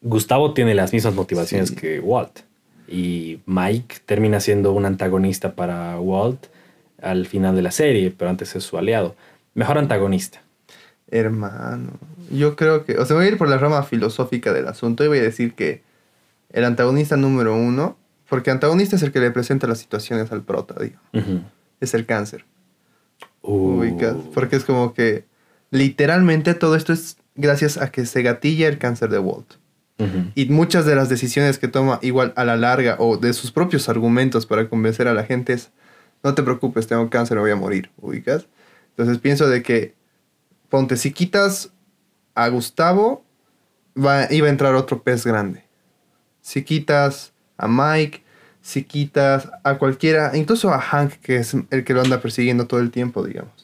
Gustavo 0.00 0.54
tiene 0.54 0.74
las 0.74 0.90
mismas 0.94 1.14
motivaciones 1.14 1.72
que 1.72 2.00
Walt 2.00 2.40
y 2.88 3.40
Mike 3.44 3.96
termina 4.06 4.40
siendo 4.40 4.72
un 4.72 4.86
antagonista 4.86 5.54
para 5.54 6.00
Walt 6.00 6.46
al 7.02 7.26
final 7.26 7.54
de 7.54 7.60
la 7.60 7.70
serie, 7.70 8.14
pero 8.16 8.30
antes 8.30 8.56
es 8.56 8.64
su 8.64 8.78
aliado. 8.78 9.14
Mejor 9.52 9.76
antagonista. 9.76 10.40
Hermano, 11.10 11.90
yo 12.30 12.56
creo 12.56 12.86
que, 12.86 12.96
o 12.96 13.04
sea, 13.04 13.14
voy 13.14 13.26
a 13.26 13.28
ir 13.28 13.36
por 13.36 13.50
la 13.50 13.58
rama 13.58 13.82
filosófica 13.82 14.54
del 14.54 14.68
asunto 14.68 15.04
y 15.04 15.08
voy 15.08 15.18
a 15.18 15.22
decir 15.22 15.52
que 15.52 15.82
el 16.50 16.64
antagonista 16.64 17.18
número 17.18 17.54
uno, 17.54 17.98
porque 18.26 18.50
antagonista 18.50 18.96
es 18.96 19.02
el 19.02 19.12
que 19.12 19.20
le 19.20 19.30
presenta 19.32 19.66
las 19.66 19.80
situaciones 19.80 20.32
al 20.32 20.42
prota, 20.42 20.74
digo, 20.82 20.98
es 21.78 21.92
el 21.92 22.06
cáncer. 22.06 22.46
Uh. 23.42 23.84
Porque 24.32 24.56
es 24.56 24.64
como 24.64 24.94
que 24.94 25.24
literalmente 25.72 26.54
todo 26.54 26.76
esto 26.76 26.92
es 26.92 27.16
gracias 27.34 27.78
a 27.78 27.90
que 27.90 28.06
se 28.06 28.22
gatilla 28.22 28.68
el 28.68 28.78
cáncer 28.78 29.08
de 29.10 29.18
Walt. 29.18 29.54
Y 30.34 30.46
muchas 30.46 30.84
de 30.84 30.96
las 30.96 31.08
decisiones 31.08 31.58
que 31.58 31.68
toma 31.68 32.00
igual 32.02 32.32
a 32.34 32.44
la 32.44 32.56
larga 32.56 32.96
o 32.98 33.18
de 33.18 33.32
sus 33.32 33.52
propios 33.52 33.88
argumentos 33.88 34.46
para 34.46 34.68
convencer 34.68 35.06
a 35.06 35.14
la 35.14 35.22
gente 35.22 35.52
es, 35.52 35.70
no 36.24 36.34
te 36.34 36.42
preocupes, 36.42 36.88
tengo 36.88 37.08
cáncer, 37.08 37.36
me 37.36 37.42
voy 37.42 37.52
a 37.52 37.56
morir, 37.56 37.88
ubicas. 38.00 38.48
Entonces 38.90 39.18
pienso 39.18 39.48
de 39.48 39.62
que, 39.62 39.94
ponte, 40.68 40.96
si 40.96 41.12
quitas 41.12 41.70
a 42.34 42.48
Gustavo, 42.48 43.24
va, 43.96 44.26
iba 44.32 44.48
a 44.48 44.50
entrar 44.50 44.74
otro 44.74 45.04
pez 45.04 45.24
grande. 45.24 45.64
Si 46.40 46.64
quitas 46.64 47.32
a 47.56 47.68
Mike, 47.68 48.24
si 48.60 48.82
quitas 48.82 49.50
a 49.62 49.78
cualquiera, 49.78 50.36
incluso 50.36 50.72
a 50.72 50.80
Hank, 50.80 51.12
que 51.22 51.36
es 51.36 51.54
el 51.70 51.84
que 51.84 51.94
lo 51.94 52.00
anda 52.00 52.20
persiguiendo 52.20 52.66
todo 52.66 52.80
el 52.80 52.90
tiempo, 52.90 53.24
digamos. 53.24 53.61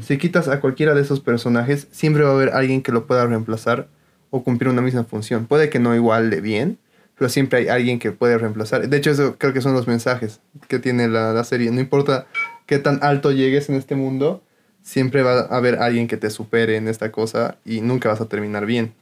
Si 0.00 0.18
quitas 0.18 0.48
a 0.48 0.60
cualquiera 0.60 0.94
de 0.94 1.02
esos 1.02 1.20
personajes, 1.20 1.86
siempre 1.90 2.22
va 2.24 2.30
a 2.30 2.34
haber 2.34 2.50
alguien 2.50 2.82
que 2.82 2.92
lo 2.92 3.06
pueda 3.06 3.26
reemplazar 3.26 3.88
o 4.30 4.42
cumplir 4.42 4.68
una 4.68 4.82
misma 4.82 5.04
función. 5.04 5.46
Puede 5.46 5.70
que 5.70 5.78
no 5.78 5.94
igual 5.94 6.30
bien, 6.40 6.78
pero 7.16 7.28
siempre 7.28 7.60
hay 7.60 7.68
alguien 7.68 7.98
que 7.98 8.12
puede 8.12 8.38
reemplazar. 8.38 8.88
De 8.88 8.96
hecho, 8.96 9.10
eso 9.10 9.36
creo 9.38 9.52
que 9.52 9.60
son 9.60 9.74
los 9.74 9.86
mensajes 9.86 10.40
que 10.68 10.78
tiene 10.78 11.08
la, 11.08 11.32
la 11.32 11.44
serie. 11.44 11.70
No 11.70 11.80
importa 11.80 12.26
qué 12.66 12.78
tan 12.78 12.98
alto 13.02 13.32
llegues 13.32 13.68
en 13.68 13.74
este 13.76 13.94
mundo, 13.94 14.42
siempre 14.82 15.22
va 15.22 15.40
a 15.40 15.56
haber 15.56 15.76
alguien 15.76 16.08
que 16.08 16.16
te 16.16 16.30
supere 16.30 16.76
en 16.76 16.88
esta 16.88 17.12
cosa 17.12 17.58
y 17.64 17.80
nunca 17.80 18.08
vas 18.08 18.20
a 18.20 18.28
terminar 18.28 18.66
bien. 18.66 18.94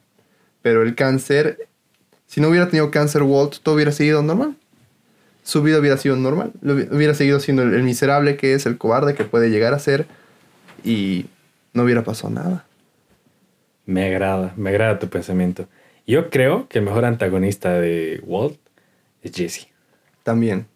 Pero 0.62 0.82
el 0.82 0.94
cáncer, 0.94 1.68
si 2.26 2.40
no 2.40 2.48
hubiera 2.48 2.66
tenido 2.68 2.90
cáncer 2.90 3.22
Walt, 3.22 3.56
todo 3.62 3.74
hubiera 3.76 3.92
seguido 3.92 4.22
normal. 4.22 4.56
Su 5.42 5.62
vida 5.62 5.78
hubiera 5.78 5.96
sido 5.96 6.16
normal. 6.16 6.52
Hubiera 6.62 7.14
seguido 7.14 7.40
siendo 7.40 7.62
el 7.62 7.82
miserable 7.82 8.36
que 8.36 8.54
es, 8.54 8.66
el 8.66 8.76
cobarde 8.76 9.14
que 9.14 9.24
puede 9.24 9.50
llegar 9.50 9.72
a 9.72 9.78
ser 9.78 10.06
y 10.84 11.26
no 11.72 11.84
hubiera 11.84 12.04
pasado 12.04 12.30
nada. 12.30 12.64
Me 13.86 14.04
agrada, 14.06 14.52
me 14.56 14.70
agrada 14.70 14.98
tu 14.98 15.08
pensamiento. 15.08 15.68
Yo 16.06 16.30
creo 16.30 16.68
que 16.68 16.78
el 16.78 16.84
mejor 16.84 17.04
antagonista 17.04 17.74
de 17.74 18.20
Walt 18.24 18.58
es 19.22 19.32
Jesse. 19.32 19.68
También. 20.22 20.66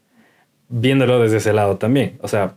Viéndolo 0.69 1.21
desde 1.21 1.39
ese 1.39 1.53
lado 1.53 1.77
también. 1.77 2.19
O 2.21 2.29
sea, 2.29 2.57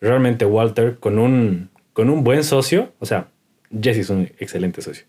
realmente 0.00 0.44
Walter 0.44 0.98
con 0.98 1.18
un, 1.18 1.70
con 1.92 2.10
un 2.10 2.24
buen 2.24 2.44
socio, 2.44 2.92
o 2.98 3.06
sea, 3.06 3.28
Jesse 3.70 3.98
es 3.98 4.10
un 4.10 4.30
excelente 4.38 4.82
socio, 4.82 5.04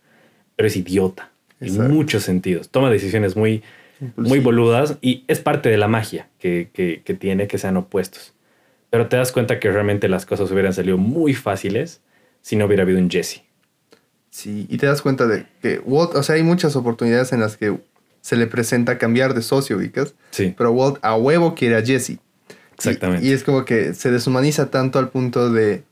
pero 0.56 0.68
es 0.68 0.76
idiota 0.76 1.32
Exacto. 1.60 1.86
en 1.86 1.92
muchos 1.92 2.24
sentidos. 2.24 2.70
Toma 2.70 2.90
decisiones 2.90 3.36
muy, 3.36 3.64
muy 4.16 4.40
boludas 4.40 4.98
y 5.02 5.24
es 5.28 5.40
parte 5.40 5.70
de 5.70 5.78
la 5.78 5.88
magia 5.88 6.30
que, 6.40 6.70
que, 6.74 7.02
que 7.04 7.14
tiene 7.14 7.48
que 7.48 7.58
sean 7.58 7.78
opuestos. 7.78 8.34
Pero 8.90 9.08
te 9.08 9.18
das 9.18 9.32
cuenta 9.32 9.60
que 9.60 9.72
realmente 9.72 10.08
las 10.08 10.26
cosas 10.26 10.50
hubieran 10.52 10.74
salido 10.74 10.98
muy 10.98 11.34
fáciles 11.34 12.02
si 12.42 12.56
no 12.56 12.66
hubiera 12.66 12.84
habido 12.84 13.00
un 13.00 13.10
Jesse. 13.10 13.44
Sí, 14.32 14.68
y 14.70 14.78
te 14.78 14.86
das 14.86 15.02
cuenta 15.02 15.28
de 15.28 15.46
que 15.62 15.80
Walt, 15.86 16.16
o 16.16 16.24
sea, 16.24 16.36
hay 16.36 16.44
muchas 16.44 16.76
oportunidades 16.76 17.32
en 17.34 17.40
las 17.40 17.58
que 17.58 17.78
se 18.22 18.36
le 18.36 18.48
presenta 18.48 18.98
cambiar 18.98 19.34
de 19.34 19.42
socio, 19.42 19.78
ubicas. 19.78 20.14
Sí, 20.32 20.54
Pero 20.58 20.72
Walt 20.72 20.98
a 21.02 21.16
huevo 21.16 21.56
quiere 21.56 21.76
a 21.78 21.82
Jesse. 21.86 22.20
exactamente. 22.74 23.26
Y, 23.26 23.30
y 23.30 23.34
es 23.34 23.44
como 23.44 23.66
que 23.66 23.94
se 23.94 24.12
deshumaniza 24.12 24.70
tanto 24.70 25.00
al 25.00 25.10
punto 25.10 25.52
de, 25.52 25.84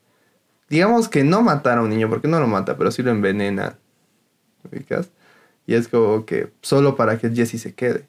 digamos 0.69 1.07
que 1.09 1.23
no 1.23 1.41
matar 1.41 1.77
a 1.77 1.81
un 1.81 1.89
niño, 1.89 2.09
porque 2.09 2.27
no 2.27 2.39
lo 2.39 2.47
mata, 2.47 2.77
pero 2.77 2.91
sí 2.91 3.01
lo 3.03 3.11
envenena. 3.11 3.77
¿Ubicas? 4.69 5.09
Y 5.65 5.73
es 5.75 5.87
como 5.87 6.25
que 6.25 6.49
solo 6.61 6.95
para 6.95 7.17
que 7.17 7.29
Jesse 7.29 7.59
se 7.61 7.73
quede. 7.73 8.05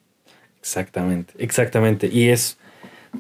Exactamente, 0.60 1.32
exactamente. 1.38 2.08
Y 2.08 2.28
es, 2.28 2.58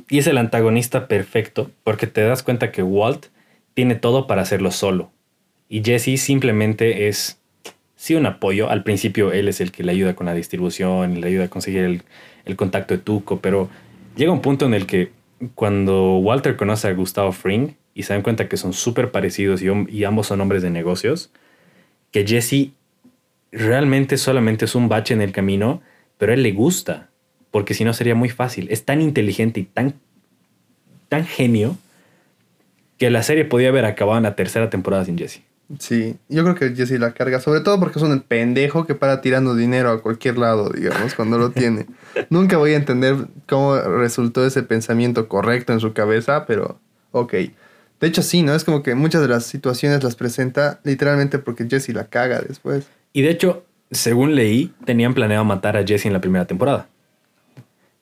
y 0.08 0.18
es 0.18 0.26
el 0.26 0.38
antagonista 0.38 1.08
perfecto 1.08 1.70
porque 1.84 2.06
te 2.06 2.22
das 2.22 2.42
cuenta 2.42 2.72
que 2.72 2.82
Walt 2.82 3.26
tiene 3.74 3.94
todo 3.94 4.26
para 4.26 4.42
hacerlo 4.42 4.70
solo. 4.70 5.10
Y 5.68 5.82
Jesse 5.84 6.20
simplemente 6.20 7.08
es, 7.08 7.40
sí, 7.96 8.14
un 8.14 8.26
apoyo. 8.26 8.70
Al 8.70 8.82
principio 8.82 9.32
él 9.32 9.48
es 9.48 9.60
el 9.60 9.70
que 9.70 9.84
le 9.84 9.92
ayuda 9.92 10.14
con 10.14 10.26
la 10.26 10.34
distribución, 10.34 11.20
le 11.20 11.26
ayuda 11.28 11.44
a 11.44 11.48
conseguir 11.48 11.84
el, 11.84 12.02
el 12.44 12.56
contacto 12.56 12.94
de 12.94 13.00
Tuco, 13.00 13.40
pero 13.40 13.68
llega 14.16 14.32
un 14.32 14.40
punto 14.40 14.66
en 14.66 14.74
el 14.74 14.86
que 14.86 15.12
cuando 15.54 16.18
Walter 16.18 16.56
conoce 16.56 16.88
a 16.88 16.92
Gustavo 16.92 17.32
Fring 17.32 17.74
y 17.94 18.02
se 18.04 18.14
dan 18.14 18.22
cuenta 18.22 18.48
que 18.48 18.56
son 18.56 18.72
súper 18.72 19.10
parecidos 19.10 19.62
y, 19.62 19.66
y 19.88 20.04
ambos 20.04 20.26
son 20.26 20.40
hombres 20.40 20.62
de 20.62 20.70
negocios, 20.70 21.30
que 22.10 22.26
Jesse 22.26 22.72
realmente 23.52 24.16
solamente 24.16 24.64
es 24.64 24.74
un 24.74 24.88
bache 24.88 25.14
en 25.14 25.20
el 25.20 25.32
camino, 25.32 25.82
pero 26.16 26.32
a 26.32 26.34
él 26.34 26.42
le 26.42 26.52
gusta, 26.52 27.10
porque 27.50 27.74
si 27.74 27.84
no 27.84 27.92
sería 27.92 28.14
muy 28.14 28.28
fácil. 28.28 28.68
Es 28.70 28.84
tan 28.84 29.00
inteligente 29.00 29.60
y 29.60 29.64
tan, 29.64 29.94
tan 31.08 31.24
genio 31.24 31.76
que 32.98 33.10
la 33.10 33.22
serie 33.22 33.44
podía 33.44 33.68
haber 33.68 33.84
acabado 33.84 34.18
en 34.18 34.24
la 34.24 34.36
tercera 34.36 34.70
temporada 34.70 35.04
sin 35.04 35.16
Jesse. 35.16 35.42
Sí, 35.78 36.16
yo 36.30 36.44
creo 36.44 36.54
que 36.54 36.74
Jesse 36.74 36.98
la 36.98 37.12
carga, 37.12 37.40
sobre 37.40 37.60
todo 37.60 37.78
porque 37.78 37.98
es 37.98 38.02
un 38.02 38.20
pendejo 38.20 38.86
que 38.86 38.94
para 38.94 39.20
tirando 39.20 39.54
dinero 39.54 39.90
a 39.90 40.02
cualquier 40.02 40.38
lado, 40.38 40.70
digamos, 40.70 41.14
cuando 41.14 41.36
lo 41.36 41.50
tiene. 41.50 41.86
Nunca 42.30 42.56
voy 42.56 42.72
a 42.72 42.76
entender 42.76 43.16
cómo 43.46 43.76
resultó 43.76 44.46
ese 44.46 44.62
pensamiento 44.62 45.28
correcto 45.28 45.74
en 45.74 45.80
su 45.80 45.92
cabeza, 45.92 46.46
pero 46.46 46.80
ok. 47.12 47.34
De 48.00 48.06
hecho, 48.06 48.22
sí, 48.22 48.42
¿no? 48.42 48.54
Es 48.54 48.64
como 48.64 48.82
que 48.82 48.94
muchas 48.94 49.20
de 49.20 49.28
las 49.28 49.44
situaciones 49.44 50.02
las 50.02 50.16
presenta 50.16 50.80
literalmente 50.84 51.38
porque 51.38 51.66
Jesse 51.68 51.90
la 51.90 52.06
caga 52.06 52.40
después. 52.40 52.86
Y 53.12 53.22
de 53.22 53.30
hecho, 53.30 53.64
según 53.90 54.34
leí, 54.34 54.72
tenían 54.86 55.12
planeado 55.12 55.44
matar 55.44 55.76
a 55.76 55.84
Jesse 55.84 56.06
en 56.06 56.14
la 56.14 56.20
primera 56.20 56.46
temporada. 56.46 56.88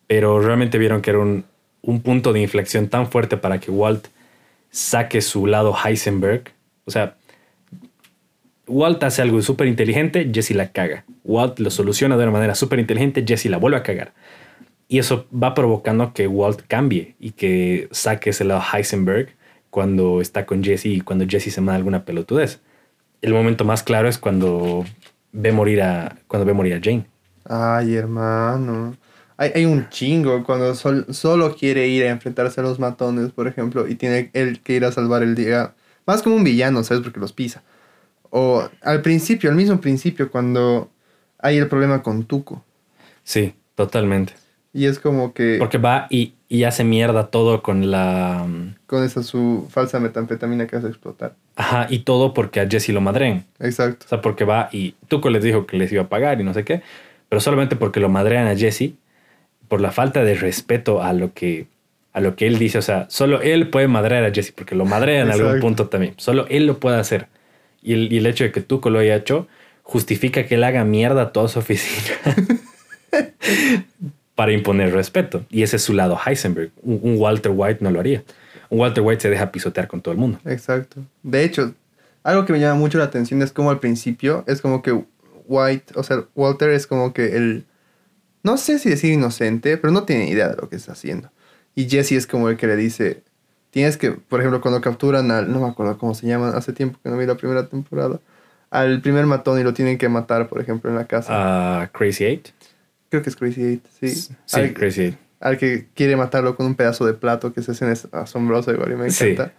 Pero 0.06 0.40
realmente 0.40 0.78
vieron 0.78 1.02
que 1.02 1.10
era 1.10 1.18
un, 1.18 1.44
un 1.82 2.00
punto 2.00 2.32
de 2.32 2.40
inflexión 2.40 2.88
tan 2.88 3.10
fuerte 3.10 3.36
para 3.36 3.58
que 3.60 3.70
Walt 3.70 4.08
saque 4.70 5.20
su 5.20 5.46
lado 5.46 5.74
Heisenberg. 5.74 6.52
O 6.84 6.90
sea, 6.90 7.16
Walt 8.66 9.02
hace 9.04 9.22
algo 9.22 9.40
súper 9.42 9.68
inteligente, 9.68 10.30
Jesse 10.32 10.50
la 10.50 10.72
caga. 10.72 11.04
Walt 11.24 11.58
lo 11.60 11.70
soluciona 11.70 12.16
de 12.16 12.24
una 12.24 12.32
manera 12.32 12.54
súper 12.54 12.78
inteligente, 12.80 13.24
Jesse 13.26 13.46
la 13.46 13.58
vuelve 13.58 13.78
a 13.78 13.82
cagar. 13.82 14.12
Y 14.88 14.98
eso 14.98 15.26
va 15.32 15.54
provocando 15.54 16.12
que 16.12 16.26
Walt 16.26 16.62
cambie 16.66 17.14
y 17.18 17.32
que 17.32 17.88
saque 17.90 18.30
ese 18.30 18.44
lado 18.44 18.62
Heisenberg 18.72 19.30
cuando 19.70 20.20
está 20.20 20.46
con 20.46 20.62
Jesse 20.62 20.86
y 20.86 21.00
cuando 21.00 21.26
Jesse 21.28 21.52
se 21.52 21.60
manda 21.60 21.76
alguna 21.76 22.04
pelotudez. 22.04 22.60
El 23.22 23.32
momento 23.32 23.64
más 23.64 23.82
claro 23.82 24.08
es 24.08 24.18
cuando 24.18 24.84
ve 25.32 25.52
morir 25.52 25.82
a, 25.82 26.16
cuando 26.28 26.44
ve 26.44 26.52
morir 26.52 26.74
a 26.74 26.80
Jane. 26.82 27.06
Ay, 27.44 27.94
hermano. 27.94 28.96
Hay, 29.38 29.53
hay 29.55 29.64
un 29.66 29.88
chingo 29.90 30.44
cuando 30.44 30.75
sol- 30.75 31.07
solo 31.11 31.55
quiere 31.57 31.88
ir 31.88 32.05
a 32.05 32.11
enfrentarse 32.11 32.61
a 32.61 32.64
los 32.64 32.79
matones, 32.79 33.33
por 33.33 33.49
ejemplo, 33.49 33.87
y 33.88 33.94
tiene 33.96 34.31
él 34.33 34.61
que 34.62 34.75
ir 34.75 34.85
a 34.85 34.92
salvar 34.92 35.22
el 35.22 35.35
día. 35.35 35.75
Más 36.07 36.22
como 36.22 36.37
un 36.37 36.44
villano, 36.44 36.83
¿sabes? 36.85 37.03
Porque 37.03 37.20
los 37.20 37.33
pisa. 37.33 37.62
O 38.31 38.68
al 38.83 39.03
principio, 39.03 39.51
al 39.51 39.57
mismo 39.57 39.81
principio, 39.81 40.31
cuando 40.31 40.90
hay 41.38 41.59
el 41.59 41.68
problema 41.68 42.03
con 42.03 42.25
Tuco. 42.25 42.64
Sí, 43.25 43.55
totalmente. 43.75 44.35
Y 44.72 44.87
es 44.87 44.99
como 44.99 45.33
que 45.33 45.57
Porque 45.59 45.79
va 45.79 46.07
y, 46.11 46.35
y 46.49 46.64
hace 46.64 46.85
mierda 46.85 47.31
todo 47.31 47.62
con 47.62 47.90
la... 47.90 48.44
mm, 48.46 48.75
con 48.87 49.05
esa 49.05 49.22
su 49.22 49.66
falsa 49.70 50.01
metanfetamina 50.01 50.66
que 50.66 50.77
hace 50.77 50.88
explotar. 50.88 51.35
Ajá, 51.57 51.87
y 51.88 52.01
todo 52.01 52.35
porque 52.35 52.61
a 52.61 52.68
Jesse 52.68 52.90
lo 52.90 53.01
madren. 53.01 53.46
Exacto. 53.59 54.05
O 54.07 54.09
sea, 54.09 54.20
porque 54.20 54.44
va 54.44 54.68
y 54.72 54.92
Tuco 55.09 55.31
les 55.31 55.42
dijo 55.42 55.66
que 55.66 55.79
les 55.79 55.90
iba 55.92 56.03
a 56.03 56.09
pagar 56.09 56.40
y 56.40 56.44
no 56.44 56.53
sé 56.53 56.64
qué, 56.64 56.83
pero 57.29 57.40
solamente 57.40 57.77
porque 57.77 58.01
lo 58.01 58.09
madrean 58.11 58.46
a 58.46 58.55
Jesse, 58.57 58.92
por 59.68 59.81
la 59.81 59.92
falta 59.92 60.24
de 60.24 60.35
respeto 60.35 61.02
a 61.02 61.12
lo 61.12 61.33
que, 61.33 61.66
a 62.12 62.20
lo 62.20 62.37
que 62.37 62.46
él 62.46 62.59
dice. 62.59 62.79
O 62.79 62.83
sea, 62.83 63.07
solo 63.09 63.40
él 63.42 63.68
puede 63.68 63.88
madrear 63.88 64.24
a 64.24 64.33
Jesse 64.33 64.52
porque 64.52 64.74
lo 64.74 64.85
madrean 64.85 65.29
en 65.29 65.33
algún 65.33 65.61
punto 65.61 65.88
también. 65.88 66.14
Solo 66.16 66.46
él 66.48 66.66
lo 66.66 66.79
puede 66.79 66.98
hacer. 66.98 67.29
Y 67.83 67.94
el, 67.94 68.12
y 68.12 68.18
el 68.18 68.26
hecho 68.26 68.44
de 68.44 68.52
que 68.52 68.61
Tuco 68.61 68.90
lo 68.90 68.98
haya 68.98 69.16
hecho 69.16 69.46
justifica 69.83 70.46
que 70.46 70.57
él 70.57 70.64
haga 70.64 70.85
mierda 70.85 71.22
a 71.22 71.33
toda 71.33 71.48
su 71.48 71.61
oficina 71.61 72.16
para 74.35 74.52
imponer 74.52 74.92
respeto. 74.92 75.44
Y 75.50 75.62
ese 75.62 75.76
es 75.76 75.83
su 75.83 75.92
lado 75.92 76.18
Heisenberg. 76.24 76.70
Un, 76.83 77.00
un 77.02 77.18
Walter 77.18 77.52
White 77.55 77.79
no 77.83 77.90
lo 77.90 78.00
haría. 78.00 78.24
Un 78.68 78.81
Walter 78.81 79.05
White 79.05 79.22
se 79.22 79.31
deja 79.31 79.52
pisotear 79.52 79.87
con 79.87 80.00
todo 80.00 80.12
el 80.12 80.18
mundo. 80.18 80.40
Exacto. 80.44 81.02
De 81.22 81.44
hecho, 81.44 81.72
algo 82.24 82.44
que 82.44 82.52
me 82.52 82.59
llama 82.59 82.74
mucho 82.74 82.98
la 82.98 83.05
atención 83.05 83.40
es 83.42 83.52
como 83.52 83.70
al 83.70 83.79
principio 83.79 84.42
es 84.48 84.61
como 84.61 84.83
que 84.83 85.00
White, 85.46 85.92
o 85.94 86.02
sea, 86.02 86.24
Walter 86.35 86.70
es 86.70 86.88
como 86.88 87.12
que 87.12 87.37
el, 87.37 87.64
no 88.46 88.56
sé 88.56 88.78
si 88.78 88.88
decir 88.88 89.12
inocente, 89.12 89.76
pero 89.76 89.92
no 89.92 90.04
tiene 90.04 90.28
idea 90.30 90.48
de 90.48 90.56
lo 90.56 90.68
que 90.68 90.76
está 90.76 90.92
haciendo. 90.92 91.30
Y 91.74 91.88
Jesse 91.88 92.12
es 92.12 92.26
como 92.28 92.48
el 92.48 92.56
que 92.56 92.66
le 92.68 92.76
dice, 92.76 93.22
tienes 93.70 93.96
que, 93.96 94.12
por 94.12 94.38
ejemplo, 94.40 94.61
cuando 94.61 94.80
capturan 94.80 95.30
al, 95.32 95.52
no 95.52 95.61
me 95.61 95.66
acuerdo 95.66 95.98
cómo 95.98 96.14
se 96.14 96.26
llama, 96.28 96.50
hace 96.50 96.72
tiempo 96.72 96.98
que 97.02 97.11
no 97.11 97.18
vi 97.18 97.26
la 97.26 97.35
primera 97.37 97.68
temporada, 97.68 98.20
al 98.70 99.00
primer 99.02 99.26
matón 99.26 99.61
y 99.61 99.64
lo 99.64 99.74
tienen 99.74 99.98
que 99.98 100.09
matar, 100.09 100.48
por 100.48 100.61
ejemplo, 100.61 100.88
en 100.90 100.96
la 100.96 101.06
casa. 101.06 101.28
Ah, 101.32 101.90
Crazy 101.92 102.24
Eight. 102.24 102.48
Creo 103.11 103.22
que 103.22 103.30
es 103.30 103.37
Crazy 103.37 103.62
Eight, 103.62 103.85
sí. 104.00 104.09
Sí, 104.09 104.35
Al- 104.52 104.72
Crazy 104.74 105.00
Eight. 105.02 105.18
al 105.40 105.59
que 105.59 105.87
quiere 105.94 106.16
matarlo 106.16 106.56
con 106.56 106.66
un 106.66 106.74
pedazo 106.76 107.04
de 107.04 107.14
plato, 107.14 107.52
que 107.52 107.61
esa 107.61 107.72
escena 107.72 107.92
es 107.92 108.06
asombrosa 108.12 108.72
igual 108.72 108.92
y 108.92 108.94
me 108.96 109.11
Sí. 109.11 109.24
encanta. 109.24 109.52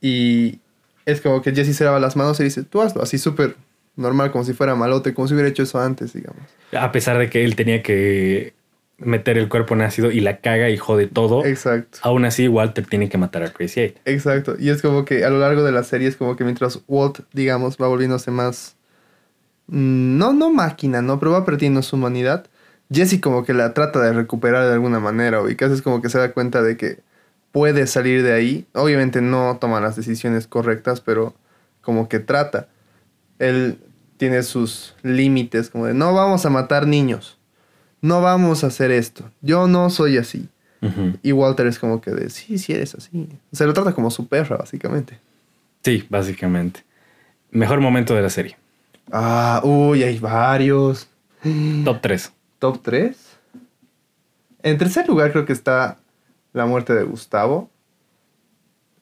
Y 0.00 0.60
es 1.06 1.20
como 1.20 1.40
que 1.42 1.52
Jesse 1.54 1.74
se 1.76 1.84
lava 1.84 1.98
las 2.00 2.16
manos 2.16 2.38
y 2.40 2.44
dice, 2.44 2.62
tú 2.64 2.82
hazlo, 2.82 3.02
así 3.02 3.18
súper 3.18 3.56
normal, 3.96 4.30
como 4.30 4.44
si 4.44 4.52
fuera 4.52 4.74
malote, 4.74 5.14
como 5.14 5.26
si 5.28 5.34
hubiera 5.34 5.48
hecho 5.48 5.62
eso 5.64 5.80
antes, 5.80 6.12
digamos. 6.12 6.42
A 6.78 6.92
pesar 6.92 7.18
de 7.18 7.28
que 7.30 7.44
él 7.44 7.56
tenía 7.56 7.82
que 7.82 8.54
meter 8.98 9.36
el 9.36 9.48
cuerpo 9.48 9.74
en 9.74 9.82
ácido 9.82 10.10
y 10.10 10.20
la 10.20 10.38
caga 10.40 10.70
y 10.70 10.76
jode 10.78 11.06
todo, 11.06 11.44
Exacto. 11.44 11.98
aún 12.02 12.24
así 12.24 12.48
Walter 12.48 12.86
tiene 12.86 13.08
que 13.10 13.18
matar 13.18 13.42
a 13.42 13.50
Crazy 13.52 13.80
Eight. 13.80 13.96
Exacto. 14.06 14.56
Y 14.58 14.70
es 14.70 14.80
como 14.80 15.04
que 15.04 15.24
a 15.24 15.30
lo 15.30 15.38
largo 15.38 15.62
de 15.64 15.72
la 15.72 15.82
serie 15.82 16.08
es 16.08 16.16
como 16.16 16.34
que 16.36 16.44
mientras 16.44 16.80
Walt, 16.88 17.20
digamos, 17.32 17.76
va 17.76 17.88
volviéndose 17.88 18.30
más... 18.30 18.76
mm, 19.66 20.16
No, 20.18 20.32
no 20.32 20.50
máquina, 20.50 21.02
¿no? 21.02 21.18
Pero 21.18 21.32
va 21.32 21.44
perdiendo 21.44 21.82
su 21.82 21.96
humanidad. 21.96 22.46
Jesse 22.90 23.20
como 23.20 23.44
que 23.44 23.52
la 23.52 23.74
trata 23.74 24.00
de 24.00 24.12
recuperar 24.12 24.64
de 24.66 24.72
alguna 24.72 25.00
manera. 25.00 25.40
Y 25.50 25.56
casi 25.56 25.74
es 25.74 25.82
como 25.82 26.00
que 26.00 26.08
se 26.08 26.18
da 26.18 26.32
cuenta 26.32 26.62
de 26.62 26.76
que 26.76 27.00
puede 27.52 27.86
salir 27.86 28.22
de 28.22 28.32
ahí. 28.32 28.66
Obviamente 28.72 29.20
no 29.20 29.58
toma 29.60 29.80
las 29.80 29.96
decisiones 29.96 30.46
correctas, 30.46 31.00
pero 31.00 31.34
como 31.82 32.08
que 32.08 32.18
trata. 32.20 32.68
Él 33.38 33.78
tiene 34.16 34.42
sus 34.42 34.94
límites, 35.02 35.70
como 35.70 35.86
de 35.86 35.94
no 35.94 36.14
vamos 36.14 36.46
a 36.46 36.50
matar 36.50 36.86
niños. 36.86 37.38
no 38.02 38.20
vamos 38.20 38.62
a 38.62 38.68
hacer 38.68 38.90
esto. 38.90 39.30
Yo 39.40 39.66
no 39.66 39.90
soy 39.90 40.18
así. 40.18 40.48
Y 41.22 41.32
Walter 41.32 41.66
es 41.66 41.80
como 41.80 42.00
que 42.00 42.12
de, 42.12 42.30
sí, 42.30 42.58
sí 42.58 42.72
eres 42.72 42.94
así. 42.94 43.28
Se 43.50 43.66
lo 43.66 43.72
trata 43.72 43.92
como 43.92 44.10
su 44.12 44.28
perra, 44.28 44.56
básicamente. 44.56 45.18
Sí, 45.82 46.06
básicamente. 46.08 46.84
Mejor 47.50 47.80
momento 47.80 48.14
de 48.14 48.22
la 48.22 48.30
serie. 48.30 48.56
Ah, 49.10 49.60
uy, 49.64 50.04
hay 50.04 50.18
varios. 50.20 51.08
Top 51.84 51.98
3. 52.00 52.32
Top 52.60 52.82
3. 52.82 53.16
En 54.62 54.78
tercer 54.78 55.08
lugar 55.08 55.32
creo 55.32 55.44
que 55.44 55.52
está 55.52 55.98
la 56.52 56.66
muerte 56.66 56.94
de 56.94 57.02
Gustavo. 57.02 57.68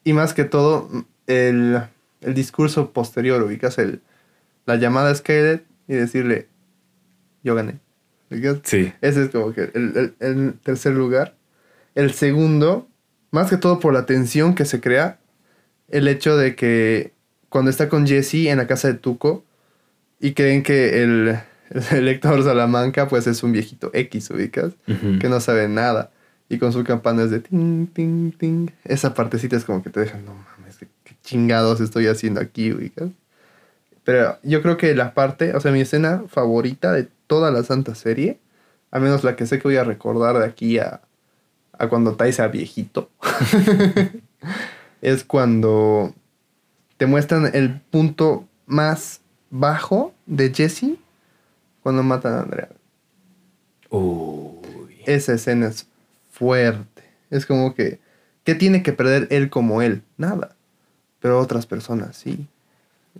Y 0.03 0.13
más 0.13 0.33
que 0.33 0.43
todo, 0.43 0.89
el, 1.27 1.83
el 2.21 2.33
discurso 2.33 2.91
posterior, 2.91 3.43
ubicas 3.43 3.77
el, 3.77 4.01
la 4.65 4.75
llamada 4.77 5.11
a 5.11 5.15
Scarlett 5.15 5.65
y 5.87 5.93
decirle, 5.93 6.47
yo 7.43 7.55
gané. 7.55 7.79
Sí. 8.63 8.91
Ese 9.01 9.23
es 9.25 9.29
como 9.29 9.53
que 9.53 9.69
el, 9.73 9.95
el- 9.97 10.15
el 10.19 10.53
tercer 10.63 10.93
lugar. 10.93 11.35
El 11.93 12.11
segundo, 12.11 12.87
más 13.31 13.49
que 13.49 13.57
todo 13.57 13.79
por 13.79 13.93
la 13.93 14.05
tensión 14.05 14.55
que 14.55 14.65
se 14.65 14.81
crea, 14.81 15.19
el 15.89 16.07
hecho 16.07 16.35
de 16.35 16.55
que 16.55 17.13
cuando 17.49 17.69
está 17.71 17.87
con 17.87 18.07
Jesse 18.07 18.47
en 18.47 18.57
la 18.57 18.67
casa 18.67 18.87
de 18.87 18.95
Tuco 18.95 19.45
y 20.19 20.33
creen 20.33 20.63
que 20.63 21.03
el, 21.03 21.37
el 21.91 22.07
Héctor 22.07 22.43
Salamanca 22.43 23.07
pues 23.07 23.27
es 23.27 23.43
un 23.43 23.51
viejito 23.51 23.91
X, 23.93 24.29
ubicas, 24.31 24.73
que 25.19 25.29
no 25.29 25.39
sabe 25.39 25.67
nada. 25.67 26.11
Y 26.49 26.57
con 26.59 26.71
sus 26.73 26.83
campanas 26.83 27.31
de 27.31 27.39
ting, 27.39 27.87
ting, 27.87 28.31
ting. 28.31 28.67
Esa 28.83 29.13
partecita 29.15 29.55
es 29.55 29.63
como 29.65 29.81
que 29.81 29.89
te 29.89 29.99
dejan, 29.99 30.25
no 30.25 30.33
mames, 30.35 30.77
qué 30.77 31.15
chingados 31.23 31.79
estoy 31.81 32.05
haciendo 32.07 32.39
aquí, 32.41 32.71
ubicas. 32.71 33.09
Pero 34.05 34.37
yo 34.43 34.61
creo 34.61 34.77
que 34.77 34.95
la 34.95 35.13
parte, 35.13 35.53
o 35.55 35.59
sea, 35.59 35.71
mi 35.71 35.81
escena 35.81 36.23
favorita 36.29 36.93
de 36.93 37.09
toda 37.27 37.51
la 37.51 37.63
santa 37.63 37.95
serie, 37.95 38.39
a 38.91 38.99
menos 38.99 39.23
la 39.23 39.35
que 39.35 39.47
sé 39.47 39.57
que 39.57 39.67
voy 39.67 39.77
a 39.77 39.83
recordar 39.83 40.37
de 40.37 40.45
aquí 40.45 40.77
a, 40.77 41.01
a 41.73 41.89
cuando 41.89 42.15
Tai 42.15 42.31
sea 42.31 42.47
viejito, 42.47 43.09
es 45.01 45.23
cuando 45.23 46.13
te 46.97 47.07
muestran 47.07 47.49
el 47.53 47.81
punto 47.81 48.47
más 48.67 49.21
bajo 49.49 50.13
de 50.27 50.53
Jesse 50.53 50.97
cuando 51.81 52.03
matan 52.03 52.33
a 52.33 52.41
Andrea. 52.41 52.69
Uy. 53.89 55.01
Esa 55.05 55.33
escena 55.33 55.67
es 55.67 55.87
fuerte. 56.31 57.03
Es 57.31 57.47
como 57.47 57.73
que, 57.73 57.99
¿qué 58.43 58.53
tiene 58.53 58.83
que 58.83 58.93
perder 58.93 59.27
él 59.31 59.49
como 59.49 59.81
él? 59.81 60.03
Nada. 60.17 60.55
Pero 61.19 61.39
otras 61.39 61.65
personas 61.65 62.17
sí. 62.17 62.47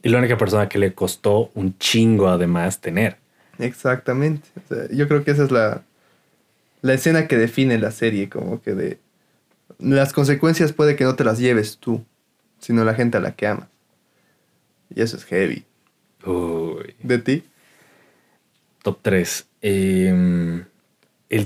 Y 0.05 0.09
la 0.09 0.19
única 0.19 0.37
persona 0.37 0.69
que 0.69 0.77
le 0.77 0.93
costó 0.93 1.49
un 1.55 1.79
chingo 1.79 2.27
además 2.27 2.79
tener. 2.79 3.17
Exactamente. 3.57 4.47
O 4.55 4.67
sea, 4.67 4.87
yo 4.91 5.07
creo 5.07 5.23
que 5.23 5.31
esa 5.31 5.45
es 5.45 5.49
la, 5.49 5.81
la 6.83 6.93
escena 6.93 7.27
que 7.27 7.37
define 7.37 7.79
la 7.79 7.89
serie, 7.89 8.29
como 8.29 8.61
que 8.61 8.75
de... 8.75 8.99
Las 9.79 10.13
consecuencias 10.13 10.73
puede 10.73 10.95
que 10.95 11.05
no 11.05 11.15
te 11.15 11.23
las 11.23 11.39
lleves 11.39 11.79
tú, 11.79 12.05
sino 12.59 12.85
la 12.85 12.93
gente 12.93 13.17
a 13.17 13.19
la 13.19 13.35
que 13.35 13.47
amas. 13.47 13.67
Y 14.93 15.01
eso 15.01 15.17
es 15.17 15.25
heavy. 15.25 15.65
Uy. 16.23 16.93
¿De 17.01 17.17
ti? 17.17 17.43
Top 18.83 18.99
3. 19.01 19.47
el 19.63 20.67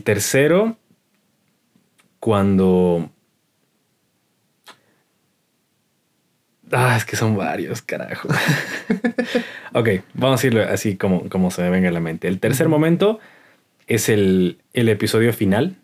tercero, 0.03 0.75
cuando... 2.19 3.09
Ah, 6.71 6.95
es 6.97 7.05
que 7.05 7.15
son 7.15 7.35
varios, 7.35 7.81
carajo. 7.81 8.29
ok, 9.73 9.89
vamos 10.13 10.43
a 10.43 10.47
irlo 10.47 10.63
así 10.63 10.97
como, 10.97 11.27
como 11.29 11.51
se 11.51 11.61
me 11.63 11.69
venga 11.69 11.89
a 11.89 11.91
la 11.91 11.99
mente. 11.99 12.27
El 12.27 12.39
tercer 12.39 12.69
momento 12.69 13.19
es 13.87 14.09
el, 14.09 14.59
el 14.73 14.89
episodio 14.89 15.33
final. 15.33 15.75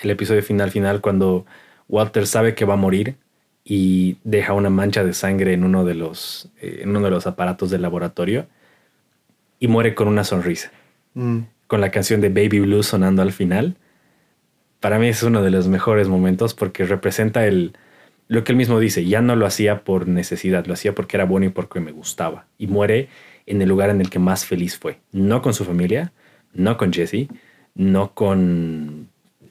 El 0.00 0.10
episodio 0.10 0.42
final 0.42 0.70
final 0.70 1.00
cuando 1.00 1.46
Walter 1.88 2.26
sabe 2.26 2.54
que 2.54 2.64
va 2.64 2.74
a 2.74 2.78
morir 2.78 3.16
y 3.64 4.16
deja 4.24 4.52
una 4.54 4.70
mancha 4.70 5.04
de 5.04 5.12
sangre 5.12 5.52
en 5.52 5.64
uno 5.64 5.84
de 5.84 5.94
los, 5.94 6.48
eh, 6.60 6.80
en 6.82 6.90
uno 6.90 7.02
de 7.02 7.10
los 7.10 7.26
aparatos 7.26 7.70
del 7.70 7.82
laboratorio 7.82 8.46
y 9.60 9.68
muere 9.68 9.94
con 9.94 10.08
una 10.08 10.24
sonrisa 10.24 10.72
Mm, 11.14 11.40
con 11.66 11.80
la 11.80 11.90
canción 11.90 12.20
de 12.20 12.28
Baby 12.28 12.60
Blue 12.60 12.82
sonando 12.82 13.22
al 13.22 13.32
final, 13.32 13.76
para 14.80 14.98
mí 14.98 15.08
es 15.08 15.22
uno 15.22 15.42
de 15.42 15.50
los 15.50 15.68
mejores 15.68 16.08
momentos 16.08 16.54
porque 16.54 16.84
representa 16.84 17.46
el 17.46 17.76
lo 18.32 18.44
que 18.44 18.52
él 18.52 18.56
mismo 18.56 18.80
dice, 18.80 19.04
ya 19.04 19.20
no 19.20 19.36
lo 19.36 19.44
hacía 19.46 19.84
por 19.84 20.08
necesidad, 20.08 20.64
lo 20.66 20.72
hacía 20.74 20.94
porque 20.94 21.16
era 21.16 21.24
bueno 21.26 21.46
y 21.46 21.50
porque 21.50 21.80
me 21.80 21.92
gustaba. 21.92 22.46
Y 22.58 22.66
muere 22.66 23.08
en 23.46 23.60
el 23.60 23.68
lugar 23.68 23.90
en 23.90 24.00
el 24.00 24.08
que 24.08 24.18
más 24.18 24.46
feliz 24.46 24.78
fue. 24.78 25.00
No 25.12 25.42
con 25.42 25.52
su 25.54 25.64
familia, 25.64 26.12
no 26.54 26.76
con 26.78 26.92
Jesse, 26.92 27.28
no 27.74 28.14
con, 28.14 29.08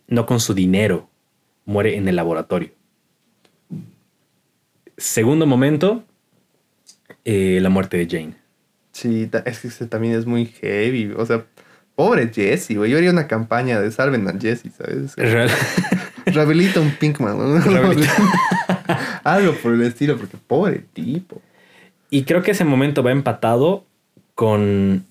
no 0.07 0.25
con 0.25 0.39
su 0.39 0.53
dinero. 0.53 1.09
Muere 1.65 1.95
en 1.95 2.07
el 2.07 2.15
laboratorio. 2.15 2.71
Segundo 4.97 5.45
momento, 5.45 6.03
eh, 7.25 7.59
la 7.61 7.69
muerte 7.69 7.97
de 7.97 8.07
Jane. 8.09 8.35
Sí, 8.91 9.29
es 9.45 9.59
que 9.59 9.67
ese 9.67 9.87
también 9.87 10.15
es 10.15 10.25
muy 10.25 10.45
heavy. 10.47 11.13
O 11.17 11.25
sea, 11.25 11.45
pobre 11.95 12.31
Jesse, 12.33 12.75
güey. 12.75 12.91
Yo 12.91 12.97
haría 12.97 13.11
una 13.11 13.27
campaña 13.27 13.79
de 13.79 13.91
salven 13.91 14.27
a 14.27 14.33
Jesse, 14.39 14.71
¿sabes? 14.77 15.15
Real- 15.15 15.49
Rehabilita 16.25 16.79
un 16.79 16.91
Pinkman. 16.91 17.37
¿no? 17.37 17.61
Algo 19.23 19.53
por 19.53 19.73
el 19.73 19.81
estilo, 19.83 20.17
porque 20.17 20.37
pobre 20.37 20.83
tipo. 20.93 21.41
Y 22.09 22.23
creo 22.23 22.41
que 22.41 22.51
ese 22.51 22.65
momento 22.65 23.03
va 23.03 23.11
empatado 23.11 23.85
con. 24.35 25.05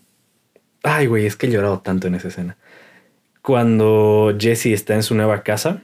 Ay, 0.82 1.06
güey, 1.06 1.26
es 1.26 1.36
que 1.36 1.46
he 1.46 1.50
llorado 1.50 1.80
tanto 1.80 2.06
en 2.06 2.14
esa 2.14 2.28
escena. 2.28 2.56
Cuando 3.42 4.36
Jesse 4.38 4.66
está 4.66 4.94
en 4.94 5.02
su 5.02 5.14
nueva 5.14 5.42
casa, 5.42 5.82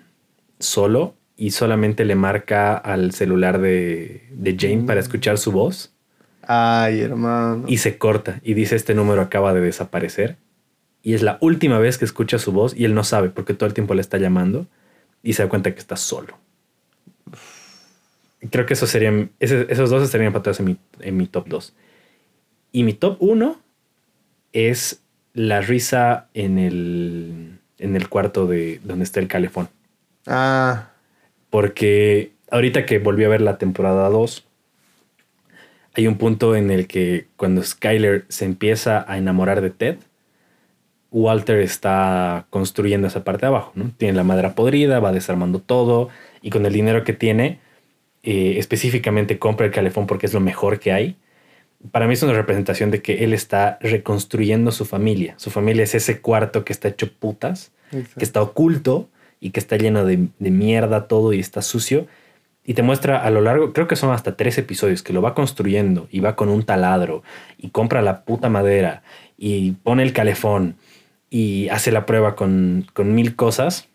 solo, 0.58 1.14
y 1.36 1.50
solamente 1.52 2.04
le 2.04 2.14
marca 2.14 2.76
al 2.76 3.12
celular 3.12 3.60
de, 3.60 4.26
de 4.30 4.56
Jane 4.58 4.84
para 4.86 5.00
escuchar 5.00 5.38
su 5.38 5.52
voz, 5.52 5.92
Ay, 6.42 7.00
hermano. 7.00 7.64
y 7.66 7.78
se 7.78 7.98
corta 7.98 8.40
y 8.42 8.54
dice: 8.54 8.76
Este 8.76 8.94
número 8.94 9.22
acaba 9.22 9.52
de 9.54 9.60
desaparecer. 9.60 10.36
Y 11.02 11.14
es 11.14 11.22
la 11.22 11.38
última 11.40 11.78
vez 11.78 11.98
que 11.98 12.04
escucha 12.04 12.38
su 12.38 12.52
voz 12.52 12.74
y 12.76 12.84
él 12.84 12.94
no 12.94 13.04
sabe 13.04 13.30
porque 13.30 13.54
todo 13.54 13.68
el 13.68 13.74
tiempo 13.74 13.94
le 13.94 14.00
está 14.00 14.18
llamando 14.18 14.66
y 15.22 15.34
se 15.34 15.44
da 15.44 15.48
cuenta 15.48 15.72
que 15.72 15.78
está 15.78 15.96
solo. 15.96 16.36
Creo 18.50 18.66
que 18.66 18.74
esos 18.74 18.90
serían, 18.90 19.30
ese- 19.40 19.66
esos 19.70 19.90
dos 19.90 20.02
estarían 20.02 20.28
empatados 20.28 20.60
en 20.60 20.66
mi, 20.66 20.76
en 21.00 21.16
mi 21.16 21.26
top 21.26 21.48
2. 21.48 21.74
Y 22.72 22.82
mi 22.84 22.92
top 22.92 23.16
1 23.20 23.58
es 24.52 25.02
la 25.32 25.60
risa 25.60 26.28
en 26.34 26.58
el, 26.58 27.58
en 27.78 27.96
el 27.96 28.08
cuarto 28.08 28.46
de 28.46 28.80
donde 28.84 29.04
está 29.04 29.20
el 29.20 29.28
calefón. 29.28 29.68
Ah, 30.26 30.90
Porque 31.50 32.32
ahorita 32.50 32.84
que 32.86 32.98
volví 32.98 33.24
a 33.24 33.28
ver 33.28 33.40
la 33.40 33.58
temporada 33.58 34.08
2, 34.08 34.44
hay 35.94 36.06
un 36.06 36.18
punto 36.18 36.54
en 36.56 36.70
el 36.70 36.86
que 36.86 37.26
cuando 37.36 37.62
Skyler 37.62 38.26
se 38.28 38.44
empieza 38.44 39.10
a 39.10 39.16
enamorar 39.18 39.60
de 39.62 39.70
Ted, 39.70 39.96
Walter 41.10 41.60
está 41.60 42.46
construyendo 42.50 43.06
esa 43.06 43.24
parte 43.24 43.42
de 43.42 43.46
abajo, 43.48 43.72
¿no? 43.74 43.90
Tiene 43.96 44.14
la 44.14 44.24
madera 44.24 44.54
podrida, 44.54 45.00
va 45.00 45.12
desarmando 45.12 45.60
todo 45.60 46.10
y 46.42 46.50
con 46.50 46.66
el 46.66 46.72
dinero 46.72 47.04
que 47.04 47.12
tiene, 47.14 47.60
eh, 48.28 48.58
específicamente 48.58 49.38
compra 49.38 49.66
el 49.66 49.72
calefón 49.72 50.08
porque 50.08 50.26
es 50.26 50.34
lo 50.34 50.40
mejor 50.40 50.80
que 50.80 50.90
hay. 50.90 51.16
Para 51.92 52.08
mí 52.08 52.14
es 52.14 52.22
una 52.24 52.32
representación 52.32 52.90
de 52.90 53.00
que 53.00 53.22
él 53.22 53.32
está 53.32 53.78
reconstruyendo 53.80 54.72
su 54.72 54.84
familia. 54.84 55.34
Su 55.38 55.50
familia 55.50 55.84
es 55.84 55.94
ese 55.94 56.20
cuarto 56.20 56.64
que 56.64 56.72
está 56.72 56.88
hecho 56.88 57.12
putas 57.12 57.70
exacto. 57.92 58.18
que 58.18 58.24
está 58.24 58.42
oculto 58.42 59.08
y 59.38 59.50
que 59.50 59.60
está 59.60 59.76
lleno 59.76 60.04
de, 60.04 60.26
de 60.40 60.50
mierda 60.50 61.06
todo 61.06 61.32
y 61.32 61.38
está 61.38 61.62
sucio. 61.62 62.08
Y 62.64 62.74
te 62.74 62.82
muestra 62.82 63.16
a 63.16 63.30
lo 63.30 63.42
largo, 63.42 63.72
creo 63.72 63.86
que 63.86 63.94
son 63.94 64.12
hasta 64.12 64.36
tres 64.36 64.58
episodios, 64.58 65.04
que 65.04 65.12
lo 65.12 65.22
va 65.22 65.32
construyendo 65.32 66.08
y 66.10 66.18
va 66.18 66.34
con 66.34 66.48
un 66.48 66.64
taladro 66.64 67.22
y 67.58 67.70
compra 67.70 68.02
la 68.02 68.24
puta 68.24 68.48
madera 68.48 69.04
y 69.38 69.70
pone 69.84 70.02
el 70.02 70.12
calefón 70.12 70.74
y 71.30 71.68
hace 71.68 71.92
la 71.92 72.06
prueba 72.06 72.34
con, 72.34 72.88
con 72.92 73.14
mil 73.14 73.36
cosas 73.36 73.88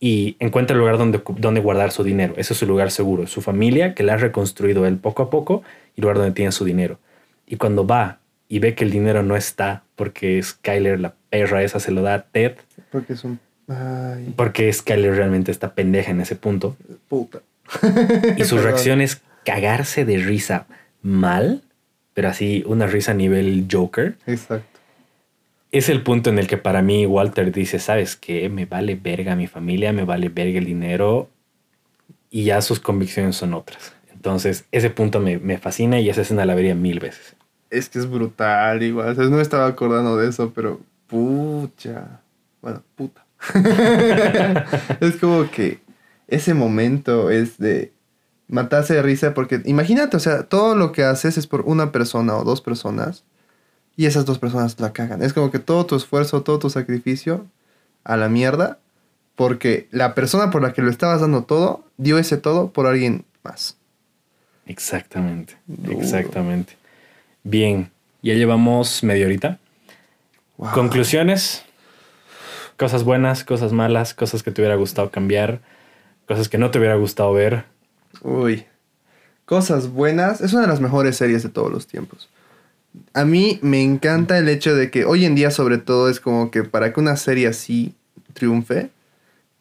y 0.00 0.36
encuentra 0.38 0.74
el 0.74 0.80
lugar 0.80 0.96
donde, 0.96 1.20
donde 1.36 1.60
guardar 1.60 1.92
su 1.92 2.02
dinero. 2.02 2.32
Ese 2.38 2.54
es 2.54 2.58
su 2.58 2.66
lugar 2.66 2.90
seguro, 2.90 3.26
su 3.26 3.42
familia 3.42 3.94
que 3.94 4.02
la 4.02 4.14
ha 4.14 4.16
reconstruido 4.16 4.86
él 4.86 4.96
poco 4.96 5.22
a 5.22 5.30
poco 5.30 5.62
y 5.94 6.00
el 6.00 6.02
lugar 6.02 6.16
donde 6.16 6.32
tiene 6.32 6.50
su 6.52 6.64
dinero. 6.64 6.98
Y 7.46 7.56
cuando 7.56 7.86
va 7.86 8.18
y 8.48 8.58
ve 8.58 8.74
que 8.74 8.84
el 8.84 8.90
dinero 8.90 9.22
no 9.22 9.36
está 9.36 9.84
porque 9.96 10.42
Skyler, 10.42 10.98
la 10.98 11.14
perra 11.28 11.62
esa, 11.62 11.78
se 11.78 11.92
lo 11.92 12.00
da 12.00 12.14
a 12.14 12.22
Ted, 12.22 12.54
Porque 12.90 13.12
es 13.12 13.24
un. 13.24 13.38
Ay, 13.68 14.32
porque 14.34 14.72
Skyler 14.72 15.14
realmente 15.14 15.52
está 15.52 15.74
pendeja 15.74 16.10
en 16.10 16.22
ese 16.22 16.34
punto. 16.34 16.76
puta. 17.08 17.40
Y 18.36 18.44
su 18.44 18.58
reacción 18.62 19.00
es 19.00 19.20
cagarse 19.44 20.04
de 20.04 20.16
risa 20.16 20.66
mal, 21.02 21.62
pero 22.14 22.28
así 22.28 22.64
una 22.66 22.86
risa 22.86 23.12
a 23.12 23.14
nivel 23.14 23.68
Joker. 23.70 24.16
Exacto. 24.26 24.69
Es 25.72 25.88
el 25.88 26.02
punto 26.02 26.30
en 26.30 26.38
el 26.38 26.46
que 26.48 26.56
para 26.56 26.82
mí 26.82 27.06
Walter 27.06 27.52
dice, 27.52 27.78
¿sabes 27.78 28.16
qué? 28.16 28.48
Me 28.48 28.66
vale 28.66 28.96
verga 28.96 29.36
mi 29.36 29.46
familia, 29.46 29.92
me 29.92 30.04
vale 30.04 30.28
verga 30.28 30.58
el 30.58 30.64
dinero. 30.64 31.28
Y 32.28 32.44
ya 32.44 32.60
sus 32.60 32.80
convicciones 32.80 33.36
son 33.36 33.54
otras. 33.54 33.92
Entonces, 34.12 34.64
ese 34.72 34.90
punto 34.90 35.20
me, 35.20 35.38
me 35.38 35.58
fascina 35.58 36.00
y 36.00 36.10
esa 36.10 36.22
escena 36.22 36.44
la 36.44 36.54
vería 36.54 36.74
mil 36.74 36.98
veces. 36.98 37.36
Es 37.70 37.88
que 37.88 38.00
es 38.00 38.10
brutal, 38.10 38.82
igual. 38.82 39.18
O 39.18 39.22
no 39.24 39.36
me 39.36 39.42
estaba 39.42 39.66
acordando 39.66 40.16
de 40.16 40.28
eso, 40.28 40.52
pero. 40.52 40.80
Pucha. 41.06 42.20
Bueno, 42.60 42.82
puta. 42.96 43.24
es 45.00 45.16
como 45.16 45.50
que 45.50 45.78
ese 46.28 46.52
momento 46.52 47.30
es 47.30 47.58
de 47.58 47.92
matarse 48.48 48.94
de 48.94 49.02
risa 49.02 49.34
porque 49.34 49.62
imagínate, 49.64 50.16
o 50.16 50.20
sea, 50.20 50.42
todo 50.42 50.74
lo 50.74 50.92
que 50.92 51.04
haces 51.04 51.38
es 51.38 51.46
por 51.46 51.62
una 51.62 51.92
persona 51.92 52.36
o 52.36 52.44
dos 52.44 52.60
personas 52.60 53.24
y 53.96 54.06
esas 54.06 54.24
dos 54.24 54.38
personas 54.38 54.78
la 54.80 54.92
cagan. 54.92 55.22
Es 55.22 55.32
como 55.32 55.50
que 55.50 55.58
todo 55.58 55.86
tu 55.86 55.96
esfuerzo, 55.96 56.42
todo 56.42 56.58
tu 56.58 56.70
sacrificio 56.70 57.46
a 58.04 58.16
la 58.16 58.28
mierda 58.28 58.78
porque 59.40 59.88
la 59.90 60.14
persona 60.14 60.50
por 60.50 60.60
la 60.60 60.74
que 60.74 60.82
lo 60.82 60.90
estabas 60.90 61.22
dando 61.22 61.44
todo 61.44 61.82
dio 61.96 62.18
ese 62.18 62.36
todo 62.36 62.70
por 62.72 62.86
alguien 62.86 63.24
más. 63.42 63.78
Exactamente, 64.66 65.56
exactamente. 65.88 66.76
Bien, 67.42 67.90
ya 68.22 68.34
llevamos 68.34 69.02
media 69.02 69.24
horita. 69.24 69.58
Conclusiones, 70.74 71.64
cosas 72.76 73.02
buenas, 73.02 73.42
cosas 73.44 73.72
malas, 73.72 74.12
cosas 74.12 74.42
que 74.42 74.50
te 74.50 74.60
hubiera 74.60 74.76
gustado 74.76 75.10
cambiar, 75.10 75.60
cosas 76.28 76.50
que 76.50 76.58
no 76.58 76.70
te 76.70 76.78
hubiera 76.78 76.96
gustado 76.96 77.32
ver. 77.32 77.64
Uy, 78.20 78.66
cosas 79.46 79.88
buenas. 79.88 80.42
Es 80.42 80.52
una 80.52 80.62
de 80.62 80.68
las 80.68 80.80
mejores 80.80 81.16
series 81.16 81.42
de 81.42 81.48
todos 81.48 81.72
los 81.72 81.86
tiempos. 81.86 82.28
A 83.12 83.24
mí 83.24 83.58
me 83.62 83.82
encanta 83.82 84.38
el 84.38 84.48
hecho 84.48 84.74
de 84.74 84.90
que 84.90 85.04
hoy 85.04 85.24
en 85.24 85.34
día 85.34 85.50
sobre 85.50 85.78
todo 85.78 86.08
es 86.08 86.20
como 86.20 86.50
que 86.50 86.64
para 86.64 86.92
que 86.92 87.00
una 87.00 87.16
serie 87.16 87.46
así 87.46 87.94
triunfe, 88.32 88.90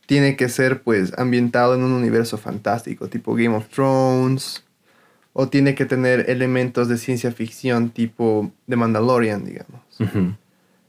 tiene 0.05 0.35
que 0.35 0.49
ser 0.49 0.81
pues 0.81 1.13
ambientado 1.19 1.75
en 1.75 1.83
un 1.83 1.91
universo 1.91 2.37
fantástico, 2.37 3.09
tipo 3.09 3.35
Game 3.35 3.55
of 3.55 3.67
Thrones, 3.67 4.63
o 5.33 5.49
tiene 5.49 5.75
que 5.75 5.85
tener 5.85 6.29
elementos 6.29 6.87
de 6.87 6.97
ciencia 6.97 7.31
ficción 7.31 7.91
tipo 7.91 8.51
The 8.67 8.75
Mandalorian, 8.75 9.45
digamos. 9.45 9.81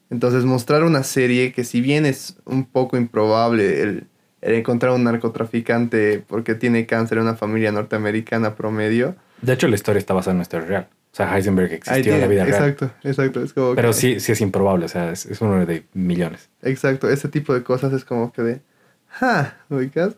Entonces 0.08 0.44
mostrar 0.44 0.84
una 0.84 1.02
serie 1.02 1.52
que 1.52 1.64
si 1.64 1.80
bien 1.80 2.06
es 2.06 2.36
un 2.46 2.64
poco 2.64 2.96
improbable 2.96 3.82
el, 3.82 4.06
encontrar 4.40 4.92
un 4.92 5.04
narcotraficante 5.04 6.24
porque 6.26 6.54
tiene 6.54 6.86
cáncer 6.86 7.18
en 7.18 7.24
una 7.24 7.36
familia 7.36 7.72
norteamericana 7.72 8.54
promedio. 8.54 9.16
De 9.42 9.52
hecho 9.52 9.68
la 9.68 9.74
historia 9.74 9.98
está 9.98 10.14
basada 10.14 10.32
en 10.32 10.36
una 10.36 10.42
historia 10.42 10.66
real. 10.66 10.88
O 11.12 11.16
sea, 11.16 11.34
Heisenberg 11.34 11.72
existió 11.72 12.14
en 12.14 12.20
la 12.20 12.26
vida 12.28 12.44
real. 12.44 12.70
Exacto, 12.70 12.90
exacto. 13.02 13.42
Es 13.42 13.52
como 13.52 13.74
Pero 13.74 13.92
sí, 13.92 14.20
sí 14.20 14.30
es 14.30 14.40
improbable, 14.40 14.84
o 14.84 14.88
sea, 14.88 15.10
es, 15.10 15.26
uno 15.40 15.66
de 15.66 15.84
millones. 15.92 16.48
Exacto, 16.62 17.10
ese 17.10 17.28
tipo 17.28 17.52
de 17.52 17.64
cosas 17.64 17.92
es 17.92 18.04
como 18.04 18.32
que 18.32 18.42
de... 18.42 18.60
¡Ja! 19.08 19.56
¿Ubicas? 19.68 20.14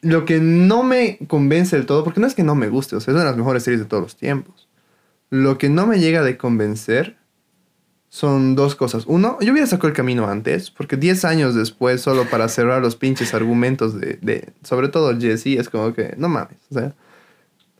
Lo 0.00 0.24
que 0.24 0.40
no 0.40 0.82
me 0.82 1.18
convence 1.28 1.76
del 1.76 1.84
todo, 1.84 2.02
porque 2.02 2.20
no 2.20 2.26
es 2.26 2.34
que 2.34 2.42
no 2.42 2.54
me 2.54 2.68
guste, 2.68 2.96
o 2.96 3.00
sea, 3.00 3.12
es 3.12 3.16
una 3.16 3.24
de 3.24 3.30
las 3.30 3.36
mejores 3.36 3.62
series 3.62 3.80
de 3.80 3.86
todos 3.86 4.02
los 4.02 4.16
tiempos. 4.16 4.68
Lo 5.28 5.58
que 5.58 5.68
no 5.68 5.86
me 5.86 5.98
llega 5.98 6.22
de 6.22 6.38
convencer 6.38 7.16
son 8.08 8.54
dos 8.54 8.76
cosas. 8.76 9.04
Uno, 9.06 9.36
yo 9.40 9.52
hubiera 9.52 9.66
sacado 9.66 9.88
el 9.88 9.94
camino 9.94 10.26
antes, 10.28 10.70
porque 10.70 10.96
10 10.96 11.24
años 11.26 11.54
después, 11.54 12.00
solo 12.00 12.24
para 12.30 12.48
cerrar 12.48 12.80
los 12.80 12.96
pinches 12.96 13.34
argumentos 13.34 14.00
de, 14.00 14.18
de, 14.22 14.52
sobre 14.62 14.88
todo 14.88 15.18
Jesse, 15.18 15.58
es 15.58 15.68
como 15.68 15.92
que, 15.92 16.14
no 16.16 16.28
mames, 16.28 16.58
o 16.70 16.74
sea, 16.74 16.94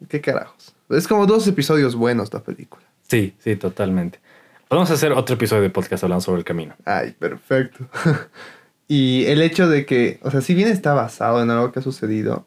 ¿qué 0.08 0.20
carajos? 0.20 0.73
Es 0.90 1.08
como 1.08 1.26
dos 1.26 1.46
episodios 1.46 1.94
buenos 1.94 2.32
la 2.32 2.42
película. 2.42 2.84
Sí, 3.08 3.34
sí, 3.38 3.56
totalmente. 3.56 4.20
Podemos 4.68 4.90
hacer 4.90 5.12
otro 5.12 5.34
episodio 5.34 5.62
de 5.62 5.70
podcast 5.70 6.04
hablando 6.04 6.22
sobre 6.22 6.38
el 6.38 6.44
camino. 6.44 6.74
Ay, 6.84 7.12
perfecto. 7.18 7.86
y 8.88 9.24
el 9.26 9.42
hecho 9.42 9.68
de 9.68 9.86
que, 9.86 10.18
o 10.22 10.30
sea, 10.30 10.40
si 10.40 10.54
bien 10.54 10.68
está 10.68 10.94
basado 10.94 11.42
en 11.42 11.50
algo 11.50 11.72
que 11.72 11.80
ha 11.80 11.82
sucedido, 11.82 12.46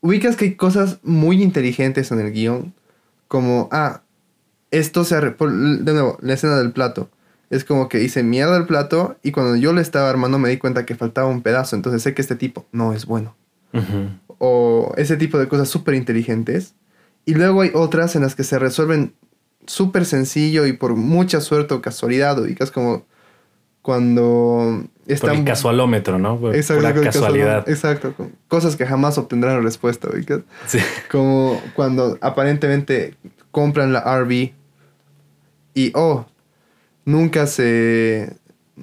ubicas 0.00 0.36
que 0.36 0.46
hay 0.46 0.54
cosas 0.56 0.98
muy 1.02 1.42
inteligentes 1.42 2.10
en 2.12 2.20
el 2.20 2.32
guion, 2.32 2.74
como, 3.28 3.68
ah, 3.72 4.02
esto 4.70 5.04
se... 5.04 5.14
De 5.20 5.92
nuevo, 5.92 6.18
la 6.20 6.34
escena 6.34 6.58
del 6.58 6.72
plato. 6.72 7.10
Es 7.50 7.64
como 7.64 7.88
que 7.88 8.02
hice 8.02 8.22
mierda 8.22 8.56
el 8.56 8.66
plato 8.66 9.16
y 9.22 9.30
cuando 9.30 9.56
yo 9.56 9.74
lo 9.74 9.80
estaba 9.80 10.08
armando 10.08 10.38
me 10.38 10.48
di 10.48 10.56
cuenta 10.56 10.86
que 10.86 10.94
faltaba 10.94 11.28
un 11.28 11.42
pedazo. 11.42 11.76
Entonces 11.76 12.02
sé 12.02 12.14
que 12.14 12.22
este 12.22 12.34
tipo 12.34 12.66
no 12.72 12.94
es 12.94 13.04
bueno. 13.04 13.36
O 14.38 14.94
ese 14.96 15.16
tipo 15.16 15.38
de 15.38 15.48
cosas 15.48 15.68
súper 15.68 15.94
inteligentes. 15.94 16.74
Y 17.24 17.34
luego 17.34 17.62
hay 17.62 17.70
otras 17.74 18.16
en 18.16 18.22
las 18.22 18.34
que 18.34 18.44
se 18.44 18.58
resuelven 18.58 19.14
súper 19.66 20.04
sencillo 20.04 20.66
y 20.66 20.72
por 20.72 20.96
mucha 20.96 21.40
suerte 21.40 21.74
o 21.74 21.82
casualidad. 21.82 22.44
es 22.46 22.70
como 22.70 23.04
cuando 23.80 24.84
están... 25.06 25.30
Por 25.30 25.38
el 25.38 25.44
casualómetro, 25.44 26.18
¿no? 26.18 26.38
Por, 26.38 26.54
exacto, 26.54 26.82
la 26.82 26.94
casualidad. 26.94 27.68
Exacto. 27.68 28.14
Cosas 28.48 28.76
que 28.76 28.86
jamás 28.86 29.18
obtendrán 29.18 29.62
respuesta. 29.62 30.08
Sí. 30.66 30.78
Como 31.10 31.60
cuando 31.74 32.18
aparentemente 32.20 33.16
compran 33.50 33.92
la 33.92 34.00
RV 34.00 34.52
y, 35.74 35.92
oh, 35.94 36.26
nunca 37.04 37.46
se... 37.46 38.36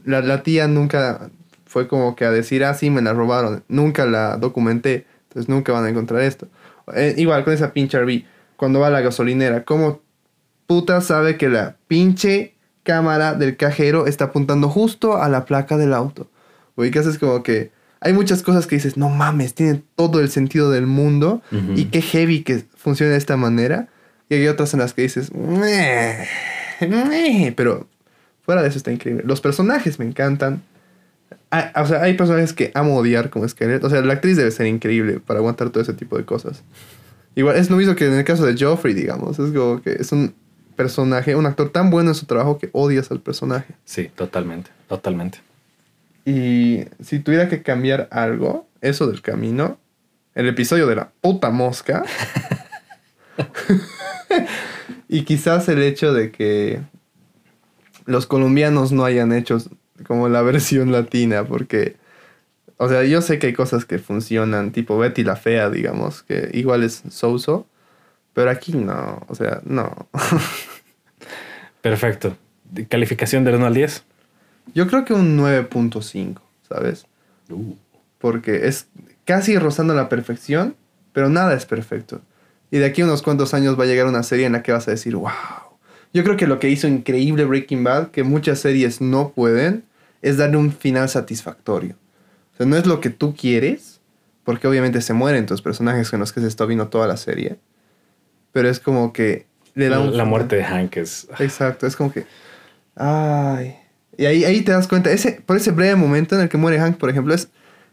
La, 0.05 0.43
tía 0.43 0.67
nunca 0.67 1.29
fue 1.65 1.87
como 1.87 2.15
que 2.15 2.25
a 2.25 2.31
decir, 2.31 2.63
ah, 2.63 2.73
sí, 2.73 2.89
me 2.89 3.01
la 3.01 3.13
robaron. 3.13 3.63
Nunca 3.67 4.05
la 4.05 4.37
documenté. 4.37 5.05
Entonces 5.29 5.49
nunca 5.49 5.71
van 5.71 5.85
a 5.85 5.89
encontrar 5.89 6.21
esto. 6.21 6.47
Eh, 6.95 7.15
igual 7.17 7.43
con 7.43 7.53
esa 7.53 7.73
pinche 7.73 7.99
RV. 7.99 8.23
Cuando 8.55 8.79
va 8.79 8.87
a 8.87 8.91
la 8.91 9.01
gasolinera. 9.01 9.63
¿Cómo 9.63 10.01
puta 10.67 11.01
sabe 11.01 11.37
que 11.37 11.49
la 11.49 11.77
pinche 11.87 12.55
cámara 12.83 13.33
del 13.33 13.57
cajero 13.57 14.07
está 14.07 14.25
apuntando 14.25 14.69
justo 14.69 15.21
a 15.21 15.29
la 15.29 15.45
placa 15.45 15.77
del 15.77 15.93
auto? 15.93 16.29
que 16.75 16.99
haces 16.99 17.17
como 17.17 17.43
que... 17.43 17.71
Hay 18.01 18.13
muchas 18.13 18.43
cosas 18.43 18.65
que 18.65 18.75
dices, 18.75 18.95
no 18.95 19.09
mames, 19.09 19.53
tiene 19.53 19.83
todo 19.95 20.21
el 20.21 20.29
sentido 20.29 20.71
del 20.71 20.87
mundo. 20.87 21.41
Y 21.75 21.85
qué 21.85 22.01
heavy 22.01 22.43
que 22.43 22.63
funcione 22.77 23.11
de 23.11 23.17
esta 23.17 23.35
manera. 23.35 23.89
Y 24.29 24.35
hay 24.35 24.47
otras 24.47 24.73
en 24.73 24.79
las 24.79 24.93
que 24.93 25.01
dices, 25.01 25.31
pero 27.57 27.87
fuera 28.41 28.61
de 28.61 28.69
eso 28.69 28.77
está 28.77 28.93
increíble. 28.93 29.23
Los 29.25 29.41
personajes 29.41 29.99
me 29.99 30.05
encantan. 30.05 30.63
Ah, 31.52 31.72
o 31.82 31.86
sea, 31.88 32.04
hay 32.04 32.14
personajes 32.14 32.54
que 32.54 32.72
amo 32.76 32.95
odiar 32.97 33.30
como 33.30 33.47
Skynet. 33.47 33.84
O 33.84 33.89
sea, 33.89 34.02
la 34.02 34.14
actriz 34.14 34.38
debe 34.38 34.52
ser 34.52 34.68
increíble 34.68 35.20
para 35.20 35.39
aguantar 35.39 35.70
todo 35.70 35.82
ese 35.82 35.93
tipo 35.93 36.18
de 36.18 36.26
cosas. 36.26 36.64
Igual, 37.36 37.58
es 37.58 37.70
lo 37.70 37.78
mismo 37.78 37.95
que 37.95 38.06
en 38.06 38.14
el 38.14 38.24
caso 38.24 38.45
de 38.45 38.56
Joffrey, 38.58 38.93
digamos. 38.93 39.39
Es 39.39 39.52
como 39.52 39.82
que 39.82 39.93
es 39.93 40.12
un 40.12 40.36
personaje, 40.76 41.36
un 41.36 41.45
actor 41.45 41.72
tan 41.72 41.89
bueno 41.89 42.12
en 42.12 42.16
su 42.16 42.26
trabajo 42.26 42.58
que 42.58 42.70
odias 42.72 43.12
al 43.12 43.20
personaje. 43.20 43.74
Sí, 43.84 44.10
totalmente, 44.16 44.70
totalmente. 44.88 45.39
Y 46.26 46.86
si 47.02 47.20
tuviera 47.20 47.50
que 47.50 47.64
cambiar 47.64 48.08
algo, 48.12 48.68
eso 48.82 49.08
del 49.08 49.22
camino, 49.22 49.80
el 50.36 50.47
episodio 50.47 50.86
de 50.88 50.95
la 50.95 51.12
puta 51.22 51.50
mosca. 51.50 52.04
y 55.08 55.24
quizás 55.24 55.68
el 55.70 55.82
hecho 55.82 56.14
de 56.14 56.32
que 56.32 56.82
los 58.06 58.26
colombianos 58.26 58.91
no 58.91 59.06
hayan 59.06 59.34
hecho 59.34 59.58
como 60.10 60.28
la 60.28 60.41
versión 60.51 60.91
latina, 60.91 61.45
porque, 61.45 61.95
o 62.78 62.89
sea, 62.89 63.03
yo 63.03 63.22
sé 63.22 63.38
que 63.38 63.47
hay 63.47 63.53
cosas 63.53 63.86
que 63.86 63.99
funcionan, 63.99 64.72
tipo 64.72 64.97
Betty 64.97 65.24
la 65.24 65.36
Fea, 65.36 65.70
digamos, 65.70 66.24
que 66.24 66.49
igual 66.53 66.84
es 66.84 67.03
Souso, 67.12 67.68
pero 68.34 68.49
aquí 68.49 68.74
no, 68.74 69.24
o 69.28 69.36
sea, 69.36 69.62
no. 69.66 70.10
Perfecto. 71.82 72.36
¿Calificación 72.89 73.43
del 73.43 73.55
1 73.55 73.68
al 73.68 73.74
10? 73.74 74.03
Yo 74.74 74.88
creo 74.88 75.05
que 75.05 75.14
un 75.14 75.38
9.5, 75.38 76.39
¿sabes? 76.68 77.05
Uh. 77.49 77.76
Porque 78.18 78.68
es 78.68 78.88
casi 79.26 79.57
rozando 79.57 79.93
la 79.93 80.10
perfección, 80.10 80.76
pero 81.14 81.30
nada 81.30 81.53
es 81.53 81.66
perfecto. 81.66 82.22
Y 82.72 82.80
de 82.80 82.86
aquí 82.86 83.01
a 83.01 83.05
unos 83.05 83.22
cuantos 83.22 83.53
años 83.53 83.80
va 83.80 83.84
a 83.84 83.88
llegar 83.88 84.07
una 84.07 84.24
serie 84.24 84.45
en 84.45 84.53
la 84.53 84.64
que 84.64 84.72
vas 84.72 84.88
a 84.88 84.91
decir, 84.91 85.16
wow. 85.16 85.30
Yo 86.14 86.24
creo 86.24 86.36
que 86.36 86.47
lo 86.47 86.60
que 86.60 86.70
hizo 86.70 86.88
increíble 86.88 87.45
Breaking 87.45 87.84
Bad, 87.84 88.10
que 88.10 88.24
muchas 88.24 88.60
series 88.60 89.01
no 89.01 89.30
pueden, 89.30 89.84
es 90.22 90.38
darle 90.38 90.57
un 90.57 90.72
final 90.72 91.09
satisfactorio. 91.09 91.95
O 92.53 92.57
sea, 92.57 92.65
no 92.65 92.76
es 92.76 92.86
lo 92.86 92.99
que 93.01 93.09
tú 93.09 93.36
quieres, 93.36 94.01
porque 94.43 94.67
obviamente 94.67 95.01
se 95.01 95.13
mueren 95.13 95.45
tus 95.45 95.61
personajes 95.61 96.09
con 96.09 96.20
los 96.20 96.34
que 96.34 96.41
se 96.41 96.47
está 96.47 96.65
viendo 96.65 96.88
toda 96.88 97.07
la 97.07 97.17
serie. 97.17 97.59
Pero 98.51 98.70
es 98.70 98.80
como 98.80 99.13
que 99.13 99.45
le 99.76 99.89
da 99.89 99.99
un 99.99 100.17
La 100.17 100.26
muerte 100.26 100.55
de 100.55 100.63
Hank 100.63 100.97
es... 100.97 101.28
Exacto, 101.39 101.88
es 101.88 101.95
como 101.95 102.11
que... 102.11 102.26
Ay. 102.95 103.76
Y 104.17 104.26
ahí, 104.26 104.43
ahí 104.43 104.61
te 104.61 104.72
das 104.72 104.88
cuenta, 104.88 105.11
ese, 105.11 105.41
por 105.45 105.55
ese 105.55 105.72
breve 105.72 105.95
momento 105.95 106.36
en 106.36 106.41
el 106.41 106.49
que 106.49 106.57
muere 106.57 106.80
Hank, 106.80 106.97
por 106.97 107.09
ejemplo, 107.09 107.34
es 107.34 107.49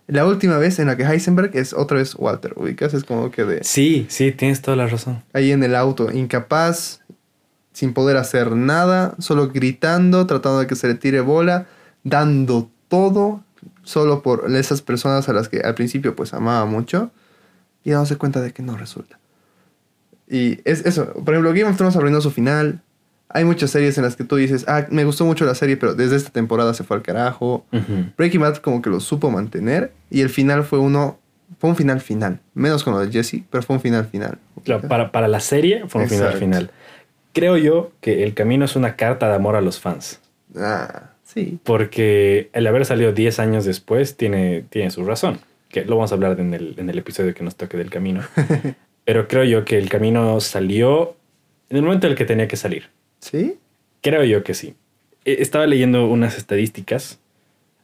la 0.09 0.25
última 0.25 0.59
vez 0.59 0.79
en 0.79 0.87
la 0.87 0.97
que 0.97 1.05
Heisenberg 1.05 1.51
es 1.55 1.73
otra 1.73 1.99
vez 1.99 2.15
Walter, 2.17 2.55
ubicas, 2.57 2.95
es 2.95 3.05
como 3.05 3.31
que 3.31 3.45
de... 3.45 3.65
Sí, 3.65 4.07
sí, 4.09 4.33
tienes 4.33 4.63
toda 4.63 4.77
la 4.77 4.87
razón. 4.87 5.23
Ahí 5.33 5.53
en 5.53 5.63
el 5.63 5.75
auto, 5.75 6.11
incapaz, 6.11 7.01
sin 7.73 7.93
poder 7.93 8.17
hacer 8.17 8.53
nada, 8.53 9.15
solo 9.19 9.49
gritando, 9.49 10.27
tratando 10.27 10.61
de 10.61 10.67
que 10.67 10.77
se 10.77 10.89
le 10.89 10.95
tire 10.95 11.21
bola, 11.21 11.67
dando 12.07 12.71
todo, 12.87 13.43
solo 13.83 14.23
por 14.23 14.49
esas 14.55 14.81
personas 14.81 15.29
a 15.29 15.33
las 15.33 15.49
que 15.49 15.61
al 15.61 15.75
principio 15.75 16.15
pues 16.15 16.33
amaba 16.33 16.65
mucho, 16.65 17.11
y 17.83 17.91
dándose 17.91 18.17
cuenta 18.17 18.41
de 18.41 18.53
que 18.53 18.63
no 18.63 18.77
resulta. 18.77 19.19
Y 20.29 20.61
es 20.65 20.87
eso, 20.87 21.13
por 21.13 21.35
ejemplo, 21.35 21.53
Game 21.53 21.65
of 21.65 21.77
Thrones 21.77 21.97
arruinó 21.97 22.21
su 22.21 22.31
final, 22.31 22.81
hay 23.29 23.45
muchas 23.45 23.71
series 23.71 23.99
en 23.99 24.05
las 24.05 24.15
que 24.15 24.23
tú 24.23 24.37
dices, 24.37 24.65
ah, 24.69 24.87
me 24.91 25.05
gustó 25.05 25.25
mucho 25.25 25.45
la 25.45 25.57
serie, 25.57 25.77
pero 25.77 25.95
desde 25.95 26.15
esta 26.15 26.31
temporada 26.31 26.75
se 26.75 26.85
fue 26.85 26.97
al 26.97 27.03
carajo. 27.03 27.67
Breaking 28.17 28.41
Bad 28.41 28.59
como 28.59 28.81
que 28.81 28.89
lo 28.89 29.01
supo 29.01 29.31
mantener 29.31 29.93
y 30.11 30.21
el 30.21 30.31
final 30.31 30.63
fue 30.63 30.79
uno, 30.79 31.19
fue 31.59 31.71
un 31.71 31.77
final 31.77 32.01
final. 32.01 32.39
Menos 32.55 32.85
con 32.85 32.95
lo 32.95 33.01
de 33.01 33.11
Jesse, 33.11 33.43
pero 33.51 33.65
fue 33.65 33.75
un 33.75 33.83
final 33.83 34.07
final. 34.07 34.39
Claro, 34.63 34.87
para, 34.87 35.11
para 35.11 35.27
la 35.27 35.41
serie 35.41 35.89
fue 35.89 36.03
un 36.03 36.09
final 36.09 36.35
final. 36.35 36.71
Creo 37.33 37.57
yo 37.57 37.91
que 38.01 38.23
El 38.23 38.33
Camino 38.33 38.65
es 38.65 38.77
una 38.77 38.95
carta 38.95 39.29
de 39.29 39.35
amor 39.35 39.57
a 39.57 39.61
los 39.61 39.81
fans. 39.81 40.21
Ah, 40.57 41.11
Sí. 41.37 41.59
Porque 41.65 42.49
el 42.55 42.67
haber 42.67 42.85
salido 42.87 43.13
10 43.13 43.39
años 43.41 43.65
después 43.67 44.17
tiene, 44.17 44.65
tiene 44.71 44.91
su 44.91 45.05
razón. 45.05 45.39
Que 45.69 45.85
lo 45.85 45.97
vamos 45.97 46.11
a 46.11 46.15
hablar 46.15 46.41
en 46.41 46.55
el, 46.55 46.75
en 46.79 46.89
el 46.89 46.99
episodio 46.99 47.35
que 47.35 47.45
nos 47.45 47.57
toque 47.57 47.77
del 47.77 47.91
camino. 47.91 48.23
Pero 49.05 49.29
creo 49.29 49.45
yo 49.45 49.65
que 49.65 49.77
el 49.79 49.89
camino 49.91 50.41
salió 50.41 51.15
en 51.69 51.77
el 51.77 51.83
momento 51.83 52.07
en 52.07 52.13
el 52.13 52.17
que 52.19 52.25
tenía 52.25 52.49
que 52.49 52.57
salir. 52.57 52.85
¿Sí? 53.21 53.57
Creo 54.01 54.25
yo 54.25 54.43
que 54.43 54.55
sí. 54.55 54.75
E- 55.25 55.37
Estaba 55.43 55.67
leyendo 55.67 56.07
unas 56.09 56.39
estadísticas. 56.39 57.19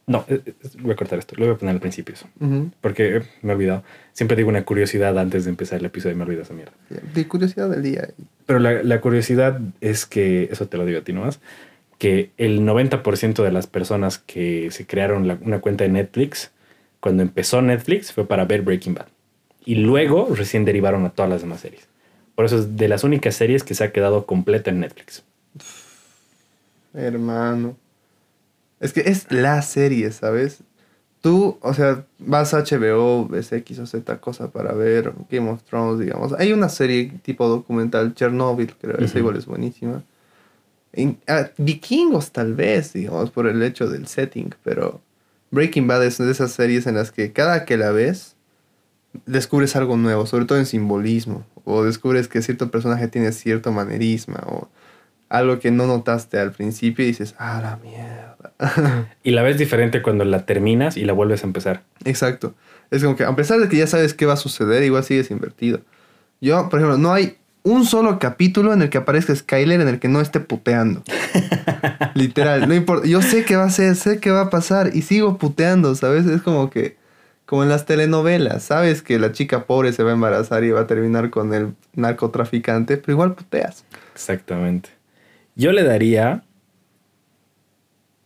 No, 0.07 0.25
eh, 0.27 0.41
eh, 0.45 0.53
voy 0.79 0.91
a 0.91 0.95
cortar 0.95 1.19
esto. 1.19 1.35
Lo 1.37 1.45
voy 1.45 1.53
a 1.55 1.57
poner 1.57 1.75
al 1.75 1.79
principio 1.79 2.15
eso. 2.15 2.27
Ujú. 2.41 2.71
Porque 2.81 3.17
eh, 3.17 3.21
me 3.41 3.51
he 3.53 3.55
olvidado. 3.55 3.83
Siempre 4.13 4.35
digo 4.35 4.49
una 4.49 4.65
curiosidad 4.65 5.17
antes 5.19 5.45
de 5.45 5.51
empezar 5.51 5.79
el 5.79 5.85
episodio 5.85 6.15
y 6.15 6.17
me 6.17 6.23
olvido 6.23 6.41
esa 6.41 6.53
mierda. 6.53 6.73
De 7.13 7.27
curiosidad 7.27 7.69
del 7.69 7.83
día. 7.83 8.09
Pero 8.45 8.59
la, 8.59 8.83
la 8.83 8.99
curiosidad 8.99 9.59
es 9.79 10.05
que, 10.05 10.49
eso 10.51 10.67
te 10.67 10.77
lo 10.77 10.85
digo 10.85 10.99
a 10.99 11.03
ti 11.03 11.13
nomás, 11.13 11.39
que 12.03 12.31
el 12.37 12.65
90% 12.65 13.43
de 13.43 13.51
las 13.53 13.65
personas 13.65 14.17
que 14.17 14.69
se 14.71 14.85
crearon 14.85 15.25
la- 15.25 15.37
una 15.41 15.61
cuenta 15.61 15.85
de 15.85 15.89
Netflix, 15.89 16.51
cuando 16.99 17.23
empezó 17.23 17.61
Netflix, 17.61 18.11
fue 18.11 18.27
para 18.27 18.43
ver 18.43 18.61
Breaking 18.61 18.93
Bad. 18.93 19.05
Y 19.63 19.75
luego 19.75 20.27
recién 20.35 20.65
derivaron 20.65 21.05
a 21.05 21.11
todas 21.11 21.31
las 21.31 21.39
demás 21.43 21.61
series. 21.61 21.87
Por 22.35 22.43
eso 22.43 22.59
es 22.59 22.75
de 22.75 22.89
las 22.89 23.05
únicas 23.05 23.35
series 23.35 23.63
que 23.63 23.73
se 23.73 23.85
ha 23.85 23.93
quedado 23.93 24.25
completa 24.25 24.69
en 24.69 24.81
Netflix. 24.81 25.23
Hermano. 26.93 27.77
Es 28.81 28.91
que 28.91 28.99
es 29.05 29.31
la 29.31 29.61
serie, 29.61 30.11
¿sabes? 30.11 30.59
Tú, 31.21 31.57
o 31.61 31.73
sea, 31.73 32.03
vas 32.19 32.53
a 32.53 32.57
HBO, 32.65 33.29
ves 33.29 33.53
X 33.53 33.79
o 33.79 33.85
Z 33.85 34.17
cosa 34.19 34.51
para 34.51 34.73
ver 34.73 35.13
Game 35.31 35.49
of 35.49 35.63
Thrones, 35.63 36.01
digamos. 36.01 36.33
Hay 36.33 36.51
una 36.51 36.67
serie 36.67 37.13
tipo 37.21 37.47
documental, 37.47 38.13
Chernobyl, 38.13 38.73
creo, 38.75 38.97
esa 38.97 39.05
Ujú. 39.05 39.19
igual 39.19 39.37
es 39.37 39.45
buenísima. 39.45 40.03
En- 40.93 41.17
ah, 41.27 41.49
Vikingos 41.57 42.31
tal 42.31 42.53
vez, 42.53 42.93
digamos, 42.93 43.31
por 43.31 43.47
el 43.47 43.61
hecho 43.63 43.89
del 43.89 44.07
setting, 44.07 44.53
pero 44.63 45.01
Breaking 45.51 45.87
Bad 45.87 46.05
es 46.05 46.17
de 46.17 46.31
esas 46.31 46.51
series 46.51 46.87
en 46.87 46.95
las 46.95 47.11
que 47.11 47.31
cada 47.33 47.65
que 47.65 47.77
la 47.77 47.91
ves, 47.91 48.35
descubres 49.25 49.75
algo 49.75 49.97
nuevo, 49.97 50.25
sobre 50.25 50.45
todo 50.45 50.57
en 50.57 50.65
simbolismo, 50.65 51.45
o 51.65 51.83
descubres 51.83 52.27
que 52.27 52.41
cierto 52.41 52.71
personaje 52.71 53.07
tiene 53.07 53.31
cierto 53.31 53.71
manerismo, 53.71 54.35
o 54.45 54.69
algo 55.29 55.59
que 55.59 55.71
no 55.71 55.87
notaste 55.87 56.37
al 56.39 56.51
principio 56.51 57.03
y 57.03 57.09
dices, 57.09 57.33
ah, 57.37 57.59
la 57.61 57.77
mierda. 57.77 59.07
Y 59.23 59.31
la 59.31 59.41
ves 59.41 59.57
diferente 59.57 60.01
cuando 60.01 60.25
la 60.25 60.45
terminas 60.45 60.97
y 60.97 61.05
la 61.05 61.13
vuelves 61.13 61.43
a 61.43 61.47
empezar. 61.47 61.83
Exacto. 62.05 62.53
Es 62.91 63.03
como 63.03 63.15
que 63.15 63.23
a 63.23 63.35
pesar 63.35 63.59
de 63.59 63.67
que 63.69 63.77
ya 63.77 63.87
sabes 63.87 64.13
qué 64.13 64.25
va 64.25 64.33
a 64.33 64.37
suceder, 64.37 64.83
igual 64.83 65.03
sigues 65.03 65.31
invertido. 65.31 65.81
Yo, 66.41 66.69
por 66.69 66.79
ejemplo, 66.79 66.97
no 66.97 67.13
hay 67.13 67.37
un 67.63 67.85
solo 67.85 68.19
capítulo 68.19 68.73
en 68.73 68.81
el 68.81 68.89
que 68.89 68.97
aparezca 68.97 69.35
Skyler 69.35 69.79
en 69.79 69.87
el 69.87 69.99
que 69.99 70.09
no 70.09 70.19
esté 70.21 70.41
puteando. 70.41 71.01
Literal, 72.13 72.67
no 72.67 72.75
importa. 72.75 73.07
Yo 73.07 73.21
sé 73.21 73.45
qué 73.45 73.55
va 73.55 73.63
a 73.63 73.69
ser, 73.69 73.95
sé 73.95 74.19
qué 74.19 74.31
va 74.31 74.41
a 74.41 74.49
pasar 74.49 74.91
y 74.93 75.01
sigo 75.01 75.37
puteando, 75.37 75.95
¿sabes? 75.95 76.25
Es 76.25 76.41
como 76.41 76.69
que, 76.69 76.97
como 77.45 77.63
en 77.63 77.69
las 77.69 77.85
telenovelas, 77.85 78.63
sabes 78.63 79.01
que 79.01 79.17
la 79.17 79.31
chica 79.31 79.65
pobre 79.65 79.93
se 79.93 80.03
va 80.03 80.11
a 80.11 80.13
embarazar 80.13 80.63
y 80.65 80.71
va 80.71 80.81
a 80.81 80.87
terminar 80.87 81.29
con 81.29 81.53
el 81.53 81.73
narcotraficante, 81.93 82.97
pero 82.97 83.13
igual 83.13 83.33
puteas. 83.33 83.85
Exactamente. 84.13 84.89
Yo 85.55 85.71
le 85.71 85.83
daría 85.83 86.43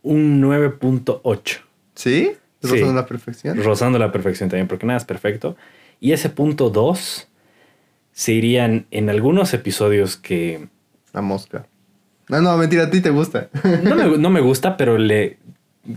un 0.02 0.42
9.8. 0.42 1.58
¿Sí? 1.94 2.32
Sí. 2.60 2.68
Rozando 2.68 2.94
la 2.94 3.06
perfección. 3.06 3.62
rozando 3.62 3.98
la 4.00 4.10
perfección 4.10 4.48
también, 4.48 4.66
porque 4.66 4.84
nada 4.84 4.96
es 4.96 5.04
perfecto. 5.04 5.56
Y 6.00 6.12
ese 6.12 6.28
punto 6.28 6.70
2 6.70 7.27
se 8.18 8.32
irían 8.32 8.88
en 8.90 9.10
algunos 9.10 9.54
episodios 9.54 10.16
que 10.16 10.66
La 11.12 11.22
mosca. 11.22 11.66
No, 12.28 12.40
no, 12.40 12.56
mentira, 12.56 12.82
a 12.82 12.90
ti 12.90 13.00
te 13.00 13.10
gusta. 13.10 13.48
no 13.84 13.94
me, 13.94 14.18
no 14.18 14.30
me 14.30 14.40
gusta, 14.40 14.76
pero 14.76 14.98
le 14.98 15.38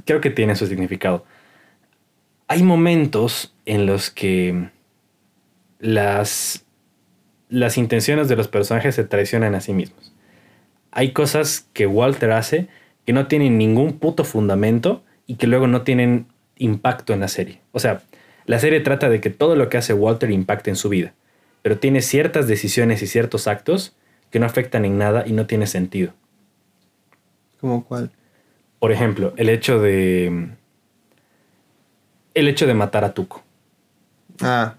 creo 0.05 0.21
que 0.21 0.29
tiene 0.29 0.55
su 0.55 0.67
significado. 0.67 1.25
Hay 2.47 2.61
momentos 2.61 3.55
en 3.65 3.87
los 3.87 4.11
que 4.11 4.69
las, 5.79 6.63
las 7.49 7.79
intenciones 7.79 8.29
de 8.29 8.35
los 8.35 8.47
personajes 8.47 8.93
se 8.93 9.03
traicionan 9.03 9.55
a 9.55 9.61
sí 9.61 9.73
mismos. 9.73 10.13
Hay 10.91 11.13
cosas 11.13 11.69
que 11.73 11.87
Walter 11.87 12.33
hace 12.33 12.67
que 13.03 13.13
no 13.13 13.25
tienen 13.25 13.57
ningún 13.57 13.93
puto 13.93 14.25
fundamento 14.25 15.03
y 15.25 15.37
que 15.37 15.47
luego 15.47 15.65
no 15.65 15.81
tienen 15.81 16.27
impacto 16.57 17.13
en 17.13 17.21
la 17.21 17.29
serie. 17.29 17.61
O 17.71 17.79
sea, 17.79 18.03
la 18.45 18.59
serie 18.59 18.79
trata 18.81 19.09
de 19.09 19.19
que 19.21 19.31
todo 19.31 19.55
lo 19.55 19.69
que 19.69 19.77
hace 19.77 19.95
Walter 19.95 20.29
impacte 20.29 20.69
en 20.69 20.75
su 20.75 20.87
vida, 20.87 21.15
pero 21.61 21.77
tiene 21.77 22.01
ciertas 22.01 22.47
decisiones 22.47 23.01
y 23.01 23.07
ciertos 23.07 23.47
actos 23.47 23.95
que 24.29 24.39
no 24.39 24.45
afectan 24.45 24.85
en 24.85 24.97
nada 24.97 25.23
y 25.25 25.33
no 25.33 25.45
tiene 25.45 25.67
sentido. 25.67 26.13
¿Cómo 27.59 27.85
cuál? 27.85 28.11
Por 28.79 28.91
ejemplo, 28.91 29.33
el 29.37 29.49
hecho 29.49 29.79
de. 29.79 30.49
El 32.33 32.47
hecho 32.47 32.65
de 32.65 32.73
matar 32.73 33.03
a 33.03 33.13
Tuco. 33.13 33.43
Ah. 34.41 34.75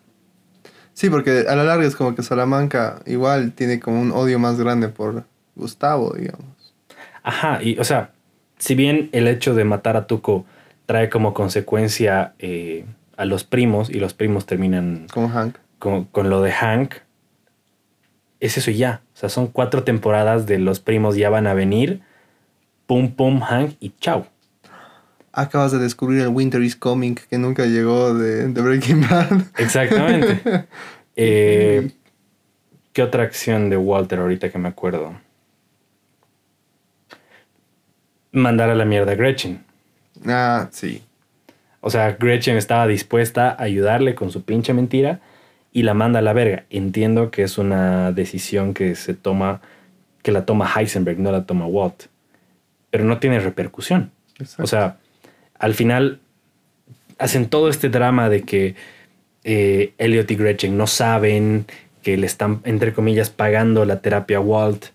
Sí, 0.95 1.09
porque 1.09 1.45
a 1.49 1.55
la 1.55 1.65
larga 1.65 1.87
es 1.87 1.97
como 1.97 2.15
que 2.15 2.23
Salamanca 2.23 3.03
igual 3.07 3.53
tiene 3.53 3.81
como 3.81 4.01
un 4.01 4.11
odio 4.11 4.39
más 4.39 4.59
grande 4.59 4.89
por 4.89 5.25
Gustavo, 5.55 6.15
digamos. 6.17 6.75
Ajá, 7.23 7.63
y 7.63 7.79
o 7.79 7.85
sea, 7.85 8.11
si 8.59 8.75
bien 8.75 9.09
el 9.13 9.29
hecho 9.29 9.55
de 9.55 9.65
matar 9.65 9.97
a 9.97 10.07
Tuco 10.07 10.45
trae 10.87 11.09
como 11.09 11.33
consecuencia 11.35 12.35
eh, 12.39 12.85
a 13.17 13.25
los 13.25 13.45
primos 13.45 13.89
y 13.89 14.01
los 14.01 14.15
primos 14.15 14.47
terminan 14.47 15.07
Como 15.13 15.29
Hank. 15.29 15.57
Con, 15.83 16.05
con 16.05 16.31
lo 16.31 16.43
de 16.43 16.53
Hank, 16.53 16.95
es 18.39 18.57
eso 18.57 18.71
y 18.71 18.77
ya. 18.77 19.03
O 19.15 19.17
sea, 19.17 19.29
son 19.29 19.49
cuatro 19.49 19.83
temporadas 19.83 20.47
de 20.47 20.61
los 20.61 20.79
primos 20.79 21.17
ya 21.17 21.29
van 21.29 21.49
a 21.49 21.55
venir, 21.55 22.03
pum 22.87 23.11
pum 23.17 23.41
Hank 23.41 23.75
y 23.81 23.91
chao. 23.99 24.29
Acabas 25.33 25.73
de 25.73 25.79
descubrir 25.79 26.21
el 26.21 26.29
Winter 26.29 26.63
is 26.63 26.77
Coming 26.77 27.17
que 27.29 27.37
nunca 27.37 27.67
llegó 27.67 28.15
de, 28.15 28.47
de 28.47 28.63
Breaking 28.63 29.01
Bad. 29.09 29.43
Exactamente. 29.59 30.67
Eh, 31.15 31.91
¿Qué 32.95 33.03
otra 33.03 33.25
acción 33.25 33.69
de 33.69 33.77
Walter 33.77 34.19
ahorita 34.19 34.49
que 34.49 34.57
me 34.57 34.71
acuerdo? 34.71 35.15
Mandar 38.31 38.71
a 38.71 38.75
la 38.75 38.87
mierda 38.87 39.13
a 39.13 39.15
Gretchen. 39.15 39.63
ah, 40.27 40.71
sí. 40.73 41.03
O 41.83 41.91
sea, 41.91 42.13
Gretchen 42.13 42.57
estaba 42.57 42.87
dispuesta 42.87 43.51
a 43.51 43.65
ayudarle 43.65 44.15
con 44.15 44.31
su 44.31 44.43
pinche 44.43 44.73
mentira 44.73 45.21
y 45.73 45.83
la 45.83 45.95
manda 45.95 46.19
a 46.19 46.23
la 46.23 46.33
verga. 46.33 46.65
Entiendo 46.71 47.31
que 47.31 47.43
es 47.43 47.59
una 47.59 48.13
decisión 48.13 48.75
que 48.75 48.95
se 48.95 49.15
toma, 49.15 49.61
que 50.23 50.33
la 50.33 50.45
toma 50.45 50.71
Heisenberg, 50.75 51.19
no 51.19 51.33
la 51.33 51.45
toma 51.45 51.67
Walt. 51.67 52.05
Pero 52.91 53.05
no 53.05 53.19
tiene 53.19 53.41
repercusión. 53.41 54.11
Exacto. 54.39 54.65
O 54.65 54.67
sea, 54.67 54.99
al 55.59 55.75
final 55.75 56.21
hacen 57.19 57.47
todo 57.47 57.69
este 57.69 57.89
drama 57.89 58.29
de 58.29 58.43
que 58.43 58.75
eh, 59.45 59.95
Elliot 59.99 60.31
y 60.31 60.35
Gretchen 60.37 60.77
no 60.77 60.87
saben 60.87 61.67
que 62.03 62.17
le 62.17 62.27
están, 62.27 62.61
entre 62.65 62.93
comillas, 62.93 63.31
pagando 63.31 63.85
la 63.85 64.01
terapia 64.01 64.39
a 64.39 64.41
Walt. 64.41 64.87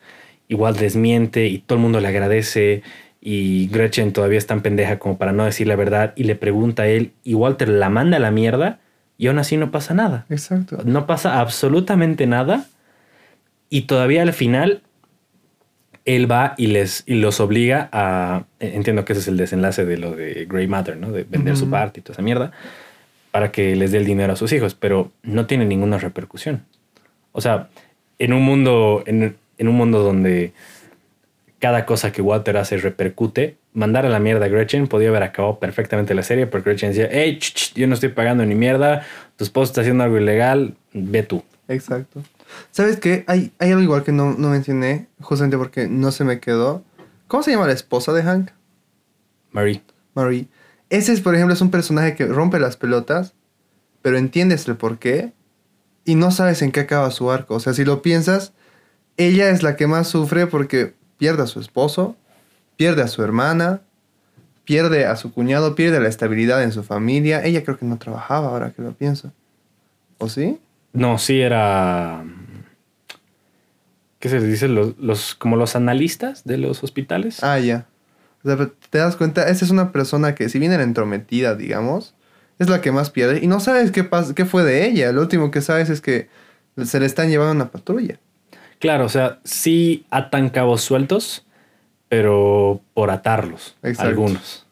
Y 0.49 0.55
Walt 0.55 0.77
desmiente 0.77 1.47
y 1.47 1.59
todo 1.59 1.77
el 1.77 1.81
mundo 1.81 1.99
le 1.99 2.07
agradece. 2.07 2.83
Y 3.19 3.67
Gretchen 3.69 4.13
todavía 4.13 4.37
es 4.37 4.45
tan 4.45 4.61
pendeja 4.61 4.99
como 4.99 5.17
para 5.17 5.31
no 5.31 5.45
decir 5.45 5.67
la 5.67 5.75
verdad. 5.75 6.13
Y 6.15 6.23
le 6.25 6.35
pregunta 6.35 6.83
a 6.83 6.87
él. 6.87 7.11
Y 7.23 7.33
Walter 7.33 7.67
la 7.67 7.89
manda 7.89 8.17
a 8.17 8.19
la 8.19 8.31
mierda. 8.31 8.79
Y 9.17 9.27
aún 9.27 9.39
así 9.39 9.57
no 9.57 9.71
pasa 9.71 9.93
nada. 9.93 10.25
Exacto. 10.29 10.79
No 10.85 11.07
pasa 11.07 11.39
absolutamente 11.39 12.27
nada. 12.27 12.65
Y 13.69 13.81
todavía 13.81 14.21
al 14.21 14.33
final, 14.33 14.81
él 16.05 16.31
va 16.31 16.53
y, 16.57 16.67
les, 16.67 17.03
y 17.05 17.15
los 17.15 17.39
obliga 17.39 17.89
a. 17.91 18.43
Entiendo 18.59 19.05
que 19.05 19.13
ese 19.13 19.21
es 19.21 19.27
el 19.27 19.37
desenlace 19.37 19.85
de 19.85 19.97
lo 19.97 20.15
de 20.15 20.45
Grey 20.47 20.67
Matter, 20.67 20.97
¿no? 20.97 21.11
De 21.11 21.23
vender 21.23 21.57
su 21.57 21.69
parte 21.69 21.99
y 21.99 22.03
toda 22.03 22.13
esa 22.13 22.21
mierda. 22.21 22.51
Para 23.31 23.51
que 23.51 23.75
les 23.75 23.91
dé 23.91 23.97
el 23.97 24.05
dinero 24.05 24.33
a 24.33 24.35
sus 24.35 24.53
hijos. 24.53 24.75
Pero 24.75 25.11
no 25.23 25.47
tiene 25.47 25.65
ninguna 25.65 25.97
repercusión. 25.97 26.63
O 27.31 27.41
sea, 27.41 27.69
en 28.19 28.33
un 28.33 28.43
mundo. 28.43 29.03
En, 29.05 29.35
en 29.57 29.67
un 29.67 29.75
mundo 29.75 30.03
donde 30.03 30.53
cada 31.59 31.85
cosa 31.85 32.11
que 32.11 32.21
Walter 32.21 32.57
hace 32.57 32.77
repercute, 32.77 33.57
mandar 33.73 34.05
a 34.05 34.09
la 34.09 34.19
mierda 34.19 34.45
a 34.45 34.49
Gretchen 34.49 34.87
podía 34.87 35.09
haber 35.09 35.23
acabado 35.23 35.59
perfectamente 35.59 36.13
la 36.13 36.23
serie 36.23 36.47
porque 36.47 36.71
Gretchen 36.71 36.89
decía, 36.89 37.09
hey, 37.11 37.39
ch, 37.39 37.53
ch, 37.53 37.73
yo 37.73 37.87
no 37.87 37.95
estoy 37.95 38.09
pagando 38.09 38.45
ni 38.45 38.55
mierda, 38.55 39.05
tu 39.35 39.43
esposo 39.43 39.71
está 39.71 39.81
haciendo 39.81 40.03
algo 40.03 40.17
ilegal, 40.17 40.75
ve 40.93 41.23
tú. 41.23 41.43
Exacto. 41.67 42.23
¿Sabes 42.71 42.97
qué? 42.97 43.23
Hay, 43.27 43.51
hay 43.59 43.71
algo 43.71 43.81
igual 43.81 44.03
que 44.03 44.11
no, 44.11 44.33
no 44.37 44.49
mencioné, 44.49 45.07
justamente 45.19 45.57
porque 45.57 45.87
no 45.87 46.11
se 46.11 46.23
me 46.23 46.39
quedó. 46.39 46.83
¿Cómo 47.27 47.43
se 47.43 47.51
llama 47.51 47.67
la 47.67 47.73
esposa 47.73 48.13
de 48.13 48.23
Hank? 48.23 48.51
Marie. 49.51 49.81
Marie. 50.13 50.47
Ese, 50.89 51.11
es, 51.11 51.21
por 51.21 51.35
ejemplo, 51.35 51.53
es 51.53 51.61
un 51.61 51.71
personaje 51.71 52.15
que 52.15 52.25
rompe 52.25 52.59
las 52.59 52.77
pelotas, 52.77 53.33
pero 54.01 54.17
entiendes 54.17 54.67
el 54.67 54.77
por 54.77 54.99
qué 54.99 55.33
y 56.05 56.15
no 56.15 56.31
sabes 56.31 56.61
en 56.61 56.71
qué 56.71 56.81
acaba 56.81 57.11
su 57.11 57.29
arco. 57.29 57.55
O 57.55 57.59
sea, 57.59 57.73
si 57.73 57.83
lo 57.83 58.01
piensas, 58.01 58.53
ella 59.17 59.49
es 59.49 59.63
la 59.63 59.75
que 59.75 59.87
más 59.87 60.07
sufre 60.07 60.47
porque 60.47 60.93
pierde 61.17 61.43
a 61.43 61.47
su 61.47 61.59
esposo, 61.59 62.15
pierde 62.75 63.01
a 63.01 63.07
su 63.07 63.23
hermana, 63.23 63.81
pierde 64.63 65.05
a 65.05 65.15
su 65.15 65.33
cuñado, 65.33 65.75
pierde 65.75 65.99
la 65.99 66.09
estabilidad 66.09 66.63
en 66.63 66.71
su 66.71 66.83
familia. 66.83 67.43
Ella 67.43 67.63
creo 67.63 67.77
que 67.77 67.85
no 67.85 67.97
trabajaba 67.97 68.49
ahora 68.49 68.71
que 68.71 68.81
lo 68.81 68.93
pienso. 68.93 69.31
¿O 70.17 70.29
sí? 70.29 70.59
No, 70.93 71.17
sí 71.17 71.41
era... 71.41 72.23
¿Qué 74.19 74.29
se 74.29 74.39
les 74.39 74.49
dice? 74.49 74.67
Los, 74.67 74.97
los- 74.97 75.35
como 75.35 75.55
los 75.57 75.75
analistas 75.75 76.43
de 76.43 76.57
los 76.57 76.83
hospitales. 76.83 77.43
Ah, 77.43 77.59
ya. 77.59 77.85
O 78.43 78.47
sea, 78.49 78.69
te 78.89 78.97
das 78.97 79.15
cuenta, 79.15 79.47
esa 79.49 79.63
es 79.65 79.71
una 79.71 79.91
persona 79.91 80.33
que 80.35 80.49
si 80.49 80.59
bien 80.59 80.71
era 80.71 80.83
entrometida, 80.83 81.55
digamos, 81.55 82.15
es 82.59 82.69
la 82.69 82.81
que 82.81 82.91
más 82.91 83.09
pierde 83.11 83.39
y 83.43 83.47
no 83.47 83.59
sabes 83.59 83.91
qué, 83.91 84.09
qué 84.35 84.45
fue 84.45 84.63
de 84.63 84.85
ella. 84.87 85.11
Lo 85.11 85.21
último 85.21 85.51
que 85.51 85.61
sabes 85.61 85.89
es 85.89 86.01
que 86.01 86.29
se 86.83 86.99
le 86.99 87.05
están 87.05 87.29
llevando 87.29 87.51
una 87.53 87.71
patrulla. 87.71 88.19
Claro, 88.79 89.05
o 89.05 89.09
sea, 89.09 89.39
sí 89.43 90.05
atan 90.09 90.49
cabos 90.49 90.81
sueltos, 90.81 91.45
pero 92.09 92.81
por 92.93 93.11
atarlos, 93.11 93.75
Exacto. 93.83 94.09
algunos. 94.09 94.65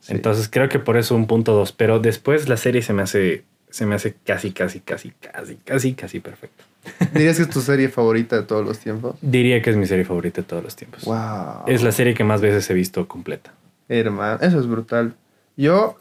Sí. 0.00 0.12
Entonces 0.12 0.48
creo 0.50 0.68
que 0.68 0.78
por 0.78 0.96
eso 0.96 1.14
un 1.14 1.26
punto 1.26 1.52
dos. 1.54 1.72
Pero 1.72 1.98
después 1.98 2.48
la 2.48 2.56
serie 2.56 2.82
se 2.82 2.92
me 2.92 3.02
hace. 3.02 3.44
Se 3.70 3.86
me 3.86 3.96
hace 3.96 4.14
casi, 4.24 4.52
casi, 4.52 4.78
casi, 4.78 5.10
casi, 5.20 5.56
casi, 5.56 5.94
casi 5.94 6.20
perfecta. 6.20 6.62
¿Dirías 7.12 7.36
que 7.38 7.42
es 7.42 7.50
tu 7.50 7.60
serie 7.60 7.88
favorita 7.88 8.36
de 8.36 8.42
todos 8.42 8.64
los 8.64 8.78
tiempos? 8.78 9.16
Diría 9.20 9.60
que 9.62 9.70
es 9.70 9.76
mi 9.76 9.86
serie 9.86 10.04
favorita 10.04 10.42
de 10.42 10.46
todos 10.46 10.62
los 10.62 10.76
tiempos. 10.76 11.04
Wow. 11.04 11.64
Es 11.66 11.82
la 11.82 11.90
serie 11.90 12.14
que 12.14 12.22
más 12.22 12.40
veces 12.40 12.68
he 12.70 12.74
visto 12.74 13.08
completa. 13.08 13.52
Hermano, 13.88 14.38
eso 14.42 14.60
es 14.60 14.66
brutal. 14.68 15.14
Yo 15.56 15.96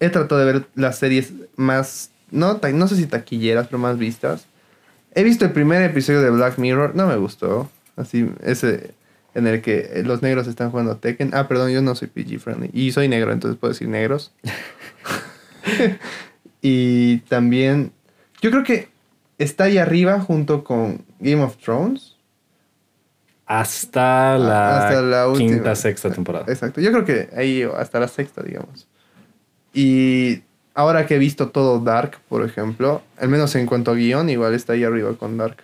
he 0.00 0.08
tratado 0.08 0.44
de 0.44 0.52
ver 0.52 0.66
las 0.74 0.98
series 0.98 1.32
más, 1.56 2.10
no, 2.30 2.60
no 2.72 2.88
sé 2.88 2.96
si 2.96 3.06
taquilleras, 3.06 3.68
pero 3.68 3.78
más 3.78 3.96
vistas. 3.98 4.46
He 5.14 5.22
visto 5.22 5.44
el 5.44 5.52
primer 5.52 5.82
episodio 5.82 6.22
de 6.22 6.30
Black 6.30 6.58
Mirror, 6.58 6.94
no 6.94 7.06
me 7.06 7.16
gustó. 7.16 7.70
Así, 7.96 8.28
ese 8.42 8.94
en 9.34 9.46
el 9.46 9.62
que 9.62 10.02
los 10.04 10.22
negros 10.22 10.46
están 10.46 10.70
jugando 10.70 10.92
a 10.92 10.98
Tekken. 11.00 11.30
Ah, 11.34 11.48
perdón, 11.48 11.70
yo 11.70 11.82
no 11.82 11.94
soy 11.94 12.08
PG 12.08 12.38
friendly. 12.38 12.70
Y 12.72 12.92
soy 12.92 13.08
negro, 13.08 13.32
entonces 13.32 13.58
puedo 13.58 13.72
decir 13.72 13.88
negros. 13.88 14.32
y 16.62 17.18
también, 17.28 17.92
yo 18.40 18.50
creo 18.50 18.62
que 18.62 18.88
está 19.38 19.64
ahí 19.64 19.78
arriba 19.78 20.20
junto 20.20 20.64
con 20.64 21.04
Game 21.18 21.42
of 21.42 21.56
Thrones. 21.56 22.16
Hasta 23.46 24.38
la, 24.38 24.86
Hasta 24.86 25.02
la 25.02 25.28
última. 25.28 25.50
quinta, 25.50 25.74
sexta 25.74 26.10
temporada. 26.10 26.46
Exacto. 26.48 26.80
Yo 26.80 26.90
creo 26.92 27.04
que 27.04 27.28
ahí 27.36 27.62
hasta 27.62 28.00
la 28.00 28.08
sexta, 28.08 28.42
digamos. 28.42 28.88
Y 29.74 30.42
ahora 30.74 31.06
que 31.06 31.14
he 31.16 31.18
visto 31.18 31.48
todo 31.48 31.80
Dark, 31.80 32.18
por 32.28 32.44
ejemplo, 32.44 33.02
al 33.18 33.28
menos 33.28 33.54
en 33.54 33.66
cuanto 33.66 33.92
a 33.92 33.94
guion, 33.94 34.28
igual 34.30 34.54
está 34.54 34.74
ahí 34.74 34.84
arriba 34.84 35.12
con 35.14 35.36
Dark. 35.38 35.56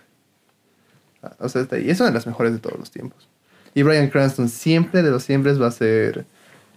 O 1.39 1.49
sea, 1.49 1.61
está 1.61 1.75
ahí. 1.75 1.89
Es 1.89 1.99
una 1.99 2.09
de 2.09 2.15
las 2.15 2.25
mejores 2.25 2.51
de 2.53 2.59
todos 2.59 2.79
los 2.79 2.89
tiempos. 2.91 3.27
Y 3.73 3.83
Brian 3.83 4.09
Cranston 4.09 4.49
siempre 4.49 5.03
de 5.03 5.11
los 5.11 5.23
siempre 5.23 5.53
va 5.53 5.67
a 5.67 5.71
ser 5.71 6.25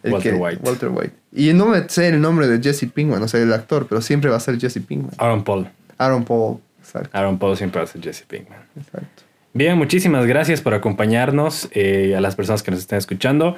el 0.02 0.12
Walter 0.12 0.32
que- 0.34 0.38
White. 0.38 0.60
Walter 0.62 0.88
White. 0.90 1.12
Y 1.32 1.52
no 1.54 1.66
me 1.66 1.88
sé 1.88 2.08
el 2.08 2.20
nombre 2.20 2.46
de 2.46 2.62
Jesse 2.62 2.86
Pinkman, 2.92 3.22
o 3.22 3.28
sea, 3.28 3.40
el 3.40 3.52
actor, 3.52 3.86
pero 3.88 4.00
siempre 4.00 4.30
va 4.30 4.36
a 4.36 4.40
ser 4.40 4.58
Jesse 4.60 4.80
Pinkman. 4.86 5.12
Aaron 5.18 5.42
Paul. 5.42 5.68
Aaron 5.98 6.24
Paul. 6.24 6.58
Exacto. 6.80 7.10
Aaron 7.12 7.38
Paul 7.38 7.56
siempre 7.56 7.80
hace 7.80 7.98
Jesse 8.00 8.22
Pinkman. 8.28 8.60
Exacto. 8.76 9.22
Bien, 9.54 9.78
muchísimas 9.78 10.26
gracias 10.26 10.60
por 10.60 10.74
acompañarnos 10.74 11.68
eh, 11.72 12.14
a 12.16 12.20
las 12.20 12.36
personas 12.36 12.62
que 12.62 12.70
nos 12.70 12.80
están 12.80 12.98
escuchando. 12.98 13.56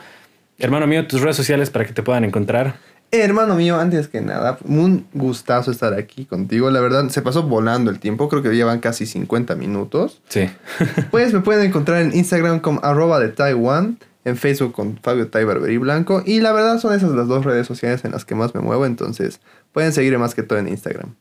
Hermano 0.59 0.87
mío, 0.87 1.07
tus 1.07 1.21
redes 1.21 1.37
sociales 1.37 1.69
para 1.71 1.85
que 1.85 1.93
te 1.93 2.03
puedan 2.03 2.25
encontrar. 2.25 2.77
Hermano 3.13 3.55
mío, 3.55 3.79
antes 3.79 4.09
que 4.09 4.21
nada, 4.21 4.59
un 4.65 5.07
gustazo 5.15 5.71
estar 5.71 5.95
aquí 5.95 6.25
contigo. 6.25 6.71
La 6.71 6.81
verdad, 6.81 7.09
se 7.09 7.23
pasó 7.23 7.45
volando 7.45 7.91
el 7.91 8.01
tiempo. 8.01 8.29
Creo 8.29 8.43
que 8.43 8.51
llevan 8.51 8.81
casi 8.81 9.07
50 9.07 9.55
minutos. 9.55 10.21
Sí. 10.29 10.51
Pues 11.11 11.33
me 11.33 11.41
pueden 11.41 11.67
encontrar 11.67 12.03
en 12.03 12.15
Instagram 12.15 12.61
como 12.61 12.81
arroba 12.83 13.21
de 13.21 13.29
Taiwan, 13.29 13.99
en 14.25 14.37
Facebook 14.37 14.73
con 14.73 14.99
Fabio 14.99 15.29
Tai 15.29 15.45
Blanco. 15.45 16.23
Y 16.27 16.41
la 16.41 16.53
verdad 16.53 16.79
son 16.79 16.95
esas 16.95 17.13
las 17.13 17.29
dos 17.29 17.45
redes 17.45 17.67
sociales 17.67 18.05
en 18.05 18.11
las 18.11 18.25
que 18.25 18.35
más 18.35 18.55
me 18.55 18.61
muevo. 18.61 18.85
Entonces 18.85 19.41
pueden 19.73 19.93
seguirme 19.93 20.19
más 20.19 20.35
que 20.35 20.43
todo 20.43 20.59
en 20.59 20.69
Instagram. 20.69 21.15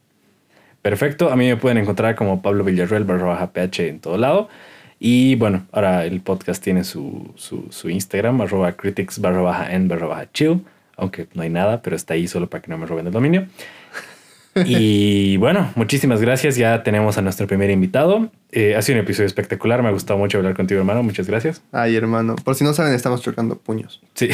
Perfecto. 0.81 1.31
A 1.31 1.35
mí 1.35 1.47
me 1.47 1.57
pueden 1.57 1.77
encontrar 1.77 2.15
como 2.15 2.41
Pablo 2.41 2.63
Villarreal 2.63 3.05
barra 3.05 3.25
baja 3.25 3.51
PH 3.53 3.87
en 3.87 3.99
todo 3.99 4.17
lado. 4.17 4.49
Y 4.99 5.35
bueno, 5.35 5.67
ahora 5.71 6.05
el 6.05 6.21
podcast 6.21 6.63
tiene 6.63 6.83
su, 6.83 7.31
su, 7.35 7.67
su 7.69 7.89
Instagram, 7.89 8.41
arroba 8.41 8.71
critics 8.71 9.19
barra 9.19 9.41
baja 9.41 9.73
en 9.73 9.87
barra 9.87 10.07
baja 10.07 10.31
chill. 10.31 10.63
Aunque 10.97 11.27
no 11.33 11.41
hay 11.41 11.49
nada, 11.49 11.81
pero 11.81 11.95
está 11.95 12.13
ahí 12.13 12.27
solo 12.27 12.49
para 12.49 12.61
que 12.61 12.71
no 12.71 12.77
me 12.77 12.85
roben 12.85 13.07
el 13.07 13.13
dominio. 13.13 13.47
Y 14.55 15.37
bueno, 15.37 15.71
muchísimas 15.75 16.21
gracias. 16.21 16.55
Ya 16.55 16.83
tenemos 16.83 17.17
a 17.17 17.21
nuestro 17.21 17.47
primer 17.47 17.69
invitado. 17.69 18.31
Eh, 18.51 18.75
ha 18.75 18.81
sido 18.81 18.99
un 18.99 19.03
episodio 19.03 19.27
espectacular. 19.27 19.81
Me 19.81 19.89
ha 19.89 19.91
gustado 19.91 20.17
mucho 20.17 20.37
hablar 20.37 20.55
contigo, 20.55 20.79
hermano. 20.79 21.03
Muchas 21.03 21.27
gracias. 21.27 21.61
Ay, 21.71 21.95
hermano. 21.95 22.35
Por 22.35 22.55
si 22.55 22.63
no 22.63 22.73
saben, 22.73 22.93
estamos 22.93 23.21
chocando 23.21 23.57
puños. 23.57 24.01
Sí. 24.13 24.29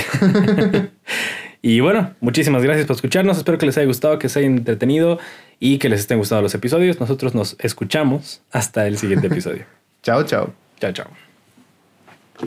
y 1.62 1.80
bueno, 1.80 2.14
muchísimas 2.20 2.64
gracias 2.64 2.86
por 2.86 2.96
escucharnos. 2.96 3.38
Espero 3.38 3.58
que 3.58 3.66
les 3.66 3.78
haya 3.78 3.88
gustado, 3.88 4.20
que 4.20 4.30
se 4.30 4.40
hayan 4.40 4.58
entretenido 4.58 5.20
y 5.60 5.80
que 5.80 5.90
les 5.90 6.02
estén 6.02 6.18
gustando 6.18 6.42
los 6.42 6.54
episodios. 6.54 7.00
Nosotros 7.00 7.34
nos 7.34 7.56
escuchamos 7.60 8.42
hasta 8.52 8.88
el 8.88 8.98
siguiente 8.98 9.28
episodio. 9.28 9.66
Chao, 10.04 10.24
chao. 10.24 10.52
chao, 10.80 10.92
chao. 10.92 11.21